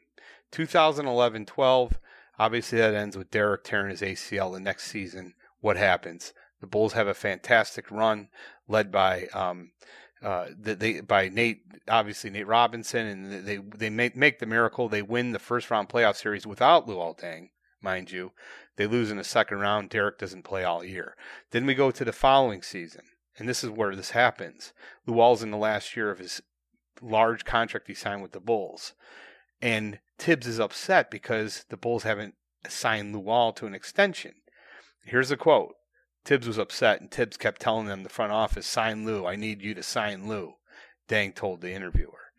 2011 0.51 1.45
12. 1.45 1.99
Obviously, 2.39 2.77
that 2.79 2.93
ends 2.93 3.17
with 3.17 3.31
Derrick 3.31 3.63
tearing 3.63 3.89
his 3.89 4.01
ACL 4.01 4.53
the 4.53 4.59
next 4.59 4.91
season. 4.91 5.33
What 5.59 5.77
happens? 5.77 6.33
The 6.61 6.67
Bulls 6.67 6.93
have 6.93 7.07
a 7.07 7.13
fantastic 7.13 7.89
run 7.91 8.29
led 8.67 8.91
by. 8.91 9.27
Um, 9.33 9.71
uh, 10.21 10.47
the, 10.59 10.73
they 10.75 11.01
by 11.01 11.29
Nate, 11.29 11.61
obviously 11.87 12.29
Nate 12.29 12.47
Robinson, 12.47 13.05
and 13.05 13.45
they 13.45 13.57
they 13.57 13.89
make 13.89 14.15
make 14.15 14.39
the 14.39 14.45
miracle. 14.45 14.89
They 14.89 15.03
win 15.03 15.31
the 15.31 15.39
first 15.39 15.69
round 15.69 15.89
playoff 15.89 16.15
series 16.15 16.47
without 16.47 16.87
Luol 16.87 17.19
Deng, 17.19 17.49
mind 17.81 18.11
you. 18.11 18.31
They 18.77 18.87
lose 18.87 19.11
in 19.11 19.17
the 19.17 19.23
second 19.23 19.59
round. 19.59 19.89
Derrick 19.89 20.17
doesn't 20.17 20.43
play 20.43 20.63
all 20.63 20.83
year. 20.83 21.15
Then 21.51 21.65
we 21.65 21.75
go 21.75 21.91
to 21.91 22.05
the 22.05 22.13
following 22.13 22.63
season, 22.63 23.03
and 23.37 23.47
this 23.47 23.63
is 23.63 23.69
where 23.69 23.95
this 23.95 24.11
happens. 24.11 24.73
Luol's 25.07 25.43
in 25.43 25.51
the 25.51 25.57
last 25.57 25.95
year 25.95 26.09
of 26.09 26.19
his 26.19 26.41
large 27.01 27.45
contract 27.45 27.87
he 27.87 27.93
signed 27.93 28.21
with 28.21 28.31
the 28.31 28.39
Bulls. 28.39 28.93
And 29.61 29.99
Thibs 30.17 30.47
is 30.47 30.59
upset 30.59 31.11
because 31.11 31.65
the 31.69 31.77
Bulls 31.77 32.03
haven't 32.03 32.35
signed 32.67 33.13
Luol 33.13 33.55
to 33.55 33.67
an 33.67 33.75
extension. 33.75 34.33
Here's 35.05 35.31
a 35.31 35.37
quote. 35.37 35.75
Thibs 36.25 36.47
was 36.47 36.57
upset, 36.57 36.99
and 36.99 37.09
Thibs 37.09 37.37
kept 37.37 37.61
telling 37.61 37.87
them, 37.87 38.03
the 38.03 38.09
front 38.09 38.33
office, 38.33 38.67
sign 38.67 39.05
Lou. 39.05 39.25
I 39.25 39.35
need 39.37 39.61
you 39.61 39.73
to 39.75 39.83
sign 39.83 40.27
Lou. 40.27 40.55
Deng 41.07 41.33
told 41.33 41.61
the 41.61 41.71
interviewer. 41.71 42.33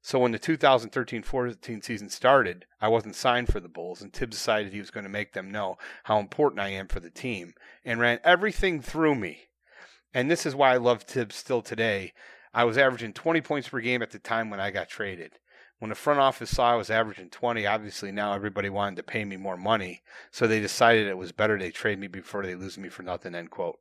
So 0.00 0.18
when 0.18 0.32
the 0.32 0.38
2013-14 0.38 1.84
season 1.84 2.08
started, 2.08 2.66
I 2.80 2.88
wasn't 2.88 3.16
signed 3.16 3.48
for 3.48 3.60
the 3.60 3.68
Bulls, 3.68 4.02
and 4.02 4.12
Thibs 4.12 4.36
decided 4.36 4.72
he 4.72 4.80
was 4.80 4.90
going 4.90 5.04
to 5.04 5.10
make 5.10 5.32
them 5.32 5.50
know 5.50 5.78
how 6.04 6.18
important 6.18 6.60
I 6.60 6.68
am 6.68 6.88
for 6.88 7.00
the 7.00 7.10
team, 7.10 7.54
and 7.84 7.98
ran 7.98 8.20
everything 8.22 8.80
through 8.80 9.14
me. 9.14 9.48
And 10.14 10.30
this 10.30 10.44
is 10.44 10.54
why 10.54 10.74
I 10.74 10.76
love 10.76 11.02
Thibs 11.02 11.34
still 11.34 11.62
today. 11.62 12.12
I 12.52 12.64
was 12.64 12.76
averaging 12.76 13.14
20 13.14 13.40
points 13.40 13.68
per 13.68 13.80
game 13.80 14.02
at 14.02 14.10
the 14.10 14.18
time 14.18 14.50
when 14.50 14.60
I 14.60 14.70
got 14.70 14.88
traded. 14.88 15.38
When 15.82 15.88
the 15.88 15.96
front 15.96 16.20
office 16.20 16.54
saw 16.54 16.74
I 16.74 16.76
was 16.76 16.90
averaging 16.90 17.30
20, 17.30 17.66
obviously 17.66 18.12
now 18.12 18.34
everybody 18.34 18.70
wanted 18.70 18.94
to 18.94 19.02
pay 19.02 19.24
me 19.24 19.36
more 19.36 19.56
money, 19.56 20.04
so 20.30 20.46
they 20.46 20.60
decided 20.60 21.08
it 21.08 21.18
was 21.18 21.32
better 21.32 21.58
they 21.58 21.72
trade 21.72 21.98
me 21.98 22.06
before 22.06 22.46
they 22.46 22.54
lose 22.54 22.78
me 22.78 22.88
for 22.88 23.02
nothing. 23.02 23.34
End 23.34 23.50
quote. 23.50 23.80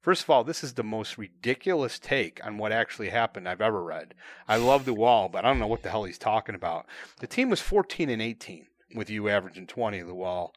First 0.00 0.22
of 0.22 0.30
all, 0.30 0.44
this 0.44 0.62
is 0.62 0.74
the 0.74 0.84
most 0.84 1.18
ridiculous 1.18 1.98
take 1.98 2.38
on 2.46 2.56
what 2.56 2.70
actually 2.70 3.08
happened 3.08 3.48
I've 3.48 3.60
ever 3.60 3.82
read. 3.82 4.14
I 4.46 4.58
love 4.58 4.84
the 4.84 4.94
wall, 4.94 5.28
but 5.28 5.44
I 5.44 5.48
don't 5.48 5.58
know 5.58 5.66
what 5.66 5.82
the 5.82 5.90
hell 5.90 6.04
he's 6.04 6.18
talking 6.18 6.54
about. 6.54 6.86
The 7.18 7.26
team 7.26 7.50
was 7.50 7.60
14 7.60 8.08
and 8.08 8.22
18 8.22 8.66
with 8.94 9.10
you 9.10 9.28
averaging 9.28 9.66
20 9.66 10.02
the 10.02 10.14
wall, 10.14 10.54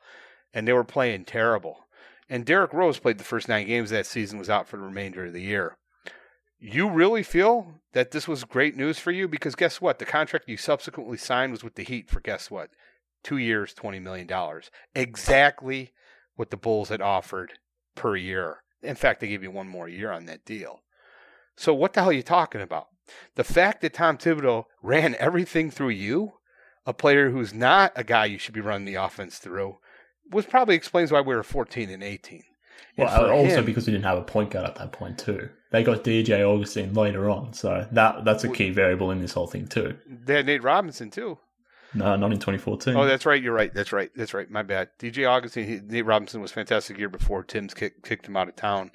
and 0.54 0.68
they 0.68 0.74
were 0.74 0.84
playing 0.84 1.26
terrible. 1.26 1.88
And 2.30 2.46
Derrick 2.46 2.72
Rose 2.72 3.00
played 3.00 3.18
the 3.18 3.24
first 3.24 3.50
nine 3.50 3.66
games 3.66 3.90
that 3.90 4.06
season, 4.06 4.38
was 4.38 4.48
out 4.48 4.68
for 4.68 4.78
the 4.78 4.84
remainder 4.84 5.26
of 5.26 5.34
the 5.34 5.42
year. 5.42 5.76
You 6.66 6.90
really 6.90 7.24
feel 7.24 7.82
that 7.92 8.12
this 8.12 8.26
was 8.26 8.46
great 8.46 8.78
news 8.78 8.98
for 8.98 9.12
you? 9.12 9.28
Because 9.28 9.54
guess 9.54 9.82
what? 9.82 10.00
The 10.00 10.06
contract 10.06 10.48
you 10.48 10.56
subsequently 10.56 11.18
signed 11.18 11.52
was 11.52 11.62
with 11.62 11.76
the 11.76 11.84
Heat 11.84 12.10
for 12.10 12.22
guess 12.22 12.50
what? 12.50 12.70
Two 13.22 13.36
years, 13.36 13.74
$20 13.74 14.02
million. 14.02 14.30
Exactly 14.96 15.92
what 16.38 16.52
the 16.52 16.58
Bulls 16.58 16.88
had 16.88 17.02
offered 17.02 17.60
per 17.96 18.16
year. 18.16 18.64
In 18.82 18.96
fact, 18.96 19.20
they 19.20 19.28
gave 19.28 19.44
you 19.44 19.52
one 19.52 19.68
more 19.68 19.90
year 19.90 20.10
on 20.10 20.26
that 20.28 20.46
deal. 20.46 20.84
So 21.58 21.74
what 21.74 21.92
the 21.92 22.00
hell 22.00 22.12
are 22.12 22.14
you 22.14 22.24
talking 22.24 22.62
about? 22.62 22.88
The 23.36 23.44
fact 23.44 23.82
that 23.82 23.96
Tom 23.96 24.18
Thibodeau 24.18 24.64
ran 24.82 25.18
everything 25.20 25.70
through 25.70 25.90
you, 25.90 26.36
a 26.86 26.94
player 26.94 27.32
who's 27.32 27.54
not 27.54 27.92
a 27.98 28.06
guy 28.06 28.24
you 28.24 28.38
should 28.38 28.54
be 28.54 28.62
running 28.62 28.86
the 28.86 28.96
offense 28.96 29.38
through, 29.38 29.80
was 30.32 30.46
probably 30.46 30.76
explains 30.76 31.12
why 31.12 31.20
we 31.20 31.36
were 31.36 31.44
14 31.44 31.90
and 31.90 32.02
18. 32.02 32.42
And 32.98 33.08
Well, 33.10 33.32
also 33.32 33.58
him- 33.58 33.66
because 33.66 33.88
we 33.88 33.94
didn't 33.94 34.06
have 34.06 34.18
a 34.18 34.24
point 34.24 34.52
guard 34.52 34.66
at 34.68 34.76
that 34.76 34.92
point 34.92 35.18
too. 35.18 35.50
They 35.72 35.84
got 35.84 36.04
DJ 36.04 36.44
Augustin 36.44 36.94
later 36.94 37.30
on, 37.30 37.54
so 37.54 37.88
that 37.92 38.24
that's 38.26 38.44
a 38.44 38.50
key 38.50 38.70
variable 38.70 39.10
in 39.10 39.20
this 39.20 39.34
whole 39.34 39.48
thing 39.48 39.68
too. 39.68 39.96
they 40.08 40.36
had 40.36 40.46
Nate 40.46 40.64
Robinson 40.64 41.10
too. 41.10 41.40
No, 41.96 42.16
not 42.16 42.32
in 42.32 42.40
2014. 42.40 42.96
Oh, 42.96 43.06
that's 43.06 43.26
right. 43.26 43.42
You're 43.42 43.54
right. 43.54 43.72
That's 43.74 43.94
right. 43.94 44.10
That's 44.16 44.34
right. 44.34 44.50
My 44.50 44.64
bad. 44.64 44.90
DJ 45.00 45.28
Augustin, 45.30 45.66
he, 45.68 45.80
Nate 45.80 46.06
Robinson 46.06 46.42
was 46.42 46.52
fantastic 46.52 46.98
year 46.98 47.10
before 47.10 47.44
Thibs 47.44 47.76
kick, 47.76 48.04
kicked 48.04 48.28
him 48.28 48.36
out 48.36 48.48
of 48.48 48.56
town, 48.56 48.92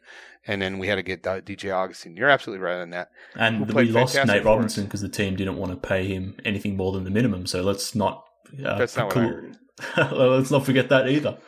and 0.49 0.61
then 0.61 0.78
we 0.78 0.88
had 0.88 0.96
to 0.96 1.03
get 1.03 1.22
DJ 1.22 1.72
Augustin. 1.72 2.16
You're 2.16 2.28
absolutely 2.28 2.64
right 2.64 2.80
on 2.80 2.90
that. 2.90 3.11
and 3.36 3.72
we 3.72 3.84
lost 3.84 4.16
Nate. 4.26 4.44
Robinson 4.44 4.84
because 4.84 5.01
the 5.01 5.09
team 5.09 5.36
didn't 5.36 5.57
want 5.57 5.70
to 5.70 5.76
pay 5.88 6.07
him 6.07 6.36
anything 6.44 6.76
more 6.76 6.92
than 6.92 7.05
the 7.05 7.11
minimum. 7.11 7.46
So 7.46 7.62
let's 7.62 7.94
not. 7.94 8.24
Uh, 8.64 8.78
That's 8.78 8.96
not 8.96 9.12
heard. 9.12 9.57
let's 10.12 10.51
not 10.51 10.64
forget 10.64 10.88
that 10.88 11.09
either. 11.09 11.38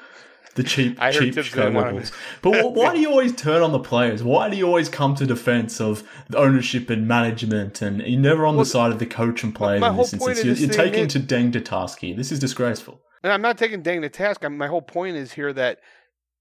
The 0.57 0.64
cheap, 0.64 1.01
I 1.01 1.12
cheap 1.12 1.34
Chicago 1.34 1.62
didn't 1.62 1.74
want 1.74 1.88
him. 1.88 1.94
Bulls. 1.96 2.12
But 2.42 2.62
wh- 2.62 2.74
why 2.74 2.94
do 2.94 3.01
you 3.01 3.09
always 3.11 3.34
turn 3.34 3.62
on 3.62 3.72
the 3.72 3.78
players? 3.78 4.22
Why 4.22 4.51
do 4.51 4.57
you 4.57 4.66
always 4.66 4.88
come 4.88 5.14
to 5.14 5.26
defense 5.26 5.80
of 5.80 6.03
ownership 6.34 6.90
and 6.90 7.07
management? 7.07 7.80
And 7.82 8.03
you're 8.03 8.20
never 8.20 8.46
on 8.46 8.57
Well, 8.57 8.64
the 8.64 8.70
side 8.70 8.90
of 8.90 8.98
the 8.98 9.07
coach 9.07 9.44
and 9.44 9.55
players 9.55 9.82
in 9.82 9.96
this 9.96 10.12
instance. 10.12 10.44
You're, 10.44 10.55
you're 10.57 10.68
taking 10.70 11.07
is- 11.07 11.12
to 11.12 11.20
Deng 11.20 11.53
to 11.53 11.61
task 11.61 12.01
here. 12.01 12.16
This 12.16 12.32
is 12.32 12.38
disgraceful. 12.40 13.01
And 13.22 13.32
I'm 13.32 13.42
not 13.42 13.59
taking 13.59 13.82
Deng 13.82 14.01
to 14.01 14.09
task. 14.09 14.44
I'm, 14.44 14.57
my 14.57 14.66
whole 14.66 14.82
point 14.82 15.16
is 15.16 15.32
here 15.32 15.53
that 15.53 15.78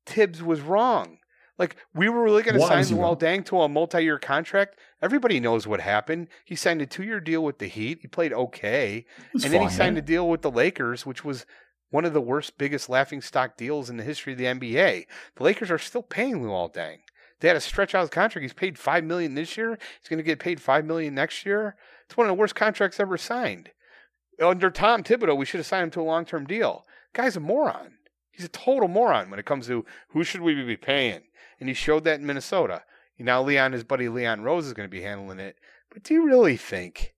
Thibs 0.06 0.42
was 0.42 0.62
wrong. 0.62 1.18
Like 1.60 1.76
we 1.94 2.08
were 2.08 2.24
really 2.24 2.42
going 2.42 2.56
to 2.56 2.66
sign 2.66 2.86
Luol? 2.86 3.20
Deng 3.20 3.46
to 3.48 3.62
a 3.62 3.70
multi-year 3.70 4.18
contract. 4.18 4.80
Everybody 5.02 5.42
knows 5.42 5.68
what 5.68 5.82
happened. 5.82 6.30
He 6.46 6.56
signed 6.56 6.82
a 6.82 6.86
two-year 6.86 7.20
deal 7.20 7.44
with 7.44 7.60
the 7.60 7.68
Heat. 7.68 8.00
He 8.02 8.08
played 8.08 8.32
okay, 8.32 9.06
and 9.34 9.44
then 9.44 9.62
he 9.62 9.70
signed 9.70 9.98
yeah. 9.98 10.04
a 10.04 10.06
deal 10.06 10.30
with 10.30 10.42
the 10.42 10.50
Lakers, 10.50 11.06
which 11.06 11.26
was 11.26 11.46
one 11.90 12.06
of 12.06 12.14
the 12.14 12.22
worst, 12.22 12.58
biggest 12.58 12.90
laughing 12.90 13.22
stock 13.22 13.58
deals 13.58 13.90
in 13.90 13.98
the 13.98 14.04
history 14.04 14.34
of 14.34 14.40
the 14.40 14.46
NBA. 14.46 15.06
The 15.36 15.44
Lakers 15.44 15.72
are 15.72 15.78
still 15.78 16.04
paying 16.04 16.42
Luol 16.42 16.74
Deng. 16.74 17.00
They 17.40 17.48
had 17.48 17.54
to 17.54 17.62
stretch 17.62 17.96
out 17.96 18.02
his 18.02 18.10
contract. 18.10 18.44
He's 18.44 18.54
paid 18.54 18.78
five 18.78 19.04
million 19.04 19.34
this 19.34 19.58
year. 19.58 19.78
He's 20.00 20.10
going 20.10 20.18
to 20.18 20.24
get 20.24 20.40
paid 20.40 20.62
five 20.62 20.86
million 20.86 21.16
next 21.16 21.46
year. 21.46 21.76
It's 22.06 22.18
one 22.18 22.28
of 22.28 22.30
the 22.30 22.40
worst 22.40 22.56
contracts 22.56 23.00
ever 23.00 23.18
signed. 23.18 23.70
Under 24.42 24.70
Tom 24.70 25.04
Thibodeau, 25.04 25.38
we 25.38 25.46
should 25.46 25.60
have 25.60 25.68
signed 25.68 25.86
him 25.86 25.92
to 25.92 26.02
a 26.02 26.04
long-term 26.04 26.46
deal. 26.46 26.86
Guy's 27.14 27.36
a 27.36 27.42
moron. 27.42 27.94
He's 28.32 28.46
a 28.46 28.50
total 28.50 28.88
moron 28.88 29.30
when 29.30 29.40
it 29.40 29.46
comes 29.46 29.68
to 29.68 29.86
who 30.10 30.24
should 30.24 30.42
we 30.42 30.54
be 30.64 30.78
paying. 30.78 31.22
And 31.60 31.68
he 31.68 31.76
showed 31.76 32.04
that 32.06 32.20
in 32.20 32.26
Minnesota. 32.26 32.84
Now 33.18 33.42
Leon, 33.42 33.74
his 33.74 33.84
buddy 33.84 34.08
Leon 34.08 34.44
Rose, 34.44 34.66
is 34.66 34.74
going 34.74 34.88
to 34.88 34.92
be 34.92 35.02
handling 35.02 35.40
it. 35.40 35.58
But 35.92 36.04
do 36.04 36.14
you 36.14 36.26
really 36.26 36.56
think 36.56 37.14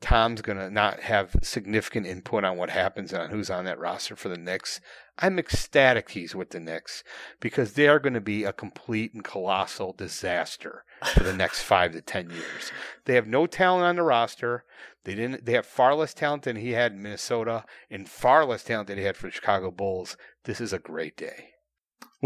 Tom's 0.00 0.42
going 0.42 0.58
to 0.58 0.70
not 0.70 1.00
have 1.00 1.36
significant 1.42 2.06
input 2.06 2.44
on 2.44 2.58
what 2.58 2.70
happens 2.70 3.12
and 3.12 3.22
on 3.22 3.30
who's 3.30 3.48
on 3.48 3.64
that 3.64 3.78
roster 3.78 4.14
for 4.14 4.28
the 4.28 4.36
Knicks? 4.36 4.80
I'm 5.18 5.38
ecstatic 5.38 6.10
he's 6.10 6.34
with 6.34 6.50
the 6.50 6.60
Knicks 6.60 7.02
because 7.40 7.72
they 7.72 7.88
are 7.88 7.98
going 7.98 8.12
to 8.12 8.20
be 8.20 8.44
a 8.44 8.52
complete 8.52 9.14
and 9.14 9.24
colossal 9.24 9.94
disaster 9.94 10.84
for 11.14 11.20
the 11.20 11.32
next 11.32 11.62
five 11.64 11.92
to 11.92 12.02
ten 12.02 12.28
years. 12.28 12.70
They 13.06 13.14
have 13.14 13.26
no 13.26 13.46
talent 13.46 13.86
on 13.86 13.96
the 13.96 14.02
roster. 14.02 14.64
They 15.04 15.14
didn't. 15.14 15.46
They 15.46 15.52
have 15.52 15.66
far 15.66 15.94
less 15.94 16.12
talent 16.12 16.42
than 16.42 16.56
he 16.56 16.72
had 16.72 16.92
in 16.92 17.02
Minnesota, 17.02 17.64
and 17.90 18.08
far 18.08 18.44
less 18.44 18.64
talent 18.64 18.88
than 18.88 18.98
he 18.98 19.04
had 19.04 19.16
for 19.16 19.28
the 19.28 19.32
Chicago 19.32 19.70
Bulls. 19.70 20.16
This 20.44 20.60
is 20.60 20.72
a 20.72 20.78
great 20.78 21.16
day. 21.16 21.55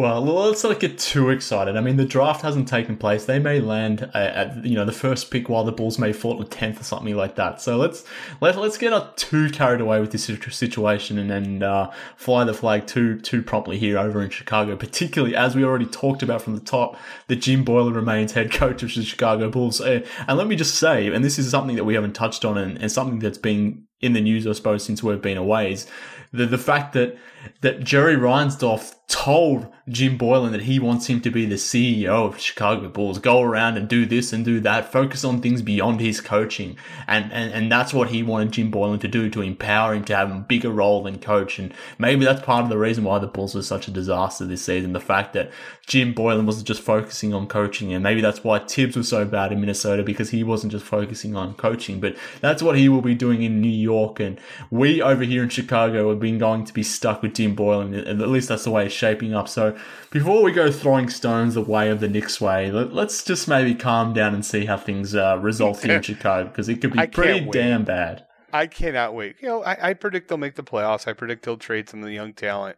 Well, 0.00 0.22
let's 0.22 0.64
not 0.64 0.80
get 0.80 0.98
too 0.98 1.28
excited. 1.28 1.76
I 1.76 1.82
mean, 1.82 1.98
the 1.98 2.06
draft 2.06 2.40
hasn't 2.40 2.68
taken 2.68 2.96
place. 2.96 3.26
They 3.26 3.38
may 3.38 3.60
land 3.60 4.10
uh, 4.14 4.16
at 4.16 4.64
you 4.64 4.74
know 4.74 4.86
the 4.86 4.92
first 4.92 5.30
pick, 5.30 5.50
while 5.50 5.62
the 5.62 5.72
Bulls 5.72 5.98
may 5.98 6.10
fall 6.14 6.38
to 6.38 6.44
tenth 6.46 6.80
or 6.80 6.84
something 6.84 7.14
like 7.14 7.34
that. 7.34 7.60
So 7.60 7.76
let's 7.76 8.02
let 8.40 8.56
let's 8.56 8.78
get 8.78 8.92
not 8.92 9.18
too 9.18 9.50
carried 9.50 9.82
away 9.82 10.00
with 10.00 10.10
this 10.10 10.24
situation 10.24 11.18
and 11.18 11.30
then 11.30 11.62
uh, 11.62 11.92
fly 12.16 12.44
the 12.44 12.54
flag 12.54 12.86
too 12.86 13.20
too 13.20 13.42
promptly 13.42 13.76
here 13.76 13.98
over 13.98 14.22
in 14.22 14.30
Chicago. 14.30 14.74
Particularly 14.74 15.36
as 15.36 15.54
we 15.54 15.64
already 15.64 15.84
talked 15.84 16.22
about 16.22 16.40
from 16.40 16.54
the 16.54 16.64
top, 16.64 16.96
that 17.26 17.36
Jim 17.36 17.62
Boylen 17.62 17.94
remains 17.94 18.32
head 18.32 18.50
coach 18.50 18.82
of 18.82 18.94
the 18.94 19.02
Chicago 19.02 19.50
Bulls. 19.50 19.82
Uh, 19.82 20.00
and 20.26 20.38
let 20.38 20.46
me 20.46 20.56
just 20.56 20.76
say, 20.76 21.08
and 21.08 21.22
this 21.22 21.38
is 21.38 21.50
something 21.50 21.76
that 21.76 21.84
we 21.84 21.92
haven't 21.92 22.14
touched 22.14 22.46
on, 22.46 22.56
and, 22.56 22.80
and 22.80 22.90
something 22.90 23.18
that's 23.18 23.36
been 23.36 23.84
in 24.00 24.14
the 24.14 24.22
news, 24.22 24.46
I 24.46 24.52
suppose, 24.52 24.82
since 24.82 25.02
we've 25.02 25.20
been 25.20 25.36
away 25.36 25.72
is 25.72 25.86
the 26.32 26.46
the 26.46 26.56
fact 26.56 26.94
that 26.94 27.18
that 27.60 27.84
Jerry 27.84 28.16
Reinsdorf 28.16 28.94
told 29.10 29.66
Jim 29.88 30.16
Boylen 30.16 30.52
that 30.52 30.62
he 30.62 30.78
wants 30.78 31.08
him 31.08 31.20
to 31.20 31.30
be 31.30 31.44
the 31.44 31.56
CEO 31.56 32.28
of 32.28 32.38
Chicago 32.38 32.88
Bulls, 32.88 33.18
go 33.18 33.42
around 33.42 33.76
and 33.76 33.88
do 33.88 34.06
this 34.06 34.32
and 34.32 34.44
do 34.44 34.60
that, 34.60 34.92
focus 34.92 35.24
on 35.24 35.40
things 35.40 35.62
beyond 35.62 36.00
his 36.00 36.20
coaching. 36.20 36.76
And, 37.08 37.32
and, 37.32 37.52
and 37.52 37.72
that's 37.72 37.92
what 37.92 38.10
he 38.10 38.22
wanted 38.22 38.52
Jim 38.52 38.70
Boylen 38.70 39.00
to 39.00 39.08
do, 39.08 39.28
to 39.30 39.42
empower 39.42 39.94
him 39.94 40.04
to 40.04 40.16
have 40.16 40.30
a 40.30 40.38
bigger 40.38 40.70
role 40.70 41.02
than 41.02 41.18
coach. 41.18 41.58
And 41.58 41.74
maybe 41.98 42.24
that's 42.24 42.42
part 42.42 42.62
of 42.62 42.70
the 42.70 42.78
reason 42.78 43.02
why 43.02 43.18
the 43.18 43.26
Bulls 43.26 43.54
were 43.54 43.62
such 43.62 43.88
a 43.88 43.90
disaster 43.90 44.46
this 44.46 44.64
season. 44.64 44.92
The 44.92 45.00
fact 45.00 45.32
that 45.32 45.50
Jim 45.88 46.14
Boylen 46.14 46.46
wasn't 46.46 46.68
just 46.68 46.82
focusing 46.82 47.34
on 47.34 47.48
coaching. 47.48 47.92
And 47.92 48.04
maybe 48.04 48.20
that's 48.20 48.44
why 48.44 48.60
Thibs 48.60 48.96
was 48.96 49.08
so 49.08 49.24
bad 49.24 49.50
in 49.50 49.60
Minnesota 49.60 50.04
because 50.04 50.30
he 50.30 50.44
wasn't 50.44 50.70
just 50.70 50.84
focusing 50.84 51.34
on 51.34 51.54
coaching, 51.54 51.98
but 51.98 52.16
that's 52.40 52.62
what 52.62 52.78
he 52.78 52.88
will 52.88 53.02
be 53.02 53.16
doing 53.16 53.42
in 53.42 53.60
New 53.60 53.68
York. 53.68 54.20
And 54.20 54.38
we 54.70 55.02
over 55.02 55.24
here 55.24 55.42
in 55.42 55.48
Chicago 55.48 56.10
have 56.10 56.20
been 56.20 56.38
going 56.38 56.64
to 56.66 56.72
be 56.72 56.84
stuck 56.84 57.22
with 57.22 57.29
Jim 57.34 57.56
Boylen. 57.56 58.06
And 58.06 58.20
at 58.20 58.28
least 58.28 58.48
that's 58.48 58.64
the 58.64 58.70
way 58.70 58.86
it's 58.86 58.94
shaping 58.94 59.34
up. 59.34 59.48
So 59.48 59.76
before 60.10 60.42
we 60.42 60.52
go 60.52 60.70
throwing 60.70 61.08
stones 61.08 61.54
the 61.54 61.62
way 61.62 61.90
of 61.90 62.00
the 62.00 62.08
Knicks 62.08 62.40
way, 62.40 62.70
let, 62.70 62.92
us 62.92 63.24
just 63.24 63.48
maybe 63.48 63.74
calm 63.74 64.12
down 64.12 64.34
and 64.34 64.44
see 64.44 64.64
how 64.64 64.76
things 64.76 65.14
uh, 65.14 65.38
result 65.40 65.82
here 65.82 65.96
in 65.96 66.02
Chicago 66.02 66.48
because 66.48 66.68
it 66.68 66.80
could 66.80 66.92
be 66.92 66.98
I 66.98 67.06
pretty 67.06 67.48
damn 67.50 67.84
bad. 67.84 68.26
I 68.52 68.66
cannot 68.66 69.14
wait. 69.14 69.36
You 69.40 69.48
know, 69.48 69.62
I, 69.62 69.90
I 69.90 69.94
predict 69.94 70.28
they'll 70.28 70.38
make 70.38 70.56
the 70.56 70.62
playoffs. 70.62 71.06
I 71.06 71.12
predict 71.12 71.44
they'll 71.44 71.56
trade 71.56 71.88
some 71.88 72.00
of 72.00 72.06
the 72.06 72.12
young 72.12 72.32
talent, 72.32 72.76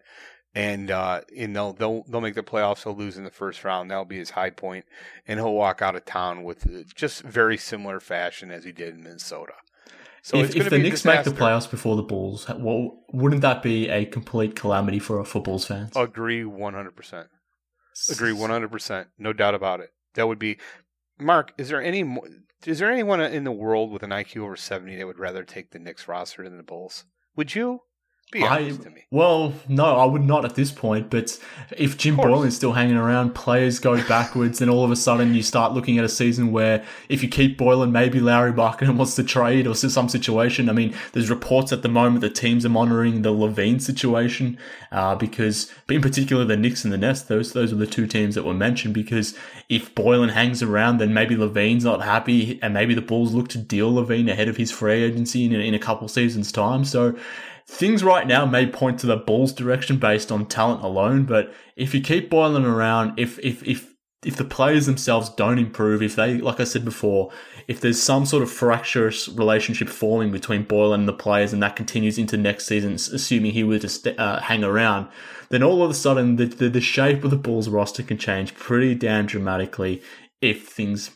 and 0.55 0.91
uh, 0.91 1.23
you 1.33 1.49
know 1.49 1.73
they'll 1.73 2.03
they'll 2.05 2.21
make 2.21 2.35
the 2.35 2.43
playoffs. 2.43 2.85
They'll 2.85 2.97
lose 2.97 3.17
in 3.17 3.25
the 3.25 3.31
first 3.31 3.65
round. 3.65 3.91
That'll 3.91 4.05
be 4.05 4.19
his 4.19 4.31
high 4.31 4.51
point, 4.51 4.85
and 5.27 5.41
he'll 5.41 5.55
walk 5.55 5.83
out 5.83 5.97
of 5.97 6.05
town 6.05 6.43
with 6.45 6.67
uh, 6.67 6.83
just 6.95 7.23
very 7.23 7.57
similar 7.57 8.01
fashion 8.01 8.51
as 8.51 8.65
he 8.65 8.73
did 8.73 8.95
in 8.95 9.03
Minnesota. 9.03 9.55
So 10.23 10.39
if, 10.39 10.51
it's 10.51 10.55
if 10.55 10.71
the 10.71 10.79
Knicks 10.79 11.05
make 11.05 11.25
the 11.25 11.31
playoffs 11.31 11.69
before 11.69 11.97
the 11.97 12.03
Bulls, 12.03 12.49
well, 12.49 13.01
wouldn't 13.13 13.43
that 13.43 13.61
be 13.61 13.89
a 13.89 14.05
complete 14.07 14.55
calamity 14.55 15.01
for 15.01 15.25
for 15.25 15.43
Bulls 15.43 15.65
fans? 15.67 15.93
agree 15.97 16.45
one 16.45 16.75
hundred 16.75 16.95
percent. 16.95 17.29
Agree 18.11 18.33
one 18.33 18.51
hundred 18.51 18.71
percent. 18.71 19.09
No 19.19 19.33
doubt 19.33 19.55
about 19.55 19.81
it. 19.81 19.91
That 20.15 20.29
would 20.29 20.39
be. 20.39 20.59
Mark, 21.19 21.53
is 21.59 21.69
there 21.69 21.83
any 21.83 22.05
is 22.65 22.79
there 22.79 22.91
anyone 22.91 23.21
in 23.21 23.43
the 23.43 23.53
world 23.53 23.91
with 23.91 24.05
an 24.05 24.11
IQ 24.11 24.43
over 24.43 24.57
seventy 24.57 24.97
that 24.97 25.07
would 25.07 25.19
rather 25.19 25.43
take 25.43 25.73
the 25.73 25.81
Knicks 25.81 26.07
roster 26.07 26.45
than 26.45 26.57
the 26.57 26.63
Bulls? 26.63 27.05
Would 27.35 27.55
you? 27.57 27.81
Be 28.33 28.43
I, 28.43 28.71
to 28.71 28.89
me. 28.89 29.05
well, 29.11 29.53
no, 29.69 29.85
I 29.85 30.07
would 30.07 30.25
not 30.25 30.47
at 30.47 30.55
this 30.55 30.73
point. 30.73 31.11
But 31.11 31.39
if 31.77 31.99
Jim. 31.99 32.17
Boylen's 32.17 32.57
still 32.57 32.73
hanging 32.73 32.97
around, 32.97 33.35
players 33.35 33.79
go 33.79 34.03
backwards, 34.09 34.59
then 34.59 34.71
all 34.71 34.87
of 34.87 34.91
a 34.91 34.97
sudden 34.97 35.35
you 35.35 35.43
start 35.43 35.75
looking 35.75 35.99
at 35.99 36.05
a 36.05 36.09
season 36.09 36.51
where 36.51 36.83
if 37.11 37.23
you 37.23 37.29
keep 37.29 37.59
Boylen, 37.59 37.91
maybe 37.91 38.21
Larry 38.21 38.53
Barker 38.53 38.91
wants 38.93 39.17
to 39.17 39.23
trade 39.23 39.67
or 39.67 39.75
some 39.75 40.09
situation. 40.09 40.71
I 40.71 40.73
mean, 40.73 40.95
there's 41.13 41.29
reports 41.29 41.73
at 41.73 41.83
the 41.83 41.91
moment 41.91 42.23
that 42.23 42.35
teams 42.35 42.65
are 42.65 42.71
monitoring 42.71 43.21
the 43.21 43.33
LaVine 43.33 43.83
situation 43.83 44.57
uh, 44.91 45.15
because, 45.15 45.71
in 45.91 46.01
particular, 46.01 46.47
the 46.47 46.57
Knicks 46.57 46.83
and 46.85 46.93
the 46.93 46.99
Nets. 46.99 47.21
Those 47.21 47.53
those 47.53 47.71
are 47.71 47.77
the 47.77 47.87
two 47.87 48.07
teams 48.07 48.35
that 48.35 48.45
were 48.45 48.55
mentioned 48.55 48.95
because 48.95 49.37
if 49.69 49.95
Boylen 49.95 50.31
hangs 50.31 50.63
around, 50.63 50.99
then 50.99 51.13
maybe 51.13 51.37
LaVine's 51.37 51.85
not 51.85 52.01
happy, 52.01 52.59
and 52.63 52.73
maybe 52.73 52.95
the 52.95 53.03
Bulls 53.03 53.35
look 53.35 53.49
to 53.49 53.59
deal 53.59 53.93
LaVine 53.93 54.31
ahead 54.31 54.49
of 54.49 54.57
his 54.57 54.71
free 54.71 55.03
agency 55.03 55.45
in, 55.45 55.53
in 55.53 55.75
a 55.75 55.79
couple 55.79 56.09
seasons' 56.09 56.51
time. 56.51 56.87
So 56.87 57.15
things 57.67 58.05
right 58.05 58.27
now 58.27 58.45
may 58.45 58.67
point 58.67 58.99
to 59.01 59.07
the 59.07 59.17
Bulls' 59.17 59.53
direction 59.53 59.99
based 59.99 60.31
on 60.31 60.47
talent 60.47 60.83
alone, 60.83 61.25
but 61.25 61.53
if 61.77 61.95
you 61.95 62.01
keep 62.01 62.31
Boylen 62.31 62.65
around, 62.65 63.19
if 63.19 63.39
if 63.41 63.63
if 63.67 63.93
if 64.25 64.37
the 64.37 64.45
players 64.45 64.87
themselves 64.87 65.31
don't 65.31 65.59
improve, 65.59 66.01
if 66.01 66.15
they, 66.15 66.39
like 66.39 66.61
I 66.61 66.65
said 66.65 66.85
before, 66.85 67.33
if 67.67 67.81
there's 67.81 68.01
some 68.01 68.25
sort 68.25 68.45
of 68.45 68.53
fractious 68.53 69.29
relationship 69.29 69.89
forming 69.89 70.31
between 70.31 70.65
Boylen 70.65 70.95
and 70.95 71.09
the 71.09 71.13
players, 71.13 71.53
and 71.53 71.61
that 71.63 71.75
continues 71.75 72.19
into 72.19 72.37
next 72.37 72.67
season, 72.67 72.93
assuming 72.93 73.53
he 73.53 73.65
were 73.65 73.81
to 73.81 73.89
st- 73.89 74.19
uh, 74.19 74.41
hang 74.41 74.63
around, 74.63 75.09
then 75.49 75.63
all 75.63 75.83
of 75.83 75.91
a 75.91 75.95
sudden 75.95 76.37
the, 76.37 76.47
the 76.47 76.69
the 76.69 76.81
shape 76.81 77.25
of 77.25 77.31
the 77.31 77.37
Bulls 77.37 77.69
roster 77.69 78.03
can 78.03 78.19
change 78.19 78.55
pretty 78.55 78.95
damn 78.95 79.27
dramatically 79.27 80.03
if 80.41 80.69
things 80.69 81.11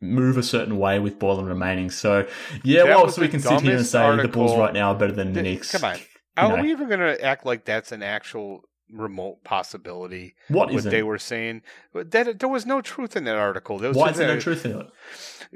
move 0.00 0.36
a 0.36 0.42
certain 0.42 0.78
way 0.78 0.98
with 0.98 1.18
Boylen 1.18 1.46
remaining. 1.46 1.90
So 1.90 2.26
yeah, 2.64 2.84
That 2.84 2.96
whilst 2.96 3.18
was 3.18 3.18
we 3.18 3.28
can 3.28 3.40
sit 3.40 3.60
here 3.60 3.76
and 3.76 3.86
say 3.86 4.16
the 4.16 4.28
Bulls 4.28 4.56
right 4.58 4.72
now 4.72 4.92
are 4.92 4.94
better 4.98 5.12
than 5.12 5.32
the 5.32 5.42
Th- 5.42 5.54
Knicks. 5.56 5.72
Come 5.72 5.84
on. 5.84 5.98
you 5.98 6.04
Are 6.36 6.62
we 6.62 6.70
even 6.70 6.88
going 6.88 7.00
to 7.00 7.22
act 7.22 7.44
like 7.44 7.64
that's 7.64 7.92
an 7.92 8.02
actual 8.02 8.62
remote 8.90 9.44
possibility? 9.44 10.34
What 10.48 10.72
what 10.72 10.84
they 10.84 11.02
were 11.02 11.18
saying? 11.18 11.62
But 11.92 12.10
That 12.12 12.38
there 12.38 12.48
was 12.48 12.66
no 12.66 12.80
truth 12.80 13.16
in 13.16 13.24
that 13.24 13.36
article. 13.36 13.78
There 13.78 13.90
was 13.90 13.96
Why 13.96 14.10
is 14.10 14.16
there 14.16 14.28
no 14.34 14.40
truth 14.40 14.64
in 14.64 14.80
it? 14.80 14.86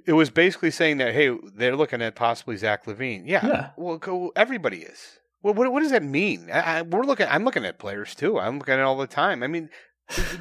It 0.06 0.12
was 0.12 0.30
basically 0.30 0.70
saying 0.70 0.98
that 0.98 1.14
hey, 1.14 1.36
they're 1.54 1.76
looking 1.76 2.02
at 2.02 2.14
possibly 2.14 2.56
Zach 2.56 2.84
LaVine. 2.84 3.22
Yeah, 3.26 3.46
Yeah. 3.46 3.70
well, 3.76 4.30
everybody 4.36 4.78
is. 4.78 5.18
Well, 5.42 5.52
what, 5.54 5.70
what 5.72 5.80
does 5.80 5.90
that 5.90 6.02
mean? 6.02 6.48
I, 6.50 6.78
I, 6.78 6.82
we're 6.82 7.04
looking. 7.04 7.26
I'm 7.28 7.44
looking 7.44 7.64
at 7.66 7.78
players 7.78 8.14
too. 8.14 8.38
I'm 8.38 8.58
looking 8.58 8.74
at 8.74 8.80
it 8.80 8.82
all 8.82 8.96
the 8.96 9.06
time. 9.06 9.42
I 9.42 9.46
mean, 9.46 9.68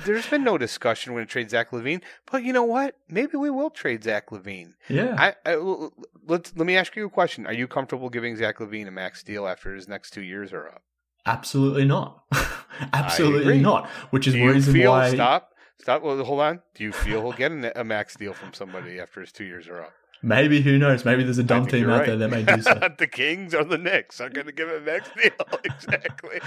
there's 0.05 0.27
been 0.27 0.43
no 0.43 0.57
discussion 0.57 1.13
when 1.13 1.25
to 1.25 1.29
trade 1.29 1.49
Zach 1.49 1.71
LaVine. 1.71 2.01
But 2.31 2.43
you 2.43 2.53
know 2.53 2.63
what? 2.63 2.97
Maybe 3.09 3.37
we 3.37 3.49
will 3.49 3.69
trade 3.69 4.03
Zach 4.03 4.29
LaVine. 4.29 4.73
Yeah. 4.89 5.15
I, 5.17 5.49
I 5.49 5.53
l- 5.53 5.93
let's 6.27 6.53
let 6.55 6.65
me 6.65 6.75
ask 6.75 6.95
you 6.95 7.05
a 7.05 7.09
question. 7.09 7.47
Are 7.47 7.53
you 7.53 7.67
comfortable 7.67 8.09
giving 8.09 8.35
Zach 8.35 8.59
LaVine 8.59 8.87
a 8.87 8.91
max 8.91 9.23
deal 9.23 9.47
after 9.47 9.73
his 9.73 9.87
next 9.87 10.11
two 10.11 10.23
years 10.23 10.53
are 10.53 10.67
up? 10.67 10.83
Absolutely 11.25 11.85
not. 11.85 12.23
Absolutely 12.93 13.59
not. 13.59 13.87
Which 14.09 14.27
is 14.27 14.33
Do 14.33 14.39
the 14.39 14.53
reason 14.53 14.73
feel 14.73 14.91
why. 14.91 15.13
stop 15.13 15.53
stop? 15.83 16.01
Well, 16.01 16.21
hold 16.23 16.39
on. 16.39 16.61
Do 16.75 16.83
you 16.83 16.91
feel 16.91 17.21
he'll 17.21 17.31
get 17.33 17.51
a, 17.75 17.83
max 17.83 18.15
deal 18.15 18.33
from 18.33 18.53
somebody 18.53 18.99
after 18.99 19.21
his 19.21 19.31
two 19.31 19.43
years 19.43 19.67
are 19.67 19.81
up? 19.81 19.93
Maybe 20.21 20.61
who 20.61 20.77
knows? 20.77 21.03
Maybe 21.03 21.23
there's 21.23 21.37
a 21.37 21.43
dumb 21.43 21.67
team 21.67 21.89
out 21.89 21.99
right. 21.99 22.07
there 22.07 22.17
that 22.17 22.29
may 22.29 22.43
do 22.43 22.61
so. 22.61 22.73
the 22.97 23.07
Kings 23.07 23.53
or 23.53 23.65
the 23.65 23.77
Knicks 23.77 24.21
are 24.21 24.29
going 24.29 24.47
to 24.47 24.53
give 24.53 24.69
him 24.69 24.81
a 24.81 24.85
max 24.85 25.09
deal. 25.21 25.31
exactly. 25.65 26.39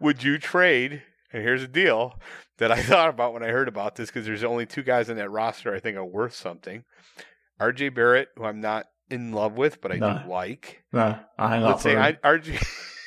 Would 0.00 0.24
you 0.24 0.36
trade? 0.38 1.02
And 1.32 1.42
here's 1.42 1.62
a 1.62 1.68
deal 1.68 2.18
that 2.58 2.70
I 2.72 2.82
thought 2.82 3.08
about 3.08 3.32
when 3.32 3.42
I 3.42 3.48
heard 3.48 3.68
about 3.68 3.96
this 3.96 4.10
because 4.10 4.26
there's 4.26 4.44
only 4.44 4.66
two 4.66 4.82
guys 4.82 5.08
in 5.08 5.16
that 5.16 5.30
roster 5.30 5.74
I 5.74 5.80
think 5.80 5.96
are 5.96 6.04
worth 6.04 6.34
something. 6.34 6.84
R.J. 7.58 7.90
Barrett, 7.90 8.28
who 8.36 8.44
I'm 8.44 8.60
not 8.60 8.86
in 9.10 9.32
love 9.32 9.54
with, 9.58 9.80
but 9.80 9.92
I 9.92 9.96
No. 9.96 10.20
do 10.24 10.28
like. 10.30 10.82
no, 10.92 11.18
I 11.38 11.48
hang 11.48 11.62
Let's 11.62 11.82
say. 11.82 11.96
I, 11.96 12.18
R.J. 12.24 12.58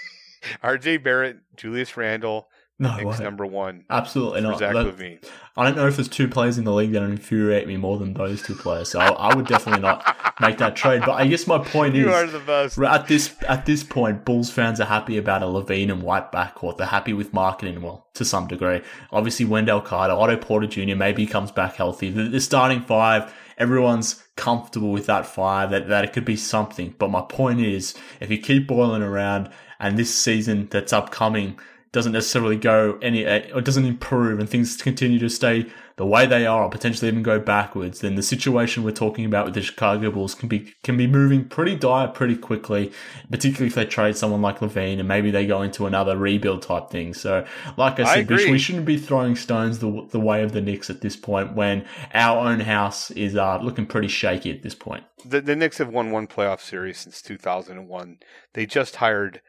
R.J. 0.64 0.98
Barrett, 0.98 1.38
Julius 1.56 1.96
Randle, 1.98 2.50
no 2.84 2.96
Knicks 2.98 3.18
way. 3.20 3.24
number 3.26 3.46
one 3.46 3.84
Absolutely 3.90 4.42
not. 4.42 4.60
Zach 4.60 4.74
That- 4.74 4.86
LaVine. 4.86 5.20
I 5.56 5.66
don't 5.66 5.76
know 5.76 5.88
if 5.88 5.98
there's 5.98 6.08
two 6.08 6.28
players 6.28 6.58
in 6.58 6.64
the 6.64 6.74
league 6.74 6.94
that 6.94 7.04
infuriate 7.04 7.68
me 7.68 7.78
more 7.78 8.00
than 8.00 8.16
those 8.16 8.42
two 8.42 8.56
players. 8.56 8.90
So 8.90 9.00
I, 9.00 9.10
I 9.10 9.36
would 9.36 9.46
definitely 9.46 9.82
not 9.84 10.04
make 10.42 10.58
that 10.58 10.76
trade. 10.76 11.04
But 11.06 11.12
I 11.12 11.28
guess 11.28 11.46
my 11.46 11.60
point 11.60 11.96
is 11.98 12.08
are 12.08 12.26
the 12.26 12.40
best. 12.40 12.80
at 12.80 13.08
this 13.08 13.36
at 13.48 13.66
this 13.68 13.84
point, 13.84 14.26
Bulls 14.26 14.50
fans 14.50 14.80
are 14.82 14.86
happy 14.86 15.16
about 15.18 15.44
a 15.44 15.46
LaVine 15.46 15.92
and 15.92 16.02
White 16.02 16.32
backcourt. 16.32 16.78
They're 16.78 16.88
happy 16.88 17.14
with 17.14 17.34
marketing, 17.34 17.82
well, 17.84 18.08
to 18.16 18.26
some 18.26 18.48
degree. 18.48 18.82
Obviously, 19.12 19.46
Wendell 19.46 19.82
Carter, 19.82 20.14
Otto 20.16 20.38
Porter 20.38 20.66
Jr. 20.66 20.96
maybe 20.96 21.24
he 21.24 21.28
comes 21.28 21.52
back 21.52 21.76
healthy. 21.76 22.10
The, 22.10 22.24
the 22.24 22.40
starting 22.42 22.82
five, 22.82 23.32
everyone's 23.60 24.24
comfortable 24.36 24.92
with 24.92 25.06
that 25.06 25.28
five. 25.28 25.70
That 25.70 25.88
that 25.90 26.04
it 26.04 26.14
could 26.14 26.26
be 26.26 26.36
something. 26.36 26.96
But 26.98 27.12
my 27.12 27.22
point 27.22 27.62
is, 27.62 27.94
if 28.20 28.32
you 28.32 28.40
keep 28.40 28.68
Boylen 28.68 29.02
around, 29.08 29.52
and 29.80 30.00
this 30.00 30.16
season 30.16 30.68
that's 30.72 30.94
upcoming 30.94 31.60
doesn't 31.94 32.12
necessarily 32.12 32.58
go 32.58 32.98
any 33.02 33.26
uh, 33.26 33.56
or 33.56 33.62
doesn't 33.62 33.86
improve 33.86 34.40
and 34.40 34.50
things 34.50 34.76
continue 34.76 35.20
to 35.20 35.30
stay 35.30 35.66
the 35.96 36.06
way 36.06 36.26
they 36.26 36.46
are 36.46 36.64
or 36.64 36.70
potentially 36.70 37.08
even 37.08 37.22
go 37.22 37.40
backwards 37.40 38.00
then 38.02 38.16
the 38.16 38.24
situation 38.24 38.84
we're 38.84 38.92
talking 38.92 39.26
about 39.26 39.46
with 39.46 39.54
the 39.54 39.62
Chicago 39.62 40.12
Bulls 40.12 40.34
can 40.34 40.50
be 40.50 40.74
can 40.84 40.98
be 40.98 41.08
moving 41.08 41.46
pretty 41.46 41.76
dire 41.76 42.08
pretty 42.08 42.36
quickly 42.36 42.92
particularly 43.32 43.68
if 43.68 43.76
they 43.76 43.86
trade 43.86 44.18
someone 44.18 44.42
like 44.42 44.60
LaVine 44.60 45.00
and 45.00 45.08
maybe 45.08 45.32
they 45.32 45.46
go 45.46 45.62
into 45.62 45.86
another 45.86 46.18
rebuild 46.18 46.64
type 46.64 46.90
thing 46.90 47.14
so 47.14 47.46
like 47.78 48.00
I 48.00 48.04
I 48.04 48.16
said 48.16 48.20
agree. 48.32 48.52
we 48.52 48.60
shouldn't 48.60 48.86
be 48.86 48.98
throwing 48.98 49.36
stones 49.36 49.80
the, 49.80 50.08
the 50.12 50.20
way 50.20 50.44
of 50.44 50.52
the 50.52 50.62
Knicks 50.62 50.90
at 50.90 51.02
this 51.02 51.16
point 51.16 51.54
when 51.54 51.86
our 52.14 52.50
own 52.50 52.60
house 52.60 53.12
is 53.12 53.36
uh, 53.36 53.60
looking 53.60 53.86
pretty 53.86 54.08
shaky 54.10 54.52
at 54.52 54.64
this 54.64 54.76
point 54.76 55.04
the, 55.26 55.42
the 55.42 55.56
Knicks 55.56 55.78
have 55.78 55.90
won 55.90 56.12
one 56.12 56.28
playoff 56.28 56.60
series 56.60 56.98
since 57.00 57.22
2001. 57.22 58.18
They 58.54 58.66
just 58.66 58.98
hired 58.98 59.42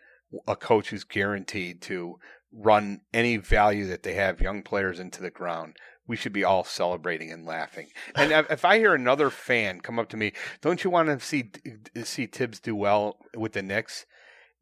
a 0.47 0.57
coach 0.57 0.91
who's 0.91 1.05
guaranteed 1.05 1.80
to 1.82 2.18
run 2.53 3.01
any 3.12 3.37
value 3.37 3.87
that 3.87 4.03
they 4.03 4.14
have 4.14 4.41
young 4.41 4.62
players 4.62 5.01
into 5.01 5.22
the 5.22 5.30
ground. 5.30 5.76
We 6.07 6.16
should 6.16 6.32
be 6.32 6.45
all 6.45 6.64
celebrating 6.64 7.32
and 7.32 7.47
laughing. 7.47 7.89
And 8.14 8.30
if 8.51 8.64
I 8.64 8.78
hear 8.78 8.95
another 8.95 9.30
fan 9.30 9.80
come 9.80 9.99
up 9.99 10.09
to 10.11 10.16
me, 10.16 10.32
don't 10.61 10.85
you 10.85 10.91
want 10.91 11.09
to 11.09 11.24
see 11.24 11.51
see 12.05 12.26
Thibs 12.26 12.61
do 12.61 12.76
well 12.76 13.18
with 13.35 13.53
the 13.53 13.62
Knicks? 13.62 14.05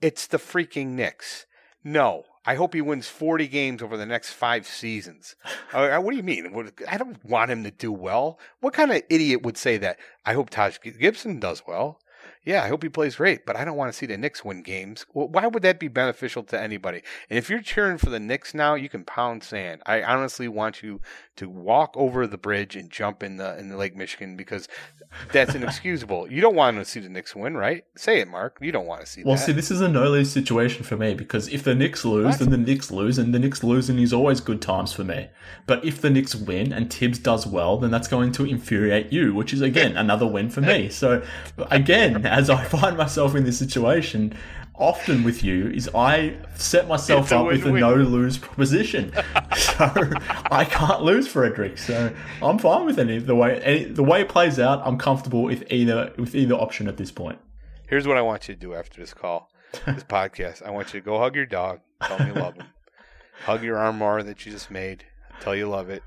It's 0.01 0.27
the 0.27 0.39
freaking 0.39 0.89
Knicks. 0.89 1.47
No, 1.85 2.25
I 2.45 2.55
hope 2.55 2.75
he 2.75 2.81
wins 2.81 3.09
40 3.09 3.49
games 3.49 3.83
over 3.83 3.97
the 3.97 4.07
next 4.07 4.33
five 4.33 4.67
seasons. 4.67 5.37
Uh, 5.73 5.99
what 5.99 6.11
do 6.11 6.17
you 6.17 6.23
mean? 6.23 6.71
I 6.89 6.97
don't 6.97 7.25
want 7.25 7.51
him 7.51 7.65
to 7.65 7.71
do 7.71 7.93
well. 7.93 8.39
What 8.61 8.75
kind 8.75 8.91
of 8.93 9.03
idiot 9.09 9.43
would 9.43 9.57
say 9.57 9.79
that? 9.79 9.99
I 10.25 10.35
hope 10.35 10.51
Taj 10.51 10.79
Gibson 10.81 11.41
does 11.41 11.63
well. 11.67 11.99
Yeah, 12.45 12.65
I 12.65 12.69
hope 12.69 12.83
he 12.83 12.89
plays 12.89 13.17
great, 13.17 13.47
but 13.47 13.55
I 13.57 13.65
don't 13.65 13.77
want 13.77 13.93
to 13.93 13.97
see 13.97 14.07
the 14.07 14.17
Knicks 14.19 14.45
win 14.45 14.63
games. 14.63 15.07
Well, 15.15 15.29
why 15.29 15.47
would 15.47 15.63
that 15.63 15.79
be 15.79 15.87
beneficial 15.89 16.43
to 16.45 16.61
anybody? 16.61 17.03
And 17.31 17.39
if 17.39 17.49
you're 17.49 17.63
cheering 17.63 17.99
for 17.99 18.11
the 18.11 18.19
Knicks 18.19 18.53
now, 18.53 18.75
you 18.75 18.89
can 18.89 19.05
pound 19.05 19.45
sand. 19.45 19.81
I 19.87 20.03
honestly 20.03 20.49
want 20.49 20.83
you 20.83 21.01
to 21.37 21.49
walk 21.49 21.93
over 21.97 22.27
the 22.27 22.37
bridge 22.37 22.75
and 22.77 22.91
jump 22.91 23.23
in 23.23 23.37
the 23.37 23.57
in 23.59 23.69
the 23.69 23.77
Lake 23.77 23.97
Michigan 23.97 24.37
because 24.37 24.67
that's 25.31 25.55
inexcusable. 25.55 26.31
you 26.31 26.41
don't 26.41 26.55
want 26.57 26.77
to 26.79 26.85
see 26.85 27.01
the 27.01 27.09
Knicks 27.09 27.37
win, 27.37 27.57
right? 27.57 27.85
Say 27.97 28.21
it, 28.21 28.29
Mark. 28.29 28.59
You 28.61 28.73
don't 28.73 28.87
want 28.87 29.03
to 29.03 29.07
see 29.07 29.23
Well, 29.25 29.37
that. 29.37 29.43
see, 29.45 29.53
this 29.53 29.71
is 29.71 29.81
a 29.81 29.89
no 29.89 30.09
lose 30.11 30.31
situation 30.33 30.83
for 30.85 30.97
me 30.97 31.15
because 31.15 31.49
if 31.49 31.63
the 31.63 31.75
Knicks 31.75 32.05
lose, 32.05 32.25
What? 32.27 32.39
then 32.41 32.51
the 32.51 32.57
Knicks 32.59 32.91
lose, 32.91 33.19
and 33.19 33.33
the 33.33 33.39
Knicks 33.39 33.63
losing 33.63 33.99
is 33.99 34.13
always 34.13 34.41
good 34.41 34.61
times 34.61 34.93
for 34.93 35.05
me. 35.05 35.29
But 35.67 35.85
if 35.85 36.01
the 36.01 36.11
Knicks 36.11 36.35
win 36.35 36.73
and 36.73 36.93
Thibs 36.93 37.19
does 37.19 37.47
well, 37.47 37.77
then 37.79 37.91
that's 37.91 38.09
going 38.09 38.33
to 38.33 38.45
infuriate 38.45 39.13
you, 39.13 39.33
which 39.35 39.53
is 39.53 39.61
again 39.61 39.97
another 39.97 40.27
win 40.27 40.51
for 40.51 40.61
me. 40.61 40.89
So, 40.89 41.23
again, 41.71 42.25
as 42.33 42.49
I 42.49 42.65
find 42.65 42.97
myself 42.97 43.35
in 43.35 43.45
this 43.45 43.59
situation, 43.59 44.35
often 44.75 45.23
with 45.23 45.45
you 45.45 45.69
is 45.69 45.89
I 45.95 46.39
set 46.55 46.89
myself 46.89 47.31
up 47.31 47.47
with 47.47 47.67
a 47.67 47.73
no 47.73 47.95
lose 47.95 48.39
proposition. 48.39 49.13
so 49.57 50.13
I 50.51 50.65
can't 50.65 51.03
lose 51.03 51.29
Frederick. 51.29 51.77
So 51.77 52.13
I'm 52.41 52.59
fine 52.59 52.87
with 52.87 52.99
any 52.99 53.19
the 53.19 53.35
way 53.35 53.61
any, 53.63 53.85
the 53.85 54.03
way 54.03 54.23
it 54.23 54.31
plays 54.31 54.59
out. 54.59 54.81
I'm 54.85 54.97
comfortable 54.97 55.43
with 55.43 55.71
either 55.71 56.13
with 56.17 56.35
either 56.35 56.55
option 56.55 56.89
at 56.89 56.97
this 56.97 57.13
point. 57.13 57.39
Here's 57.87 58.09
what 58.09 58.17
I 58.17 58.23
want 58.23 58.49
you 58.49 58.55
to 58.55 58.61
do 58.61 58.75
after 58.75 58.99
this 58.99 59.13
call, 59.13 59.51
this 59.85 60.05
podcast. 60.09 60.63
I 60.67 60.71
want 60.71 60.95
you 60.95 61.01
to 61.01 61.05
go 61.05 61.19
hug 61.19 61.37
your 61.37 61.47
dog, 61.47 61.81
tell 62.03 62.17
him 62.17 62.35
you 62.35 62.41
love 62.41 62.55
him, 62.55 62.67
hug 63.45 63.63
your 63.63 63.77
armoire 63.77 64.23
that 64.23 64.47
you 64.47 64.53
just 64.53 64.71
made, 64.71 65.05
tell 65.41 65.55
you 65.55 65.69
love 65.69 65.91
it, 65.91 66.03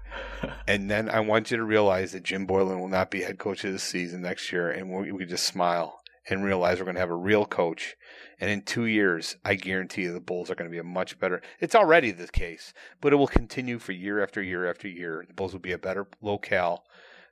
and 0.67 0.89
then 0.89 1.07
I 1.07 1.19
want 1.19 1.51
you 1.51 1.57
to 1.57 1.63
realize 1.63 2.13
that 2.13 2.23
Jim 2.23 2.47
Boylen 2.47 2.79
will 2.79 2.87
not 2.87 3.11
be 3.11 3.21
head 3.21 3.37
coach 3.37 3.63
of 3.63 3.71
the 3.71 3.77
season 3.77 4.23
next 4.23 4.51
year, 4.51 4.71
and 4.71 4.89
we, 4.89 5.11
we 5.11 5.19
can 5.19 5.29
just 5.29 5.45
smile 5.45 6.01
and 6.27 6.43
realize 6.43 6.79
we're 6.79 6.85
going 6.85 6.95
to 6.95 7.01
have 7.01 7.09
a 7.09 7.15
real 7.15 7.45
coach. 7.45 7.95
And 8.39 8.49
in 8.49 8.61
two 8.61 8.85
years, 8.85 9.35
I 9.45 9.55
guarantee 9.55 10.03
you 10.03 10.13
the 10.13 10.19
Bulls 10.19 10.49
are 10.49 10.55
going 10.55 10.69
to 10.69 10.73
be 10.73 10.79
a 10.79 10.83
much 10.83 11.19
better. 11.19 11.41
It's 11.59 11.75
already 11.75 12.11
the 12.11 12.27
case, 12.27 12.73
but 13.01 13.13
it 13.13 13.17
will 13.17 13.27
continue 13.27 13.79
for 13.79 13.91
year 13.91 14.21
after 14.21 14.41
year 14.41 14.69
after 14.69 14.87
year. 14.87 15.23
The 15.27 15.33
Bulls 15.33 15.53
will 15.53 15.59
be 15.59 15.71
a 15.71 15.77
better 15.77 16.07
locale 16.21 16.83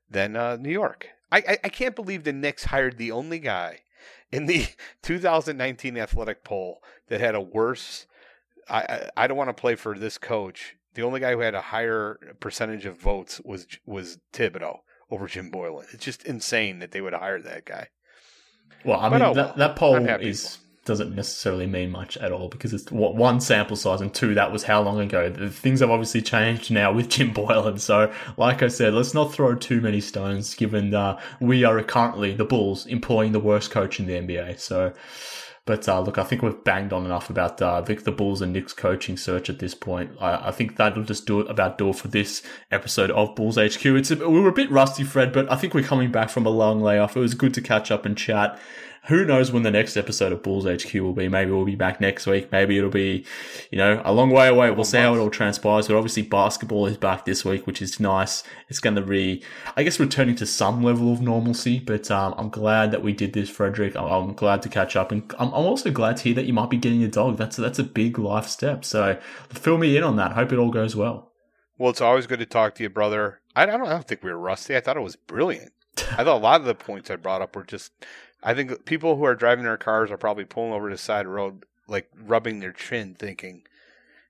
than 0.10 0.36
uh, 0.36 0.58
New 0.58 0.72
York. 0.72 1.10
I, 1.32 1.38
I, 1.38 1.58
I 1.64 1.70
can't 1.70 1.96
believe 1.96 2.24
the 2.24 2.34
Knicks 2.34 2.66
hired 2.66 2.98
the 2.98 3.12
only 3.12 3.40
guy 3.40 3.80
in 4.32 4.46
the 4.46 4.68
2019 5.02 5.98
athletic 5.98 6.44
poll 6.44 6.84
that 7.08 7.20
had 7.20 7.36
a 7.36 7.42
worse. 7.42 8.06
I, 8.70 8.82
I, 8.82 9.10
I 9.18 9.28
don't 9.28 9.38
want 9.38 9.50
to 9.50 9.60
play 9.60 9.76
for 9.76 9.98
this 9.98 10.18
coach. 10.18 10.76
The 10.94 11.02
only 11.02 11.20
guy 11.20 11.32
who 11.32 11.40
had 11.40 11.56
a 11.56 11.62
higher 11.62 12.36
percentage 12.40 12.86
of 12.86 13.00
votes 13.00 13.42
was 13.44 13.66
was 13.84 14.20
Thibodeau 14.32 14.82
over 15.10 15.26
Jim 15.28 15.50
Boylen. 15.50 15.92
It's 15.92 16.06
just 16.06 16.24
insane 16.24 16.78
that 16.80 16.92
they 16.92 17.02
would 17.02 17.14
hire 17.14 17.42
that 17.42 17.66
guy. 17.66 17.88
Well, 18.86 19.00
I 19.00 19.10
But 19.10 19.22
mean, 19.22 19.30
oh, 19.30 19.34
that, 19.34 19.58
that 19.58 19.76
poll 19.76 19.96
is 19.96 20.58
doesn't 20.86 21.16
necessarily 21.16 21.66
mean 21.66 21.92
much 21.92 22.18
at 22.18 22.32
all 22.32 22.50
because 22.50 22.74
it's 22.74 22.92
one 22.92 23.40
sample 23.40 23.78
size 23.78 24.02
and 24.02 24.14
two 24.14 24.34
that 24.34 24.52
was 24.52 24.64
how 24.64 24.82
long 24.82 25.00
ago. 25.00 25.30
The 25.30 25.50
things 25.50 25.80
have 25.80 25.90
obviously 25.90 26.22
changed 26.22 26.72
now 26.72 26.92
with 26.92 27.10
Jim 27.10 27.34
Boylen. 27.34 27.80
So, 27.80 28.12
like 28.38 28.62
I 28.62 28.68
said, 28.68 28.94
let's 28.94 29.14
not 29.14 29.34
throw 29.34 29.56
too 29.56 29.80
many 29.80 30.02
stones. 30.02 30.54
Given 30.56 30.94
uh, 30.94 31.20
we 31.40 31.64
are 31.64 31.82
currently 31.84 32.34
the 32.34 32.46
Bulls 32.46 32.86
employing 32.86 33.32
the 33.32 33.40
worst 33.40 33.72
coach 33.72 34.00
in 34.00 34.08
the 34.08 34.14
NBA. 34.14 34.60
So, 34.60 34.94
but 35.66 35.88
uh, 35.88 36.02
look, 36.02 36.18
I 36.18 36.24
think 36.24 36.42
we've 36.42 36.64
banged 36.64 36.92
on 36.92 37.06
enough 37.06 37.30
about 37.30 37.62
uh, 37.62 37.80
the, 37.80 37.96
the 37.96 38.12
Bulls 38.12 38.42
and 38.42 38.52
Knicks 38.52 38.74
coaching 38.74 39.16
search 39.16 39.50
at 39.50 39.60
this 39.60 39.74
point. 39.74 40.12
I, 40.20 40.50
I 40.50 40.52
think 40.52 40.76
that'll 40.76 41.04
just 41.04 41.26
do 41.26 41.40
it 41.40 41.50
about 41.50 41.78
do 41.78 41.94
for 41.94 42.10
this 42.10 42.44
episode 42.70 43.12
of 43.12 43.34
Bulls 43.36 43.56
HQ. 43.56 43.86
It's 43.86 44.12
a, 44.12 44.30
we 44.30 44.42
were 44.42 44.50
a 44.50 44.54
bit 44.54 44.70
rusty, 44.70 45.06
Fred, 45.06 45.32
but 45.32 45.50
I 45.50 45.56
think 45.56 45.74
we're 45.74 45.84
coming 45.84 46.12
back 46.12 46.30
from 46.30 46.46
a 46.46 46.50
long 46.50 46.82
layoff. 46.82 47.16
It 47.16 47.22
was 47.22 47.34
good 47.34 47.54
to 47.54 47.62
catch 47.62 47.92
up 47.92 48.06
and 48.06 48.18
chat. 48.18 48.60
Who 49.08 49.26
knows 49.26 49.52
when 49.52 49.64
the 49.64 49.72
next 49.72 49.98
episode 49.98 50.32
of 50.32 50.44
Bulls 50.44 50.66
HQ 50.66 50.94
will 50.94 51.12
be? 51.12 51.28
Maybe 51.28 51.52
we'll 51.52 51.66
be 51.66 51.76
back 51.76 52.00
next 52.00 52.26
week. 52.26 52.54
Maybe 52.54 52.78
it'll 52.78 52.90
be, 52.90 53.26
you 53.70 53.78
know, 53.78 54.02
a 54.06 54.14
long 54.14 54.30
way 54.30 54.48
away. 54.48 54.72
We'll 54.72 54.86
see 54.86 54.98
how 54.98 55.14
it 55.14 55.20
all 55.20 55.30
transpires. 55.30 55.90
But 55.90 55.98
obviously, 55.98 56.24
basketball 56.24 56.86
is 56.86 56.96
back 56.96 57.26
this 57.26 57.44
week, 57.44 57.68
which 57.68 57.82
is 57.82 58.00
nice. 58.00 58.44
It's 58.70 58.80
going 58.80 58.96
to 58.96 59.02
be, 59.02 59.44
I 59.76 59.84
guess, 59.84 60.00
returning 60.00 60.36
to 60.36 60.46
some 60.46 60.82
level 60.82 61.12
of 61.12 61.22
normalcy. 61.22 61.80
But 61.80 62.10
um, 62.12 62.34
I'm 62.38 62.48
glad 62.48 62.92
that 62.92 63.04
we 63.04 63.12
did 63.12 63.34
this, 63.34 63.50
Frederick. 63.50 63.98
I'm, 63.98 64.06
I'm 64.06 64.34
glad 64.36 64.62
to 64.62 64.70
catch 64.70 64.96
up, 64.96 65.12
and 65.12 65.30
I'm, 65.38 65.50
I'm 65.50 65.66
also 65.66 65.92
glad 65.92 66.16
to 66.18 66.24
hear 66.24 66.36
that 66.36 66.46
you 66.46 66.54
might 66.54 66.70
be 66.70 66.78
getting 66.78 67.04
a 67.04 67.10
dog. 67.10 67.36
That's 67.36 67.58
that's 67.58 67.80
a 67.80 67.84
big 67.84 68.18
life 68.18 68.48
step. 68.48 68.86
So 68.86 69.20
fill 69.50 69.80
me 69.80 69.98
in 69.98 70.04
on 70.04 70.16
that. 70.16 70.32
Hope 70.32 70.54
it 70.54 70.60
all 70.60 70.72
goes 70.72 70.96
well. 70.96 71.34
Well, 71.78 71.90
it's 71.90 72.00
always 72.00 72.26
good 72.26 72.40
to 72.40 72.46
talk 72.46 72.76
to 72.76 72.84
you, 72.84 72.90
brother. 72.90 73.42
I, 73.54 73.64
I 73.64 73.66
don't. 73.66 73.86
I 73.86 73.90
don't 73.90 74.08
think 74.08 74.24
we 74.24 74.32
were 74.32 74.40
rusty. 74.40 74.78
I 74.78 74.80
thought 74.80 74.96
it 74.96 75.02
was 75.02 75.18
brilliant. 75.18 75.74
I 76.12 76.24
thought 76.24 76.28
a 76.28 76.38
lot 76.38 76.62
of 76.62 76.68
the 76.68 76.74
points 76.74 77.12
I 77.12 77.18
brought 77.18 77.42
up 77.42 77.54
were 77.54 77.66
just. 77.66 77.92
I 78.44 78.54
think 78.54 78.86
people 78.86 79.16
who 79.16 79.24
are 79.24 79.36
driving 79.36 79.64
their 79.64 79.78
cars 79.78 80.12
are 80.12 80.18
probably 80.18 80.46
pulling 80.46 80.74
over 80.74 80.90
to 80.90 80.96
the 80.96 81.02
side 81.02 81.22
of 81.22 81.32
the 81.32 81.36
road, 81.36 81.66
like 81.88 82.10
rubbing 82.16 82.60
their 82.60 82.74
chin, 82.74 83.16
thinking, 83.16 83.64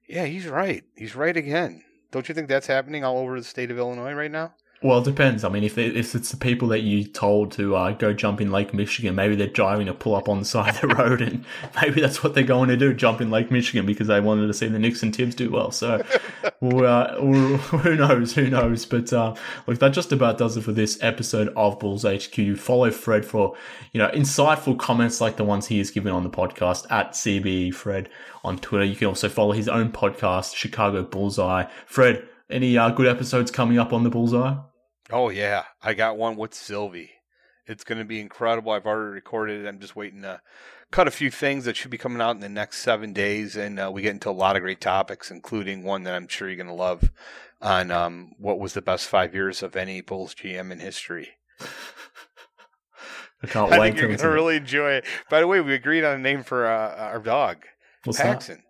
"Yeah, 0.08 0.26
he's 0.26 0.48
right. 0.48 0.84
He's 0.96 1.16
right 1.16 1.36
again." 1.36 1.84
Don't 2.12 2.30
you 2.30 2.36
think 2.36 2.48
that's 2.48 2.68
happening 2.68 3.04
all 3.04 3.18
over 3.18 3.40
the 3.40 3.46
state 3.46 3.72
of 3.72 3.78
Illinois 3.80 4.14
right 4.14 4.32
now? 4.32 4.54
Well, 4.84 4.98
it 4.98 5.06
depends. 5.06 5.46
I 5.46 5.50
mean, 5.50 5.64
if 5.64 5.78
it, 5.78 5.96
if 5.96 6.14
it's 6.14 6.32
the 6.32 6.36
people 6.36 6.68
that 6.68 6.82
you 6.82 7.06
told 7.06 7.54
to 7.54 7.74
uh, 7.74 7.92
go 7.92 8.12
jump 8.12 8.42
in 8.42 8.52
Lake 8.52 8.74
Michigan, 8.74 9.16
maybe 9.16 9.34
they're 9.34 9.48
driving 9.48 9.88
to 9.88 9.94
pull 9.94 10.14
up 10.14 10.28
on 10.28 10.40
the 10.40 10.46
side 10.54 10.76
of 10.76 10.82
the 10.82 10.88
road, 10.90 11.22
and 11.22 11.46
maybe 11.82 12.02
that's 12.02 12.22
what 12.22 12.36
they're 12.36 12.44
going 12.44 12.68
to 12.68 12.76
do: 12.76 12.94
jump 12.94 13.22
in 13.22 13.32
Lake 13.32 13.50
Michigan 13.50 13.86
because 13.86 14.08
they 14.08 14.20
wanted 14.20 14.48
to 14.48 14.54
see 14.54 14.68
the 14.68 14.78
Knicks 14.78 15.02
and 15.02 15.16
Thibs 15.16 15.36
do 15.36 15.50
well. 15.50 15.72
So, 15.72 16.04
well, 16.60 16.86
uh, 16.86 17.16
well, 17.22 17.58
who 17.58 17.96
knows? 17.96 18.34
Who 18.34 18.50
knows? 18.50 18.86
But 18.86 19.14
uh, 19.14 19.36
look, 19.68 19.80
that 19.80 19.94
just 19.94 20.12
about 20.12 20.38
does 20.38 20.58
it 20.58 20.64
for 20.64 20.74
this 20.74 21.02
episode 21.02 21.54
of 21.56 21.80
Bulls 21.80 22.04
HQ. 22.04 22.58
Follow 22.58 22.92
Fred 22.92 23.26
for 23.26 23.56
you 23.94 24.00
know 24.00 24.10
insightful 24.10 24.78
comments 24.78 25.22
like 25.22 25.38
the 25.38 25.46
ones 25.46 25.68
he 25.68 25.78
has 25.78 25.92
given 25.92 26.12
on 26.12 26.24
the 26.24 26.30
podcast 26.30 26.92
at 26.92 27.14
CBE 27.14 27.74
Fred 27.74 28.10
on 28.44 28.58
Twitter. 28.58 28.84
You 28.84 28.98
can 28.98 29.08
also 29.08 29.30
follow 29.30 29.54
his 29.54 29.70
own 29.70 29.94
podcast, 29.94 30.56
Chicago 30.56 31.04
Bullseye. 31.04 31.68
Fred, 31.86 32.28
any 32.50 32.78
uh, 32.78 32.90
good 32.90 33.08
episodes 33.08 33.50
coming 33.50 33.80
up 33.80 33.94
on 33.94 34.04
the 34.04 34.10
Bullseye? 34.10 34.56
Oh 35.14 35.30
yeah, 35.30 35.66
I 35.80 35.94
got 35.94 36.18
one 36.18 36.38
with 36.38 36.56
Sylvie. 36.56 37.12
It's 37.68 37.84
going 37.84 38.00
to 38.00 38.04
be 38.04 38.20
incredible. 38.20 38.72
I've 38.72 38.88
already 38.88 39.12
recorded 39.12 39.64
it. 39.64 39.68
I'm 39.68 39.78
just 39.80 39.96
waiting 39.96 40.24
to 40.24 40.42
cut 40.90 41.08
a 41.08 41.12
few 41.12 41.30
things 41.30 41.66
that 41.66 41.78
should 41.78 41.92
be 41.92 42.00
coming 42.00 42.20
out 42.20 42.32
in 42.32 42.40
the 42.40 42.50
next 42.50 42.80
seven 42.80 43.14
days, 43.14 43.56
and 43.56 43.80
uh, 43.80 43.92
we 43.94 44.02
get 44.02 44.10
into 44.10 44.32
a 44.32 44.32
lot 44.32 44.56
of 44.56 44.64
great 44.64 44.82
topics, 44.82 45.30
including 45.30 45.84
one 45.84 46.02
that 46.04 46.16
I'm 46.16 46.28
sure 46.28 46.48
you're 46.48 46.58
going 46.58 46.66
to 46.66 46.74
love 46.74 47.12
on 47.62 47.92
um, 47.92 48.32
what 48.40 48.58
was 48.58 48.74
the 48.74 48.82
best 48.82 49.06
five 49.06 49.36
years 49.36 49.62
of 49.62 49.76
any 49.76 50.02
Bulls 50.02 50.34
GM 50.34 50.72
in 50.72 50.80
history. 50.80 51.30
I 53.44 53.48
can't 53.48 53.72
I 53.72 53.78
wait 53.78 53.90
think 53.90 54.00
you're 54.00 54.08
going 54.08 54.20
to 54.20 54.30
really 54.30 54.56
enjoy 54.56 54.94
it. 54.94 55.06
By 55.30 55.42
the 55.42 55.48
way, 55.48 55.62
we 55.62 55.76
agreed 55.76 56.04
on 56.04 56.16
a 56.16 56.20
name 56.20 56.42
for 56.42 56.66
uh, 56.66 56.96
our 56.96 57.20
dog, 57.20 57.66
What's? 58.04 58.20
Paxson. 58.20 58.64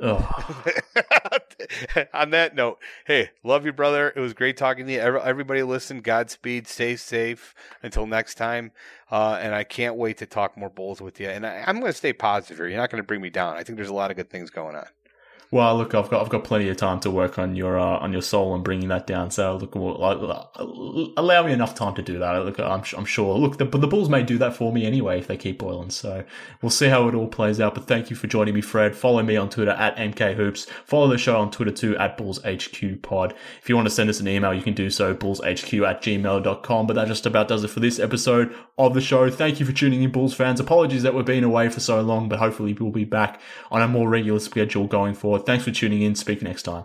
Oh, 0.00 0.64
on 2.14 2.30
that 2.30 2.54
note, 2.54 2.78
hey, 3.06 3.30
love 3.42 3.64
you, 3.64 3.72
brother. 3.72 4.12
It 4.14 4.20
was 4.20 4.32
great 4.32 4.56
talking 4.56 4.86
to 4.86 4.92
you. 4.92 5.00
Everybody 5.00 5.62
listen. 5.62 6.00
Godspeed. 6.00 6.66
Stay 6.66 6.96
safe. 6.96 7.54
Until 7.82 8.06
next 8.06 8.34
time. 8.34 8.72
Uh, 9.10 9.38
and 9.40 9.54
I 9.54 9.64
can't 9.64 9.96
wait 9.96 10.18
to 10.18 10.26
talk 10.26 10.56
more 10.56 10.70
Bulls 10.70 11.00
with 11.00 11.20
you. 11.20 11.28
And 11.28 11.46
I, 11.46 11.64
I'm 11.66 11.80
going 11.80 11.92
to 11.92 11.96
stay 11.96 12.12
positive 12.12 12.56
here. 12.56 12.68
You're 12.68 12.78
not 12.78 12.90
going 12.90 13.02
to 13.02 13.06
bring 13.06 13.20
me 13.20 13.30
down. 13.30 13.56
I 13.56 13.62
think 13.62 13.76
there's 13.76 13.88
a 13.88 13.94
lot 13.94 14.10
of 14.10 14.16
good 14.16 14.30
things 14.30 14.50
going 14.50 14.76
on. 14.76 14.86
Well, 15.54 15.76
look, 15.76 15.94
I've 15.94 16.10
got 16.10 16.20
I've 16.20 16.30
got 16.30 16.42
plenty 16.42 16.68
of 16.68 16.76
time 16.76 16.98
to 16.98 17.12
work 17.12 17.38
on 17.38 17.54
your 17.54 17.78
uh, 17.78 17.98
on 18.00 18.12
your 18.12 18.22
soul 18.22 18.56
and 18.56 18.64
bringing 18.64 18.88
that 18.88 19.06
down. 19.06 19.30
So 19.30 19.56
look, 19.56 19.76
allow 19.76 21.46
me 21.46 21.52
enough 21.52 21.76
time 21.76 21.94
to 21.94 22.02
do 22.02 22.18
that. 22.18 22.44
Look, 22.44 22.58
I'm 22.58 22.82
I'm 22.96 23.04
sure. 23.04 23.38
Look, 23.38 23.58
the, 23.58 23.64
the 23.64 23.86
Bulls 23.86 24.08
may 24.08 24.24
do 24.24 24.36
that 24.38 24.56
for 24.56 24.72
me 24.72 24.84
anyway 24.84 25.20
if 25.20 25.28
they 25.28 25.36
keep 25.36 25.60
Boylen. 25.60 25.92
So 25.92 26.24
we'll 26.60 26.70
see 26.70 26.88
how 26.88 27.06
it 27.06 27.14
all 27.14 27.28
plays 27.28 27.60
out. 27.60 27.76
But 27.76 27.86
thank 27.86 28.10
you 28.10 28.16
for 28.16 28.26
joining 28.26 28.52
me, 28.52 28.62
Fred. 28.62 28.96
Follow 28.96 29.22
me 29.22 29.36
on 29.36 29.48
Twitter 29.48 29.70
at 29.70 29.94
mkhoops. 29.96 30.66
Follow 30.86 31.06
the 31.06 31.18
show 31.18 31.38
on 31.40 31.52
Twitter 31.52 31.70
too 31.70 31.96
at 31.98 32.18
bullshq 32.18 33.02
pod. 33.02 33.32
If 33.62 33.68
you 33.68 33.76
want 33.76 33.86
to 33.86 33.94
send 33.94 34.10
us 34.10 34.18
an 34.18 34.26
email, 34.26 34.52
you 34.52 34.62
can 34.62 34.74
do 34.74 34.90
so 34.90 35.14
bullshq 35.14 35.88
at 35.88 36.02
gmail.com. 36.02 36.86
But 36.88 36.94
that 36.94 37.06
just 37.06 37.26
about 37.26 37.46
does 37.46 37.62
it 37.62 37.68
for 37.68 37.78
this 37.78 38.00
episode 38.00 38.52
of 38.76 38.92
the 38.92 39.00
show. 39.00 39.30
Thank 39.30 39.60
you 39.60 39.66
for 39.66 39.72
tuning 39.72 40.02
in, 40.02 40.10
Bulls 40.10 40.34
fans. 40.34 40.58
Apologies 40.58 41.04
that 41.04 41.14
we've 41.14 41.24
been 41.24 41.44
away 41.44 41.68
for 41.68 41.78
so 41.78 42.00
long, 42.00 42.28
but 42.28 42.40
hopefully 42.40 42.72
we'll 42.72 42.90
be 42.90 43.04
back 43.04 43.40
on 43.70 43.82
a 43.82 43.86
more 43.86 44.08
regular 44.08 44.40
schedule 44.40 44.88
going 44.88 45.14
forward. 45.14 45.43
Thanks 45.46 45.64
for 45.64 45.70
tuning 45.70 46.02
in. 46.02 46.14
Speak 46.14 46.42
next 46.42 46.62
time. 46.62 46.84